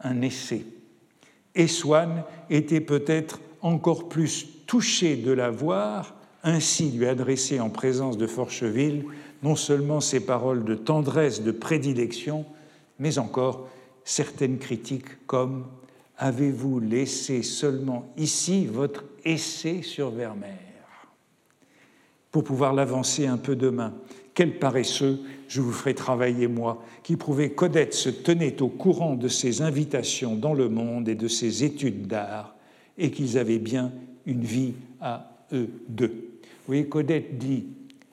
un 0.00 0.20
essai. 0.22 0.64
Et 1.54 1.68
Swann 1.68 2.24
était 2.50 2.80
peut-être 2.80 3.40
encore 3.62 4.08
plus 4.08 4.46
touché 4.66 5.16
de 5.16 5.32
la 5.32 5.50
voir 5.50 6.14
ainsi 6.46 6.90
lui 6.92 7.06
adresser 7.06 7.60
en 7.60 7.68
présence 7.68 8.16
de 8.16 8.26
Forcheville 8.26 9.04
non 9.42 9.56
seulement 9.56 10.00
ces 10.00 10.20
paroles 10.20 10.64
de 10.64 10.74
tendresse, 10.74 11.42
de 11.42 11.50
prédilection, 11.50 12.46
mais 12.98 13.18
encore 13.18 13.68
certaines 14.04 14.58
critiques 14.58 15.26
comme 15.26 15.66
Avez-vous 16.18 16.80
laissé 16.80 17.42
seulement 17.42 18.10
ici 18.16 18.64
votre 18.64 19.04
essai 19.24 19.82
sur 19.82 20.10
Vermeer? 20.10 20.56
Pour 22.30 22.42
pouvoir 22.42 22.72
l'avancer 22.72 23.26
un 23.26 23.36
peu 23.36 23.54
demain, 23.54 23.92
quel 24.32 24.58
paresseux 24.58 25.20
je 25.48 25.60
vous 25.60 25.72
ferai 25.72 25.94
travailler 25.94 26.46
moi, 26.46 26.82
qui 27.02 27.16
prouvait 27.16 27.50
qu'Odette 27.50 27.92
se 27.92 28.08
tenait 28.08 28.62
au 28.62 28.68
courant 28.68 29.14
de 29.14 29.28
ses 29.28 29.60
invitations 29.60 30.36
dans 30.36 30.54
le 30.54 30.70
monde 30.70 31.08
et 31.08 31.14
de 31.14 31.28
ses 31.28 31.64
études 31.64 32.06
d'art, 32.06 32.54
et 32.96 33.10
qu'ils 33.10 33.36
avaient 33.36 33.58
bien 33.58 33.92
une 34.24 34.42
vie 34.42 34.74
à 35.02 35.32
eux 35.52 35.68
deux. 35.88 36.35
Voyez 36.66 36.86
qu'Odette 36.86 37.38
dit 37.38 37.66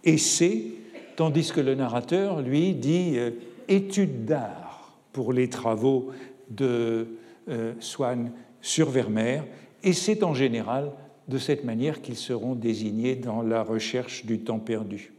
essai, 0.03 0.73
tandis 1.15 1.51
que 1.51 1.61
le 1.61 1.75
narrateur, 1.75 2.41
lui, 2.41 2.73
dit 2.73 3.13
euh, 3.17 3.31
étude 3.67 4.25
d'art 4.25 4.97
pour 5.11 5.33
les 5.33 5.49
travaux 5.49 6.11
de 6.49 7.07
euh, 7.49 7.73
Swann 7.79 8.31
sur 8.61 8.89
Vermeer, 8.89 9.43
et 9.83 9.93
c'est 9.93 10.23
en 10.23 10.33
général 10.33 10.91
de 11.27 11.37
cette 11.37 11.63
manière 11.63 12.01
qu'ils 12.01 12.17
seront 12.17 12.55
désignés 12.55 13.15
dans 13.15 13.41
la 13.41 13.63
recherche 13.63 14.25
du 14.25 14.39
temps 14.39 14.59
perdu. 14.59 15.13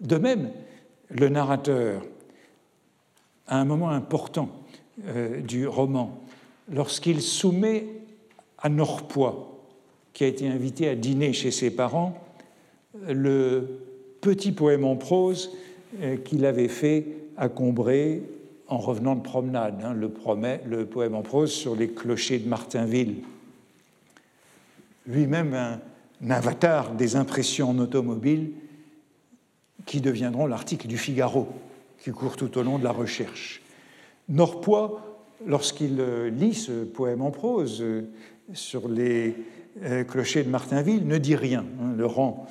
De 0.00 0.16
même, 0.16 0.50
le 1.10 1.28
narrateur, 1.28 2.02
à 3.46 3.58
un 3.58 3.64
moment 3.64 3.90
important 3.90 4.50
euh, 5.06 5.40
du 5.40 5.66
roman, 5.66 6.20
lorsqu'il 6.70 7.22
soumet 7.22 7.86
à 8.58 8.68
Norpois, 8.68 9.57
qui 10.18 10.24
a 10.24 10.26
été 10.26 10.48
invité 10.48 10.88
à 10.88 10.96
dîner 10.96 11.32
chez 11.32 11.52
ses 11.52 11.70
parents, 11.70 12.18
le 13.06 13.68
petit 14.20 14.50
poème 14.50 14.82
en 14.84 14.96
prose 14.96 15.52
euh, 16.00 16.16
qu'il 16.16 16.44
avait 16.44 16.66
fait 16.66 17.06
à 17.36 17.48
Combray 17.48 18.24
en 18.66 18.78
revenant 18.78 19.14
de 19.14 19.20
promenade, 19.20 19.80
hein, 19.84 19.94
le, 19.94 20.08
poème 20.86 21.14
en 21.14 21.22
prose 21.22 21.52
sur 21.52 21.76
les 21.76 21.90
clochers 21.90 22.40
de 22.40 22.48
Martinville. 22.48 23.18
Lui-même 25.06 25.54
un, 25.54 25.80
un 26.20 26.30
avatar 26.32 26.94
des 26.96 27.14
impressions 27.14 27.70
en 27.70 27.78
automobile 27.78 28.50
qui 29.86 30.00
deviendront 30.00 30.48
l'article 30.48 30.88
du 30.88 30.98
Figaro, 30.98 31.46
qui 32.02 32.10
court 32.10 32.34
tout 32.34 32.58
au 32.58 32.64
long 32.64 32.80
de 32.80 32.84
la 32.84 32.90
recherche. 32.90 33.62
Norpois, 34.28 35.20
lorsqu'il 35.46 36.00
euh, 36.00 36.28
lit 36.28 36.54
ce 36.54 36.82
poème 36.82 37.22
en 37.22 37.30
prose 37.30 37.80
euh, 37.82 38.10
sur 38.52 38.88
les 38.88 39.36
euh, 39.82 40.04
clochers 40.04 40.44
de 40.44 40.48
Martinville, 40.48 41.06
ne 41.06 41.18
dit 41.18 41.36
rien, 41.36 41.64
hein, 41.80 41.92
le 41.96 42.06
rend 42.06 42.46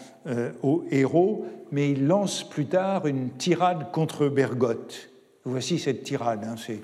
au 0.61 0.84
héros, 0.91 1.45
mais 1.71 1.91
il 1.91 2.05
lance 2.05 2.47
plus 2.47 2.65
tard 2.65 3.07
une 3.07 3.30
tirade 3.30 3.91
contre 3.93 4.28
Bergotte. 4.28 5.09
Voici 5.45 5.80
cette 5.80 6.03
tirade, 6.03 6.43
hein, 6.43 6.55
c'est 6.57 6.82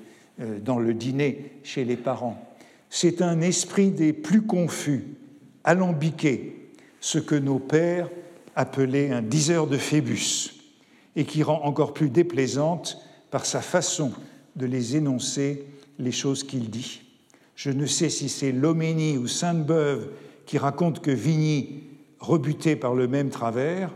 dans 0.64 0.78
le 0.78 0.94
dîner 0.94 1.52
chez 1.62 1.84
les 1.84 1.98
parents. 1.98 2.42
C'est 2.88 3.20
un 3.20 3.42
esprit 3.42 3.90
des 3.90 4.14
plus 4.14 4.40
confus, 4.40 5.04
alambiqué, 5.62 6.70
ce 7.00 7.18
que 7.18 7.34
nos 7.34 7.58
pères 7.58 8.08
appelé 8.56 9.10
un 9.10 9.20
diseur 9.20 9.66
de 9.66 9.76
Phébus, 9.76 10.54
et 11.16 11.24
qui 11.24 11.42
rend 11.42 11.62
encore 11.64 11.92
plus 11.92 12.08
déplaisante 12.08 12.98
par 13.30 13.46
sa 13.46 13.60
façon 13.60 14.12
de 14.56 14.66
les 14.66 14.96
énoncer 14.96 15.66
les 15.98 16.12
choses 16.12 16.44
qu'il 16.44 16.70
dit. 16.70 17.02
Je 17.56 17.70
ne 17.70 17.86
sais 17.86 18.08
si 18.08 18.28
c'est 18.28 18.52
Loménie 18.52 19.18
ou 19.18 19.26
Sainte-Beuve 19.26 20.10
qui 20.46 20.58
raconte 20.58 21.00
que 21.00 21.10
Vigny, 21.10 21.84
rebuté 22.18 22.76
par 22.76 22.94
le 22.94 23.08
même 23.08 23.30
travers, 23.30 23.90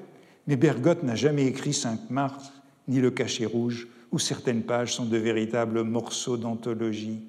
mais 0.46 0.56
Bergotte 0.56 1.02
n'a 1.02 1.14
jamais 1.14 1.46
écrit 1.46 1.72
Sainte-Marthe 1.72 2.52
ni 2.88 3.00
le 3.00 3.10
cachet 3.10 3.46
rouge, 3.46 3.88
où 4.12 4.18
certaines 4.18 4.62
pages 4.62 4.94
sont 4.94 5.04
de 5.04 5.18
véritables 5.18 5.82
morceaux 5.82 6.38
d'anthologie. 6.38 7.20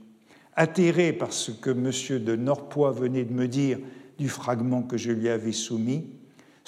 Atterré 0.55 1.11
par 1.13 1.33
ce 1.33 1.51
que 1.51 1.69
M. 1.69 2.23
de 2.23 2.35
Norpois 2.35 2.91
venait 2.91 3.25
de 3.25 3.33
me 3.33 3.47
dire 3.47 3.79
du 4.17 4.29
fragment 4.29 4.83
que 4.83 4.97
je 4.97 5.11
lui 5.11 5.29
avais 5.29 5.51
soumis, 5.51 6.05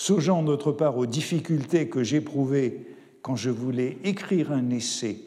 Songeant 0.01 0.41
d'autre 0.41 0.71
part 0.71 0.97
aux 0.97 1.05
difficultés 1.05 1.87
que 1.87 2.03
j'éprouvais 2.03 2.87
quand 3.21 3.35
je 3.35 3.51
voulais 3.51 3.99
écrire 4.03 4.51
un 4.51 4.71
essai 4.71 5.19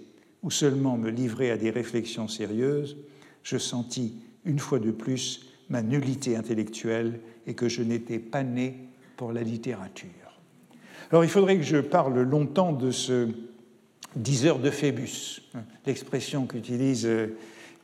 ou 0.43 0.51
seulement 0.51 0.97
me 0.97 1.11
livrer 1.11 1.53
à 1.53 1.57
des 1.57 1.71
réflexions 1.71 2.27
sérieuses, 2.27 2.97
je 3.45 3.57
sentis 3.57 4.17
une 4.45 4.59
fois 4.59 4.81
de 4.81 4.91
plus 4.91 5.47
ma 5.69 5.83
nullité 5.83 6.37
intellectuelle 6.37 7.21
et 7.47 7.55
que 7.55 7.69
je 7.69 7.83
n'étais 7.83 8.19
pas 8.19 8.43
né 8.43 8.89
pour 9.17 9.33
la 9.33 9.43
littérature. 9.43 10.09
Alors 11.11 11.25
il 11.25 11.31
faudrait 11.31 11.57
que 11.57 11.63
je 11.63 11.79
parle 11.79 12.21
longtemps 12.23 12.73
de 12.73 12.91
ce 12.91 13.29
diseur 14.17 14.59
de 14.59 14.71
Phébus, 14.71 15.43
l'expression 15.87 16.47
qu'utilise 16.47 17.09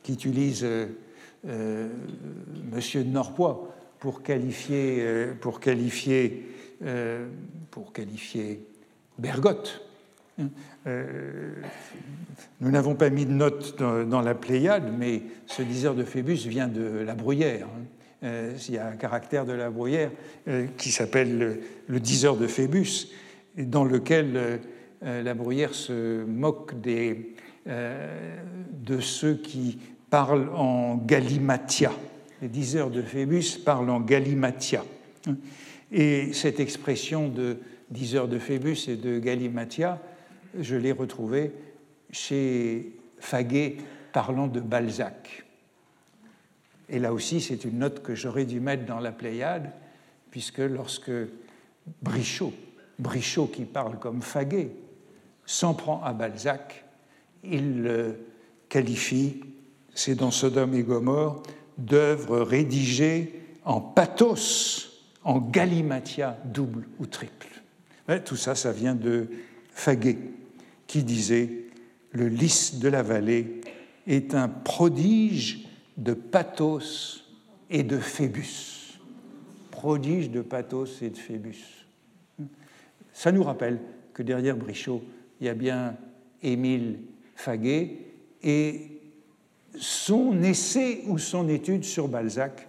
qu'utilise 0.03 0.63
euh, 0.63 0.87
euh, 1.47 1.89
M. 2.73 3.11
Norpois 3.11 3.75
pour 3.99 4.23
qualifier, 4.23 4.97
euh, 5.01 5.33
pour 5.39 5.59
qualifier 5.59 6.47
euh, 6.83 7.27
pour 7.69 7.93
qualifier 7.93 8.65
Bergotte. 9.19 9.81
Euh, 10.87 11.53
nous 12.59 12.71
n'avons 12.71 12.95
pas 12.95 13.09
mis 13.09 13.25
de 13.25 13.31
note 13.31 13.77
dans, 13.79 14.21
la 14.21 14.35
Pléiade, 14.35 14.91
mais 14.97 15.21
ce 15.45 15.61
diseur 15.61 15.95
de 15.95 16.03
Phébus 16.03 16.47
vient 16.47 16.67
de 16.67 17.03
la 17.05 17.15
Bruyère. 17.15 17.67
Hein. 17.67 17.83
Euh, 18.23 18.53
il 18.67 18.75
y 18.75 18.77
a 18.77 18.87
un 18.87 18.95
caractère 18.95 19.45
de 19.45 19.53
la 19.53 19.69
Bruyère 19.69 20.11
qui 20.77 20.91
s'appelle 20.91 21.59
le, 21.87 21.99
diseur 21.99 22.37
de 22.37 22.47
Phébus, 22.47 23.09
dans 23.57 23.83
lequel 23.83 24.59
la 25.01 25.33
Bruyère 25.33 25.73
se 25.73 26.23
moque 26.23 26.79
des, 26.79 27.35
de 27.65 28.99
ceux 28.99 29.35
qui 29.35 29.79
parlent 30.09 30.49
en 30.55 30.97
galimatia. 30.97 31.91
Les 32.41 32.47
diseurs 32.47 32.91
de 32.91 33.01
Phébus 33.01 33.57
parlent 33.63 33.89
en 33.89 33.99
galimatia. 33.99 34.83
Et 35.91 36.31
cette 36.33 36.59
expression 36.59 37.27
de 37.27 37.57
diseur 37.89 38.27
de 38.27 38.39
Phébus 38.39 38.87
et 38.87 38.95
de 38.95 39.19
Galimatia, 39.19 40.01
je 40.59 40.75
l'ai 40.75 40.91
retrouvée 40.91 41.51
chez 42.11 42.93
Faguet 43.19 43.77
parlant 44.11 44.47
de 44.47 44.59
Balzac. 44.59 45.45
Et 46.89 46.99
là 46.99 47.13
aussi, 47.13 47.39
c'est 47.39 47.63
une 47.63 47.79
note 47.79 48.03
que 48.03 48.15
j'aurais 48.15 48.45
dû 48.45 48.59
mettre 48.59 48.85
dans 48.85 48.99
la 48.99 49.11
Pléiade, 49.11 49.71
puisque 50.29 50.59
lorsque 50.59 51.11
Brichot, 52.01 52.53
Brichot 52.99 53.47
qui 53.47 53.63
parle 53.63 53.97
comme 53.97 54.21
Faguet, 54.21 54.71
s'en 55.45 55.73
prend 55.73 56.03
à 56.03 56.13
Balzac, 56.13 56.83
il 57.43 57.81
le 57.81 58.19
qualifie, 58.69 59.41
c'est 59.93 60.15
dans 60.15 60.31
Sodome 60.31 60.73
et 60.73 60.83
Gomorre, 60.83 61.41
d'œuvre 61.77 62.39
rédigée 62.39 63.41
en 63.63 63.81
pathos 63.81 64.91
en 65.23 65.39
galimatia 65.39 66.37
double 66.45 66.87
ou 66.99 67.05
triple. 67.05 67.47
tout 68.25 68.35
ça, 68.35 68.55
ça 68.55 68.71
vient 68.71 68.95
de 68.95 69.29
Faguet, 69.71 70.17
qui 70.91 71.03
disait 71.03 71.49
Le 72.11 72.27
lys 72.27 72.79
de 72.79 72.89
la 72.89 73.01
vallée 73.01 73.61
est 74.07 74.35
un 74.35 74.49
prodige 74.49 75.65
de 75.95 76.13
pathos 76.13 77.23
et 77.69 77.83
de 77.83 77.97
phébus. 77.97 78.99
Prodige 79.71 80.29
de 80.29 80.41
pathos 80.41 81.01
et 81.01 81.09
de 81.09 81.17
phébus. 81.17 81.87
Ça 83.13 83.31
nous 83.31 83.43
rappelle 83.43 83.79
que 84.13 84.21
derrière 84.21 84.57
Brichot, 84.57 85.01
il 85.39 85.47
y 85.47 85.49
a 85.49 85.53
bien 85.53 85.95
Émile 86.43 86.99
Faguet 87.37 87.99
et 88.43 88.99
son 89.77 90.43
essai 90.43 91.03
ou 91.07 91.17
son 91.17 91.47
étude 91.47 91.85
sur 91.85 92.09
Balzac 92.09 92.67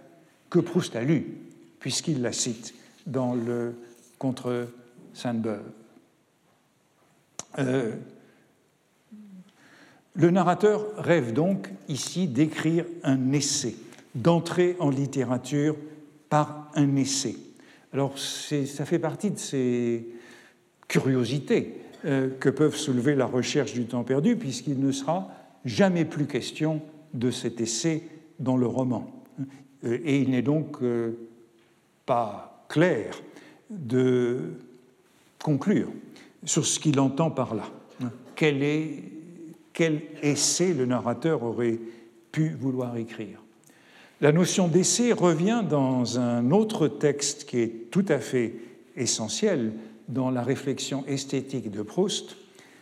que 0.49 0.59
Proust 0.59 0.95
a 0.95 1.03
lu 1.03 1.39
puisqu'il 1.81 2.21
la 2.21 2.31
cite 2.31 2.73
dans 3.05 3.35
le 3.35 3.75
contre 4.17 4.69
Sainte-Beuve. 5.13 5.82
Euh, 7.59 7.95
le 10.15 10.29
narrateur 10.29 10.95
rêve 10.97 11.33
donc 11.33 11.69
ici 11.87 12.27
d'écrire 12.27 12.85
un 13.03 13.31
essai, 13.31 13.75
d'entrer 14.15 14.75
en 14.79 14.89
littérature 14.89 15.75
par 16.29 16.71
un 16.75 16.95
essai. 16.95 17.35
Alors 17.93 18.17
ça 18.17 18.85
fait 18.85 18.99
partie 18.99 19.31
de 19.31 19.39
ces 19.39 20.07
curiosités 20.87 21.75
euh, 22.05 22.29
que 22.39 22.49
peuvent 22.49 22.75
soulever 22.75 23.15
la 23.15 23.25
recherche 23.25 23.73
du 23.73 23.85
temps 23.85 24.03
perdu, 24.03 24.35
puisqu'il 24.35 24.79
ne 24.79 24.91
sera 24.91 25.29
jamais 25.65 26.05
plus 26.05 26.25
question 26.25 26.81
de 27.13 27.31
cet 27.31 27.61
essai 27.61 28.03
dans 28.39 28.57
le 28.57 28.67
roman. 28.67 29.23
Euh, 29.83 29.97
et 30.03 30.21
il 30.21 30.31
n'est 30.31 30.41
donc 30.41 30.77
pas 32.05 32.65
clair 32.67 33.15
de 33.69 34.53
conclure 35.41 35.89
sur 36.45 36.65
ce 36.65 36.79
qu'il 36.79 36.99
entend 36.99 37.31
par 37.31 37.55
là. 37.55 37.63
Quel, 38.35 38.63
est, 38.63 39.03
quel 39.73 40.01
essai 40.21 40.73
le 40.73 40.85
narrateur 40.85 41.43
aurait 41.43 41.79
pu 42.31 42.49
vouloir 42.49 42.97
écrire? 42.97 43.39
La 44.21 44.31
notion 44.31 44.67
d'essai 44.67 45.11
revient 45.11 45.63
dans 45.67 46.19
un 46.19 46.51
autre 46.51 46.87
texte 46.87 47.45
qui 47.45 47.59
est 47.59 47.91
tout 47.91 48.05
à 48.07 48.19
fait 48.19 48.53
essentiel 48.95 49.73
dans 50.07 50.31
la 50.31 50.43
réflexion 50.43 51.03
esthétique 51.07 51.71
de 51.71 51.81
Proust, 51.81 52.37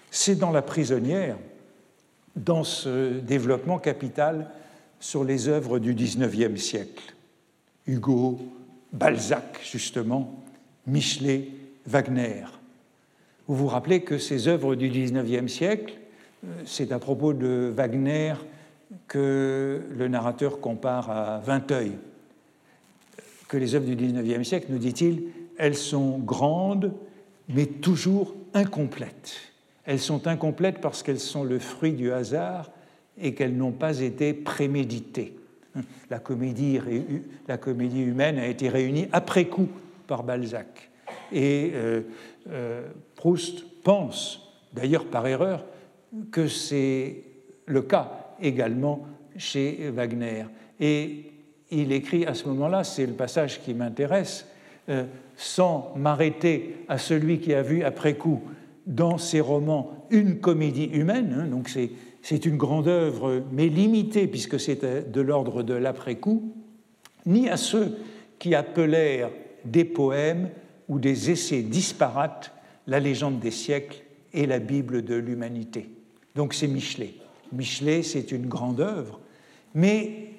c'est 0.09 0.35
dans 0.35 0.51
La 0.51 0.61
prisonnière, 0.61 1.37
dans 2.35 2.63
ce 2.63 3.19
développement 3.19 3.79
capital 3.79 4.49
sur 4.99 5.23
les 5.23 5.47
œuvres 5.47 5.79
du 5.79 5.93
XIXe 5.93 6.61
siècle. 6.61 7.15
Hugo, 7.87 8.39
Balzac, 8.93 9.59
justement, 9.63 10.43
Michelet, 10.85 11.49
Wagner. 11.85 12.45
Vous 13.47 13.55
vous 13.55 13.67
rappelez 13.67 14.01
que 14.01 14.17
ces 14.17 14.47
œuvres 14.47 14.75
du 14.75 14.89
XIXe 14.89 15.51
siècle, 15.51 15.95
euh, 16.45 16.47
c'est 16.65 16.91
à 16.91 16.99
propos 16.99 17.33
de 17.33 17.71
Wagner 17.75 18.33
que 19.07 19.81
le 19.89 20.07
narrateur 20.07 20.59
compare 20.59 21.09
à 21.09 21.39
Vinteuil, 21.39 21.93
que 23.47 23.57
les 23.57 23.75
œuvres 23.75 23.85
du 23.85 23.95
XIXe 23.95 24.47
siècle, 24.47 24.67
nous 24.69 24.77
dit-il, 24.77 25.23
elles 25.57 25.75
sont 25.75 26.17
grandes, 26.19 26.93
mais 27.49 27.65
toujours 27.65 28.35
incomplètes. 28.53 29.37
Elles 29.85 29.99
sont 29.99 30.27
incomplètes 30.27 30.79
parce 30.79 31.03
qu'elles 31.03 31.19
sont 31.19 31.43
le 31.43 31.59
fruit 31.59 31.93
du 31.93 32.11
hasard 32.11 32.71
et 33.19 33.33
qu'elles 33.33 33.55
n'ont 33.55 33.71
pas 33.71 33.99
été 33.99 34.33
préméditées. 34.33 35.35
La 36.09 36.19
comédie, 36.19 36.79
la 37.47 37.57
comédie, 37.57 38.01
humaine 38.01 38.37
a 38.37 38.47
été 38.47 38.69
réunie 38.69 39.07
après 39.11 39.45
coup 39.45 39.69
par 40.07 40.23
Balzac. 40.23 40.90
Et 41.31 41.71
euh, 41.73 42.01
euh, 42.49 42.87
Proust 43.15 43.63
pense, 43.83 44.51
d'ailleurs 44.73 45.05
par 45.05 45.27
erreur, 45.27 45.65
que 46.31 46.47
c'est 46.47 47.23
le 47.65 47.81
cas 47.81 48.35
également 48.41 49.05
chez 49.37 49.89
Wagner. 49.89 50.45
Et 50.79 51.31
il 51.71 51.91
écrit 51.91 52.25
à 52.25 52.33
ce 52.33 52.47
moment-là, 52.49 52.83
c'est 52.83 53.05
le 53.05 53.13
passage 53.13 53.61
qui 53.61 53.73
m'intéresse, 53.73 54.47
euh, 54.89 55.05
sans 55.37 55.93
m'arrêter 55.95 56.75
à 56.87 56.97
celui 56.97 57.39
qui 57.39 57.53
a 57.53 57.61
vu 57.61 57.83
après 57.83 58.15
coup 58.15 58.41
dans 58.85 59.17
ses 59.17 59.39
romans 59.39 60.07
une 60.09 60.39
comédie 60.39 60.85
humaine, 60.85 61.35
hein, 61.37 61.47
donc 61.47 61.69
c'est 62.21 62.45
une 62.45 62.57
grande 62.57 62.87
œuvre, 62.87 63.43
mais 63.51 63.67
limitée 63.67 64.27
puisque 64.27 64.59
c'est 64.59 65.11
de 65.11 65.21
l'ordre 65.21 65.63
de 65.63 65.73
l'après-coup, 65.73 66.51
ni 67.25 67.47
à 67.47 67.57
ceux 67.57 67.97
qui 68.39 68.55
appelèrent 68.55 69.29
des 69.63 69.85
poèmes 69.85 70.49
ou 70.91 70.99
des 70.99 71.31
essais 71.31 71.61
disparates 71.61 72.51
la 72.85 72.99
légende 72.99 73.39
des 73.39 73.49
siècles 73.49 74.01
et 74.33 74.45
la 74.45 74.59
Bible 74.59 75.05
de 75.05 75.15
l'humanité. 75.15 75.89
Donc 76.35 76.53
c'est 76.53 76.67
Michelet. 76.67 77.13
Michelet, 77.53 78.03
c'est 78.03 78.33
une 78.33 78.47
grande 78.47 78.81
œuvre, 78.81 79.21
mais 79.73 80.33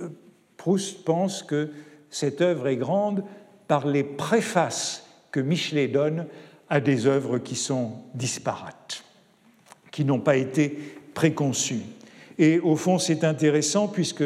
euh, 0.00 0.08
Proust 0.56 1.04
pense 1.04 1.42
que 1.42 1.68
cette 2.08 2.40
œuvre 2.40 2.68
est 2.68 2.78
grande 2.78 3.22
par 3.68 3.86
les 3.86 4.02
préfaces 4.02 5.06
que 5.30 5.40
Michelet 5.40 5.88
donne 5.88 6.26
à 6.70 6.80
des 6.80 7.04
œuvres 7.06 7.36
qui 7.36 7.54
sont 7.54 7.92
disparates, 8.14 9.04
qui 9.90 10.06
n'ont 10.06 10.20
pas 10.20 10.36
été 10.36 10.70
préconçues. 11.12 11.82
Et 12.38 12.58
au 12.60 12.76
fond, 12.76 12.98
c'est 12.98 13.24
intéressant 13.24 13.88
puisque 13.88 14.24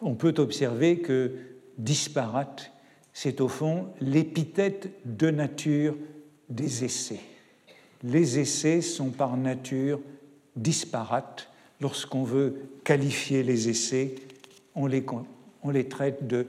on 0.00 0.14
peut 0.14 0.34
observer 0.38 1.00
que 1.00 1.32
disparate, 1.76 2.70
c'est 3.12 3.40
au 3.40 3.48
fond 3.48 3.88
l'épithète 4.00 4.90
de 5.04 5.30
nature 5.30 5.96
des 6.48 6.84
essais. 6.84 7.20
Les 8.02 8.38
essais 8.38 8.80
sont 8.80 9.10
par 9.10 9.36
nature 9.36 10.00
disparates. 10.56 11.48
Lorsqu'on 11.80 12.24
veut 12.24 12.70
qualifier 12.84 13.42
les 13.42 13.68
essais, 13.68 14.14
on 14.74 14.86
les, 14.86 15.88
traite 15.88 16.26
de 16.26 16.46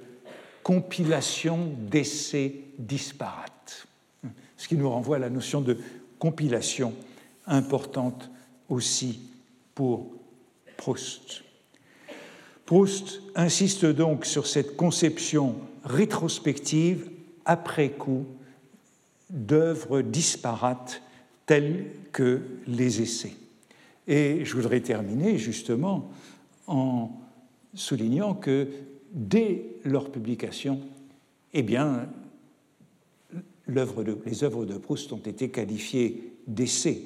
compilation 0.63 1.71
d'essais 1.89 2.55
disparates. 2.77 3.87
Ce 4.57 4.67
qui 4.67 4.75
nous 4.75 4.89
renvoie 4.89 5.17
à 5.17 5.19
la 5.19 5.29
notion 5.29 5.61
de 5.61 5.77
compilation 6.19 6.93
importante 7.47 8.29
aussi 8.67 9.21
pour 9.73 10.07
Proust. 10.77 11.43
Proust 12.65 13.21
insiste 13.35 13.85
donc 13.85 14.25
sur 14.25 14.47
cette 14.47 14.75
conception 14.75 15.55
rétrospective, 15.83 17.09
après 17.45 17.91
coup, 17.91 18.25
d'œuvres 19.29 20.01
disparates 20.01 21.01
telles 21.45 21.85
que 22.11 22.41
les 22.67 23.01
essais. 23.01 23.33
Et 24.07 24.43
je 24.43 24.55
voudrais 24.55 24.81
terminer 24.81 25.37
justement 25.37 26.11
en 26.67 27.11
soulignant 27.73 28.33
que 28.33 28.67
dès 29.13 29.65
leur 29.83 30.11
publication, 30.11 30.79
eh 31.53 31.63
bien, 31.63 32.07
les 33.67 34.43
œuvres 34.43 34.65
de 34.65 34.77
Proust 34.77 35.13
ont 35.13 35.17
été 35.17 35.49
qualifiées 35.49 36.33
d'essais. 36.47 37.01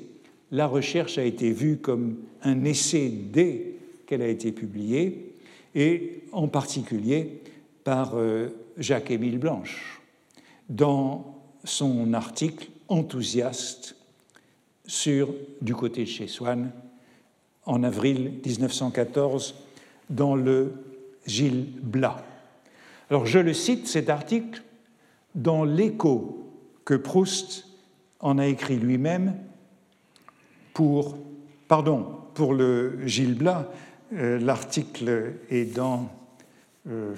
La 0.52 0.68
recherche 0.68 1.18
a 1.18 1.24
été 1.24 1.52
vue 1.52 1.78
comme 1.78 2.18
un 2.42 2.64
essai 2.64 3.10
dès 3.10 3.76
qu'elle 4.06 4.22
a 4.22 4.28
été 4.28 4.52
publiée, 4.52 5.34
et 5.76 6.22
en 6.32 6.48
particulier 6.48 7.42
par 7.84 8.14
euh, 8.16 8.50
Jacques-Émile 8.78 9.38
Blanche 9.38 10.02
dans 10.70 11.42
son 11.64 12.14
article 12.14 12.70
enthousiaste 12.88 13.96
sur 14.86 15.34
Du 15.62 15.76
côté 15.76 16.04
de 16.04 16.10
chez 16.10 16.28
Swann 16.28 16.72
en 17.66 17.84
avril 17.84 18.34
1914 18.46 19.56
dans 20.10 20.36
le 20.36 20.74
Gilles 21.26 21.72
Blas. 21.82 22.24
Alors 23.10 23.26
je 23.26 23.40
le 23.40 23.54
cite, 23.54 23.88
cet 23.88 24.10
article, 24.10 24.62
dans 25.36 25.64
l'écho 25.64 26.52
que 26.86 26.96
Proust 26.96 27.66
en 28.20 28.38
a 28.38 28.48
écrit 28.48 28.78
lui-même 28.78 29.36
pour, 30.74 31.18
pardon, 31.68 32.18
pour 32.34 32.54
le 32.54 33.06
Gilles 33.06 33.36
Blas, 33.36 33.70
euh, 34.14 34.40
l'article 34.40 35.34
est 35.50 35.76
dans 35.76 36.10
euh, 36.90 37.16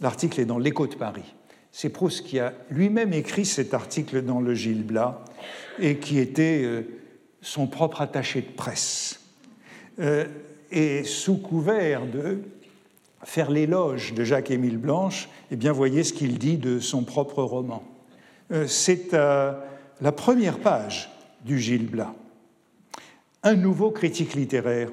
l'article 0.00 0.40
est 0.40 0.44
dans 0.44 0.58
l'écho 0.58 0.86
de 0.86 0.94
Paris. 0.94 1.34
C'est 1.72 1.88
Proust 1.88 2.26
qui 2.26 2.38
a 2.38 2.52
lui-même 2.70 3.12
écrit 3.12 3.44
cet 3.44 3.74
article 3.74 4.22
dans 4.22 4.40
le 4.40 4.54
Gilles 4.54 4.84
Blas 4.84 5.24
et 5.78 5.98
qui 5.98 6.18
était 6.18 6.62
euh, 6.64 6.82
son 7.42 7.66
propre 7.66 8.00
attaché 8.00 8.40
de 8.40 8.50
presse. 8.50 9.20
Euh, 10.00 10.26
et 10.72 11.04
sous 11.04 11.36
couvert 11.36 12.06
de 12.06 12.42
faire 13.22 13.50
l'éloge 13.50 14.14
de 14.14 14.24
Jacques-Émile 14.24 14.78
Blanche, 14.78 15.28
eh 15.50 15.56
bien, 15.56 15.72
voyez 15.72 16.04
ce 16.04 16.12
qu'il 16.12 16.38
dit 16.38 16.56
de 16.56 16.80
son 16.80 17.04
propre 17.04 17.42
roman. 17.42 17.84
Euh, 18.50 18.66
c'est 18.66 19.12
la 19.12 20.12
première 20.12 20.58
page 20.58 21.10
du 21.44 21.60
Gilles 21.60 21.88
Blas. 21.88 22.14
Un 23.42 23.54
nouveau 23.54 23.90
critique 23.90 24.34
littéraire, 24.34 24.90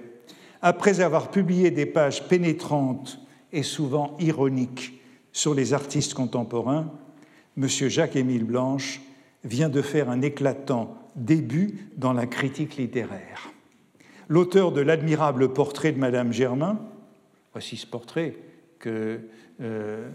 après 0.62 1.02
avoir 1.02 1.32
publié 1.32 1.72
des 1.72 1.86
pages 1.86 2.24
pénétrantes 2.28 3.20
et 3.54 3.64
souvent 3.64 4.16
ironiques 4.20 5.00
sur 5.32 5.54
les 5.54 5.74
artistes 5.74 6.14
contemporains, 6.14 6.92
M. 7.58 7.68
Jacques-Émile 7.68 8.44
Blanche 8.44 9.02
vient 9.44 9.70
de 9.70 9.82
faire 9.82 10.10
un 10.10 10.22
éclatant 10.22 10.98
début 11.16 11.90
dans 11.96 12.14
la 12.14 12.28
critique 12.28 12.78
littéraire. 12.78 13.52
L'auteur 14.30 14.72
de 14.72 14.82
l'admirable 14.82 15.54
portrait 15.54 15.92
de 15.92 16.00
Madame 16.00 16.34
Germain, 16.34 16.80
voici 17.54 17.78
ce 17.78 17.88
portrait 17.88 18.36
que, 18.80 19.22
euh, 19.62 20.10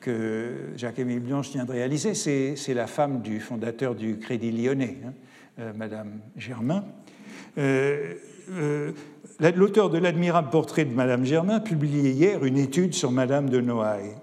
que 0.00 0.72
Jacques-Émile 0.76 1.20
Blanche 1.20 1.50
vient 1.50 1.64
de 1.64 1.72
réaliser, 1.72 2.14
c'est 2.14 2.74
la 2.74 2.86
femme 2.86 3.22
du 3.22 3.40
fondateur 3.40 3.94
du 3.94 4.18
Crédit 4.18 4.50
Lyonnais, 4.50 4.98
hein, 5.06 5.12
euh, 5.60 5.72
Madame 5.74 6.20
Germain. 6.36 6.84
Euh, 7.58 8.14
l'auteur 9.40 9.90
de 9.90 9.98
l'admirable 9.98 10.50
portrait 10.50 10.84
de 10.84 10.94
Madame 10.94 11.24
Germain 11.24 11.60
publiait 11.60 12.12
hier 12.12 12.44
une 12.44 12.58
étude 12.58 12.94
sur 12.94 13.10
Madame 13.10 13.50
de 13.50 13.60
Noailles. 13.60 14.14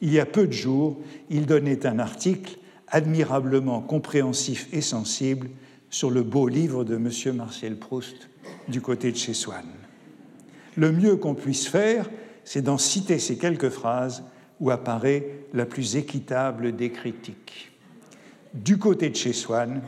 Il 0.00 0.12
y 0.12 0.20
a 0.20 0.26
peu 0.26 0.46
de 0.46 0.52
jours, 0.52 0.98
il 1.30 1.46
donnait 1.46 1.86
un 1.86 1.98
article 1.98 2.58
admirablement 2.88 3.80
compréhensif 3.80 4.68
et 4.72 4.80
sensible 4.80 5.50
sur 5.90 6.10
le 6.10 6.22
beau 6.22 6.48
livre 6.48 6.84
de 6.84 6.96
M. 6.96 7.36
Marcel 7.36 7.76
Proust 7.76 8.28
du 8.68 8.80
côté 8.80 9.12
de 9.12 9.16
chez 9.16 9.34
Swann. 9.34 9.66
Le 10.76 10.92
mieux 10.92 11.16
qu'on 11.16 11.34
puisse 11.34 11.66
faire, 11.66 12.08
c'est 12.44 12.62
d'en 12.62 12.78
citer 12.78 13.18
ces 13.18 13.36
quelques 13.36 13.70
phrases 13.70 14.24
où 14.60 14.70
apparaît 14.70 15.26
la 15.54 15.66
plus 15.66 15.96
équitable 15.96 16.74
des 16.74 16.90
critiques. 16.90 17.72
Du 18.54 18.78
côté 18.78 19.10
de 19.10 19.16
chez 19.16 19.32
Swann, 19.32 19.82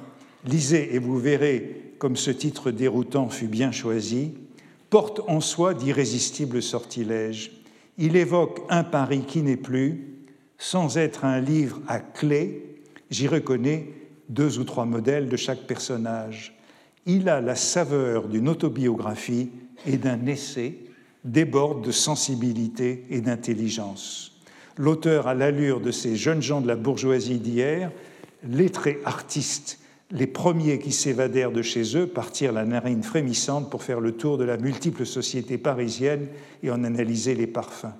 lisez 0.44 0.94
et 0.94 0.98
vous 0.98 1.18
verrez 1.18 1.94
comme 1.98 2.16
ce 2.16 2.30
titre 2.30 2.70
déroutant 2.70 3.28
fut 3.28 3.46
bien 3.46 3.72
choisi, 3.72 4.34
porte 4.90 5.20
en 5.28 5.40
soi 5.40 5.72
d'irrésistibles 5.72 6.62
sortilèges. 6.62 7.52
Il 7.96 8.16
évoque 8.16 8.60
un 8.68 8.84
Paris 8.84 9.24
qui 9.26 9.42
n'est 9.42 9.56
plus, 9.56 10.18
sans 10.58 10.98
être 10.98 11.24
un 11.24 11.40
livre 11.40 11.80
à 11.88 12.00
clé, 12.00 12.66
J'y 13.10 13.26
reconnais 13.26 13.88
deux 14.28 14.60
ou 14.60 14.64
trois 14.64 14.84
modèles 14.84 15.28
de 15.28 15.36
chaque 15.36 15.66
personnage. 15.66 16.56
Il 17.06 17.28
a 17.28 17.40
la 17.40 17.56
saveur 17.56 18.28
d'une 18.28 18.48
autobiographie 18.48 19.50
et 19.84 19.96
d'un 19.96 20.26
essai, 20.26 20.78
déborde 21.24 21.84
de 21.84 21.90
sensibilité 21.90 23.04
et 23.10 23.20
d'intelligence. 23.20 24.40
L'auteur 24.76 25.26
a 25.26 25.34
l'allure 25.34 25.80
de 25.80 25.90
ces 25.90 26.14
jeunes 26.14 26.40
gens 26.40 26.60
de 26.60 26.68
la 26.68 26.76
bourgeoisie 26.76 27.40
d'hier, 27.40 27.90
lettrés 28.48 29.00
artistes, 29.04 29.79
les 30.12 30.26
premiers 30.26 30.78
qui 30.78 30.92
s'évadèrent 30.92 31.52
de 31.52 31.62
chez 31.62 31.96
eux 31.96 32.06
partirent 32.06 32.52
la 32.52 32.64
narine 32.64 33.02
frémissante 33.02 33.70
pour 33.70 33.84
faire 33.84 34.00
le 34.00 34.12
tour 34.12 34.38
de 34.38 34.44
la 34.44 34.56
multiple 34.56 35.06
société 35.06 35.56
parisienne 35.56 36.26
et 36.62 36.70
en 36.70 36.82
analyser 36.82 37.34
les 37.34 37.46
parfums. 37.46 37.94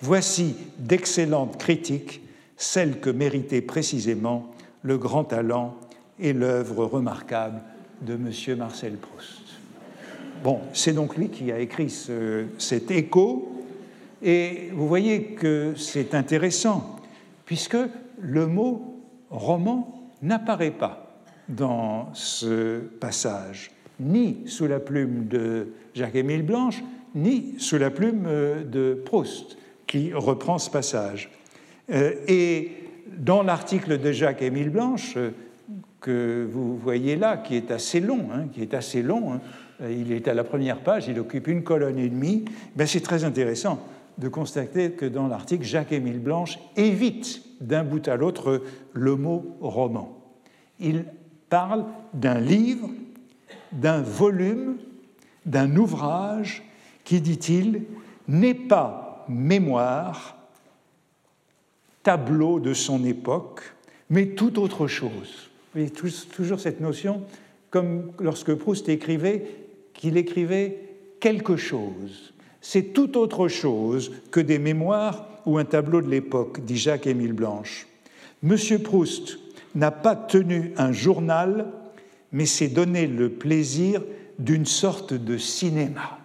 Voici 0.00 0.56
d'excellentes 0.78 1.58
critiques, 1.58 2.22
celles 2.56 3.00
que 3.00 3.10
méritait 3.10 3.60
précisément 3.60 4.50
le 4.82 4.98
grand 4.98 5.24
talent 5.24 5.76
et 6.18 6.32
l'œuvre 6.32 6.84
remarquable 6.84 7.60
de 8.02 8.14
M. 8.14 8.58
Marcel 8.58 8.96
Proust. 8.96 9.42
Bon, 10.42 10.60
c'est 10.72 10.92
donc 10.92 11.16
lui 11.16 11.28
qui 11.28 11.50
a 11.52 11.58
écrit 11.58 11.92
cet 12.58 12.90
écho, 12.90 13.52
et 14.22 14.70
vous 14.72 14.88
voyez 14.88 15.34
que 15.34 15.74
c'est 15.76 16.14
intéressant, 16.14 16.96
puisque 17.44 17.76
le 18.20 18.46
mot 18.46 19.00
roman 19.30 20.10
n'apparaît 20.22 20.72
pas 20.72 21.07
dans 21.48 22.12
ce 22.14 22.78
passage, 22.78 23.70
ni 24.00 24.42
sous 24.46 24.66
la 24.66 24.80
plume 24.80 25.26
de 25.26 25.68
Jacques-Émile 25.94 26.42
Blanche, 26.42 26.82
ni 27.14 27.54
sous 27.58 27.78
la 27.78 27.90
plume 27.90 28.28
de 28.70 28.94
Proust, 29.04 29.56
qui 29.86 30.12
reprend 30.12 30.58
ce 30.58 30.70
passage. 30.70 31.30
Euh, 31.90 32.12
et 32.28 32.72
dans 33.16 33.42
l'article 33.42 33.98
de 33.98 34.12
Jacques-Émile 34.12 34.70
Blanche, 34.70 35.16
que 36.00 36.46
vous 36.50 36.76
voyez 36.76 37.16
là, 37.16 37.36
qui 37.36 37.56
est 37.56 37.70
assez 37.70 38.00
long, 38.00 38.28
hein, 38.32 38.46
qui 38.52 38.62
est 38.62 38.74
assez 38.74 39.02
long, 39.02 39.32
hein, 39.32 39.40
il 39.90 40.12
est 40.12 40.28
à 40.28 40.34
la 40.34 40.44
première 40.44 40.80
page, 40.80 41.08
il 41.08 41.18
occupe 41.18 41.48
une 41.48 41.62
colonne 41.62 41.98
et 41.98 42.08
demie, 42.08 42.44
ben 42.76 42.86
c'est 42.86 43.00
très 43.00 43.24
intéressant 43.24 43.80
de 44.18 44.28
constater 44.28 44.92
que 44.92 45.06
dans 45.06 45.28
l'article, 45.28 45.64
Jacques-Émile 45.64 46.18
Blanche 46.18 46.58
évite 46.76 47.42
d'un 47.60 47.84
bout 47.84 48.06
à 48.08 48.16
l'autre 48.16 48.62
le 48.92 49.16
mot 49.16 49.56
roman. 49.60 50.16
Il 50.80 51.04
parle 51.48 51.84
d'un 52.14 52.40
livre, 52.40 52.88
d'un 53.72 54.02
volume, 54.02 54.76
d'un 55.46 55.76
ouvrage 55.76 56.62
qui, 57.04 57.20
dit-il, 57.20 57.82
n'est 58.26 58.54
pas 58.54 59.24
mémoire, 59.28 60.36
tableau 62.02 62.60
de 62.60 62.74
son 62.74 63.04
époque, 63.04 63.62
mais 64.10 64.28
tout 64.28 64.58
autre 64.58 64.86
chose. 64.86 65.50
Voyez 65.74 65.90
toujours 65.90 66.60
cette 66.60 66.80
notion, 66.80 67.22
comme 67.70 68.12
lorsque 68.18 68.54
Proust 68.54 68.88
écrivait, 68.88 69.46
qu'il 69.94 70.16
écrivait 70.16 70.78
quelque 71.20 71.56
chose. 71.56 72.32
C'est 72.60 72.92
tout 72.92 73.18
autre 73.18 73.48
chose 73.48 74.12
que 74.30 74.40
des 74.40 74.58
mémoires 74.58 75.26
ou 75.46 75.58
un 75.58 75.64
tableau 75.64 76.00
de 76.00 76.08
l'époque, 76.08 76.64
dit 76.64 76.76
Jacques-Émile 76.76 77.32
Blanche. 77.32 77.86
Monsieur 78.42 78.78
Proust 78.78 79.38
n'a 79.74 79.90
pas 79.90 80.16
tenu 80.16 80.72
un 80.76 80.92
journal, 80.92 81.66
mais 82.32 82.46
s'est 82.46 82.68
donné 82.68 83.06
le 83.06 83.30
plaisir 83.30 84.02
d'une 84.38 84.66
sorte 84.66 85.14
de 85.14 85.36
cinéma 85.36 86.18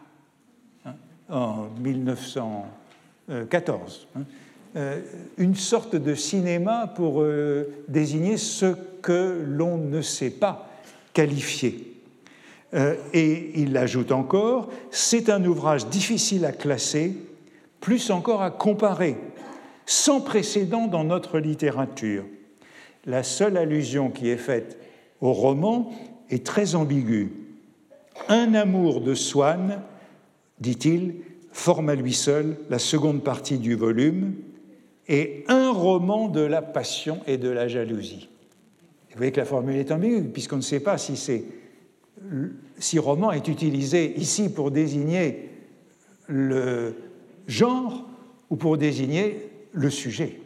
hein, 0.85 0.93
en 1.29 1.67
1914. 1.79 4.07
Hein. 4.15 4.21
Euh, 4.75 5.01
une 5.37 5.55
sorte 5.55 5.95
de 5.95 6.15
cinéma 6.15 6.91
pour 6.95 7.21
euh, 7.21 7.69
désigner 7.87 8.37
ce 8.37 8.73
que 9.03 9.45
l'on 9.47 9.77
ne 9.77 10.01
sait 10.01 10.31
pas 10.31 10.67
qualifier. 11.13 11.93
Euh, 12.73 12.95
et 13.13 13.61
il 13.61 13.77
ajoute 13.77 14.11
encore, 14.11 14.71
c'est 14.89 15.29
un 15.29 15.45
ouvrage 15.45 15.85
difficile 15.87 16.43
à 16.43 16.51
classer, 16.51 17.15
plus 17.81 18.09
encore 18.09 18.41
à 18.41 18.49
comparer, 18.49 19.15
sans 19.85 20.21
précédent 20.21 20.87
dans 20.87 21.03
notre 21.03 21.37
littérature 21.37 22.23
la 23.05 23.23
seule 23.23 23.57
allusion 23.57 24.09
qui 24.09 24.29
est 24.29 24.37
faite 24.37 24.77
au 25.21 25.33
roman 25.33 25.91
est 26.29 26.45
très 26.45 26.75
ambiguë. 26.75 27.31
Un 28.29 28.53
amour 28.53 29.01
de 29.01 29.15
Swann, 29.15 29.81
dit-il, 30.59 31.15
forme 31.51 31.89
à 31.89 31.95
lui 31.95 32.13
seul 32.13 32.57
la 32.69 32.79
seconde 32.79 33.23
partie 33.23 33.57
du 33.57 33.75
volume, 33.75 34.33
et 35.07 35.43
un 35.47 35.71
roman 35.71 36.29
de 36.29 36.41
la 36.41 36.61
passion 36.61 37.19
et 37.27 37.37
de 37.37 37.49
la 37.49 37.67
jalousie. 37.67 38.29
Vous 39.11 39.17
voyez 39.17 39.31
que 39.31 39.39
la 39.39 39.45
formule 39.45 39.75
est 39.75 39.91
ambiguë, 39.91 40.29
puisqu'on 40.29 40.57
ne 40.57 40.61
sait 40.61 40.79
pas 40.79 40.97
si, 40.97 41.17
si 42.77 42.99
roman 42.99 43.31
est 43.31 43.47
utilisé 43.47 44.17
ici 44.17 44.51
pour 44.51 44.71
désigner 44.71 45.49
le 46.27 46.95
genre 47.47 48.07
ou 48.49 48.55
pour 48.55 48.77
désigner 48.77 49.49
le 49.73 49.89
sujet. 49.89 50.39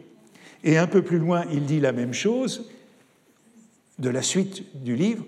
Et 0.64 0.76
un 0.76 0.86
peu 0.86 1.02
plus 1.02 1.18
loin, 1.18 1.44
il 1.52 1.64
dit 1.64 1.80
la 1.80 1.92
même 1.92 2.12
chose 2.12 2.70
de 3.98 4.10
la 4.10 4.22
suite 4.22 4.82
du 4.82 4.96
livre. 4.96 5.24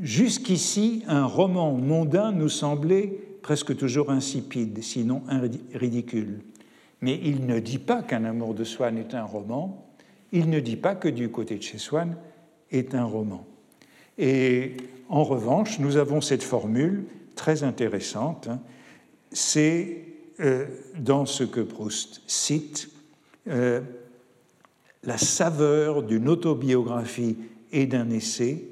Jusqu'ici, 0.00 1.02
un 1.06 1.26
roman 1.26 1.72
mondain 1.72 2.32
nous 2.32 2.48
semblait 2.48 3.12
presque 3.42 3.76
toujours 3.76 4.10
insipide, 4.10 4.82
sinon 4.82 5.22
ridicule. 5.74 6.40
Mais 7.00 7.20
il 7.22 7.46
ne 7.46 7.60
dit 7.60 7.78
pas 7.78 8.02
qu'un 8.02 8.24
amour 8.24 8.54
de 8.54 8.64
Swann 8.64 8.96
est 8.96 9.14
un 9.14 9.24
roman, 9.24 9.86
il 10.32 10.48
ne 10.48 10.58
dit 10.60 10.76
pas 10.76 10.94
que 10.94 11.08
du 11.08 11.28
côté 11.28 11.56
de 11.56 11.62
chez 11.62 11.78
Swann 11.78 12.16
est 12.72 12.94
un 12.94 13.04
roman. 13.04 13.46
Et 14.18 14.76
en 15.08 15.22
revanche, 15.22 15.78
nous 15.78 15.96
avons 15.96 16.20
cette 16.20 16.42
formule 16.42 17.04
très 17.36 17.62
intéressante, 17.62 18.48
hein. 18.48 18.60
c'est 19.32 20.04
euh, 20.40 20.66
dans 20.98 21.26
ce 21.26 21.44
que 21.44 21.60
Proust 21.60 22.22
cite, 22.26 22.90
euh, 23.48 23.80
la 25.06 25.18
saveur 25.18 26.02
d'une 26.02 26.28
autobiographie 26.28 27.36
et 27.72 27.86
d'un 27.86 28.10
essai, 28.10 28.64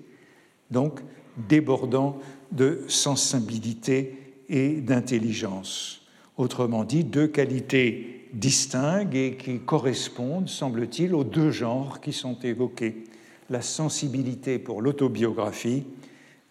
donc 0.71 1.01
débordant 1.37 2.19
de 2.51 2.83
sensibilité 2.89 4.19
et 4.49 4.81
d'intelligence. 4.81 6.03
Autrement 6.37 6.85
dit, 6.85 7.05
deux 7.05 7.27
qualités 7.27 8.29
distinctes 8.33 9.15
et 9.15 9.37
qui 9.37 9.61
correspondent, 9.61 10.49
semble-t-il, 10.49 11.15
aux 11.15 11.25
deux 11.25 11.51
genres 11.51 12.01
qui 12.01 12.13
sont 12.13 12.39
évoqués, 12.41 13.05
la 13.51 13.61
sensibilité 13.61 14.59
pour 14.59 14.81
l'autobiographie 14.81 15.85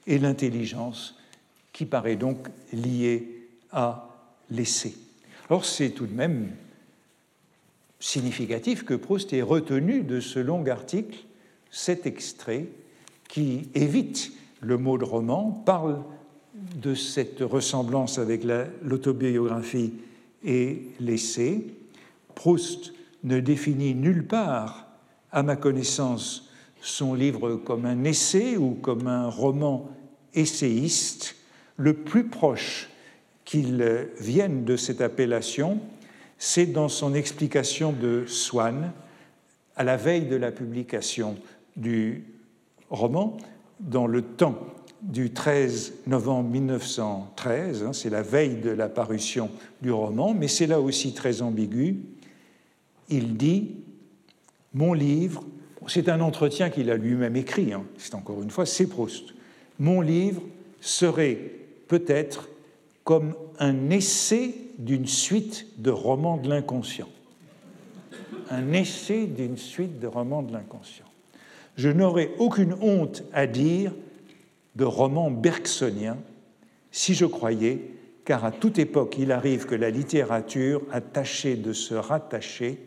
et 0.06 0.20
l'intelligence 0.20 1.16
qui 1.74 1.86
paraît 1.86 2.16
donc 2.16 2.48
liée 2.74 3.48
à 3.72 4.10
l'essai. 4.50 4.94
Or, 5.50 5.66
c'est 5.66 5.90
tout 5.90 6.06
de 6.06 6.14
même 6.14 6.50
significatif 8.02 8.84
que 8.84 8.96
Proust 8.96 9.32
ait 9.32 9.42
retenu 9.42 10.02
de 10.02 10.20
ce 10.20 10.40
long 10.40 10.66
article 10.68 11.20
cet 11.70 12.06
extrait 12.06 12.68
qui 13.30 13.70
évite 13.76 14.34
le 14.60 14.78
mot 14.78 14.98
de 14.98 15.06
roman, 15.06 15.64
parle 15.66 16.04
de 16.76 16.94
cette 16.94 17.40
ressemblance 17.40 18.20
avec 18.20 18.44
l'autobiographie 18.84 19.94
et 20.44 20.82
l'essai. 21.00 21.66
Proust 22.36 22.94
ne 23.24 23.40
définit 23.40 23.96
nulle 23.96 24.28
part, 24.28 24.88
à 25.32 25.44
ma 25.44 25.56
connaissance, 25.56 26.50
son 26.82 27.14
livre 27.14 27.56
comme 27.56 27.86
un 27.86 28.04
essai 28.04 28.58
ou 28.58 28.72
comme 28.72 29.08
un 29.08 29.30
roman 29.30 29.90
essayiste. 30.34 31.36
Le 31.78 31.94
plus 31.94 32.26
proche 32.26 32.90
qu'il 33.46 34.08
vienne 34.20 34.66
de 34.66 34.76
cette 34.76 35.02
appellation, 35.02 35.80
c'est 36.44 36.66
dans 36.66 36.90
son 36.90 37.14
explication 37.14 37.92
de 37.92 38.26
Swann, 38.26 38.94
à 39.76 39.84
la 39.84 39.96
veille 39.96 40.26
de 40.26 40.36
la 40.36 40.52
publication 40.52 41.38
du 41.76 42.24
roman, 42.90 43.38
dans 43.80 44.08
le 44.08 44.24
temps 44.24 44.58
du 45.04 45.30
13 45.34 45.94
novembre 46.08 46.50
1913, 46.50 47.84
hein, 47.84 47.94
c'est 47.94 48.10
la 48.10 48.24
veille 48.24 48.56
de 48.56 48.72
la 48.72 48.90
parution 48.90 49.52
du 49.84 49.92
roman, 49.92 50.34
mais 50.34 50.48
c'est 50.48 50.66
là 50.66 50.82
aussi 50.82 51.14
très 51.14 51.44
ambigu. 51.44 51.98
Il 53.08 53.38
dit 53.38 53.76
Mon 54.74 54.94
livre, 54.94 55.44
c'est 55.86 56.10
un 56.10 56.22
entretien 56.22 56.72
qu'il 56.72 56.90
a 56.90 56.98
lui-même 56.98 57.36
écrit, 57.36 57.72
hein, 57.72 57.84
c'est 58.00 58.16
encore 58.16 58.42
une 58.42 58.50
fois, 58.50 58.66
c'est 58.66 58.88
Proust. 58.88 59.26
Mon 59.78 60.02
livre 60.02 60.42
serait 60.80 61.38
peut-être 61.88 62.50
comme 63.04 63.36
un 63.60 63.92
essai 63.92 64.56
d'une 64.82 65.08
suite 65.08 65.68
de 65.78 65.92
romans 65.92 66.38
de 66.38 66.50
l'inconscient. 66.50 67.10
Un 68.50 68.74
essai 68.74 69.28
d'une 69.28 69.58
suite 69.58 70.00
de 70.00 70.08
romans 70.08 70.42
de 70.42 70.52
l'inconscient. 70.52 71.06
Je 71.78 71.90
n'aurais 71.90 72.32
aucune 72.40 72.76
honte 72.82 73.24
à 73.32 73.48
dire 73.48 73.94
de 74.76 74.84
romans 74.84 75.32
bergsoniens 75.32 76.18
si 76.92 77.14
je 77.14 77.26
croyais, 77.26 77.80
car 78.26 78.44
à 78.44 78.52
toute 78.52 78.78
époque 78.78 79.16
il 79.18 79.32
arrive 79.32 79.66
que 79.66 79.76
la 79.76 79.90
littérature 79.90 80.82
a 80.92 81.00
tâché 81.00 81.56
de 81.56 81.74
se 81.74 81.94
rattacher, 81.94 82.80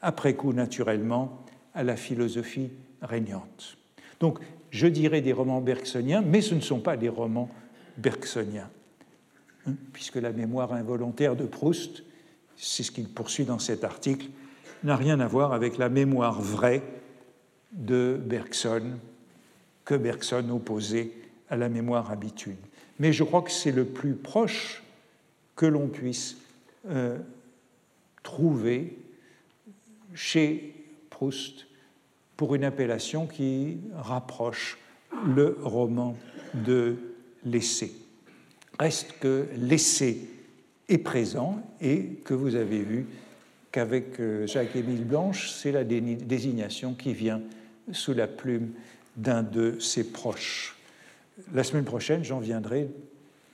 après 0.00 0.34
coup 0.34 0.52
naturellement, 0.52 1.44
à 1.74 1.84
la 1.84 1.96
philosophie 1.96 2.70
régnante. 3.00 3.78
Donc 4.20 4.40
je 4.70 4.86
dirais 4.86 5.20
des 5.20 5.32
romans 5.32 5.60
bergsoniens, 5.60 6.22
mais 6.22 6.40
ce 6.40 6.54
ne 6.54 6.60
sont 6.60 6.80
pas 6.80 6.96
des 6.96 7.08
romans 7.08 7.48
bergsoniens. 7.96 8.68
Hein, 9.66 9.74
puisque 9.92 10.16
la 10.16 10.32
mémoire 10.32 10.72
involontaire 10.72 11.36
de 11.36 11.44
Proust, 11.44 12.02
c'est 12.56 12.82
ce 12.82 12.90
qu'il 12.90 13.08
poursuit 13.08 13.44
dans 13.44 13.58
cet 13.58 13.84
article, 13.84 14.26
n'a 14.84 14.96
rien 14.96 15.20
à 15.20 15.26
voir 15.26 15.52
avec 15.52 15.78
la 15.78 15.88
mémoire 15.88 16.40
vraie 16.40 16.82
de 17.72 18.20
Bergson, 18.24 18.98
que 19.84 19.94
Bergson 19.94 20.48
opposait 20.50 21.12
à 21.48 21.56
la 21.56 21.68
mémoire 21.68 22.10
habitude. 22.10 22.56
Mais 22.98 23.12
je 23.12 23.24
crois 23.24 23.42
que 23.42 23.50
c'est 23.50 23.72
le 23.72 23.84
plus 23.84 24.14
proche 24.14 24.82
que 25.56 25.66
l'on 25.66 25.88
puisse 25.88 26.36
euh, 26.88 27.18
trouver 28.22 28.98
chez 30.14 30.74
Proust 31.10 31.66
pour 32.36 32.54
une 32.54 32.64
appellation 32.64 33.26
qui 33.26 33.78
rapproche 33.94 34.78
le 35.26 35.58
roman 35.62 36.16
de 36.54 36.96
l'essai. 37.44 37.92
Reste 38.78 39.14
que 39.20 39.46
l'essai 39.56 40.18
est 40.88 40.98
présent 40.98 41.62
et 41.80 42.18
que 42.24 42.34
vous 42.34 42.54
avez 42.54 42.82
vu 42.82 43.06
qu'avec 43.70 44.20
euh, 44.20 44.46
Jacques-Émile 44.46 45.04
Blanche, 45.04 45.50
c'est 45.50 45.72
la 45.72 45.84
désignation 45.84 46.94
qui 46.94 47.12
vient 47.14 47.40
sous 47.90 48.12
la 48.12 48.26
plume 48.26 48.70
d'un 49.16 49.42
de 49.42 49.78
ses 49.78 50.12
proches. 50.12 50.76
La 51.54 51.64
semaine 51.64 51.84
prochaine, 51.84 52.22
j'en 52.22 52.40
viendrai 52.40 52.88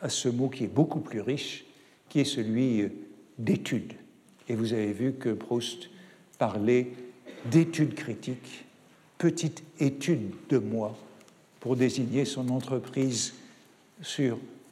à 0.01 0.09
ce 0.09 0.29
mot 0.29 0.49
qui 0.49 0.65
est 0.65 0.73
beaucoup 0.75 1.01
plus 1.01 1.21
riche, 1.21 1.65
qui 2.09 2.21
est 2.21 2.25
celui 2.25 2.83
euh, 2.83 2.89
d'étude. 3.39 3.93
Et 4.49 4.55
vous 4.55 4.73
avez 4.73 4.93
vu 4.93 5.13
que 5.13 5.31
Proust 5.31 5.91
parlait 6.39 6.89
d'étude 7.51 7.95
critique, 7.95 8.65
petite 9.19 9.63
étude 9.79 10.31
de 10.49 10.59
moi, 10.59 10.97
pour 11.61 11.77
désigner 11.77 12.25
son 12.25 12.49
entreprise 12.49 13.35
sur 14.01 14.39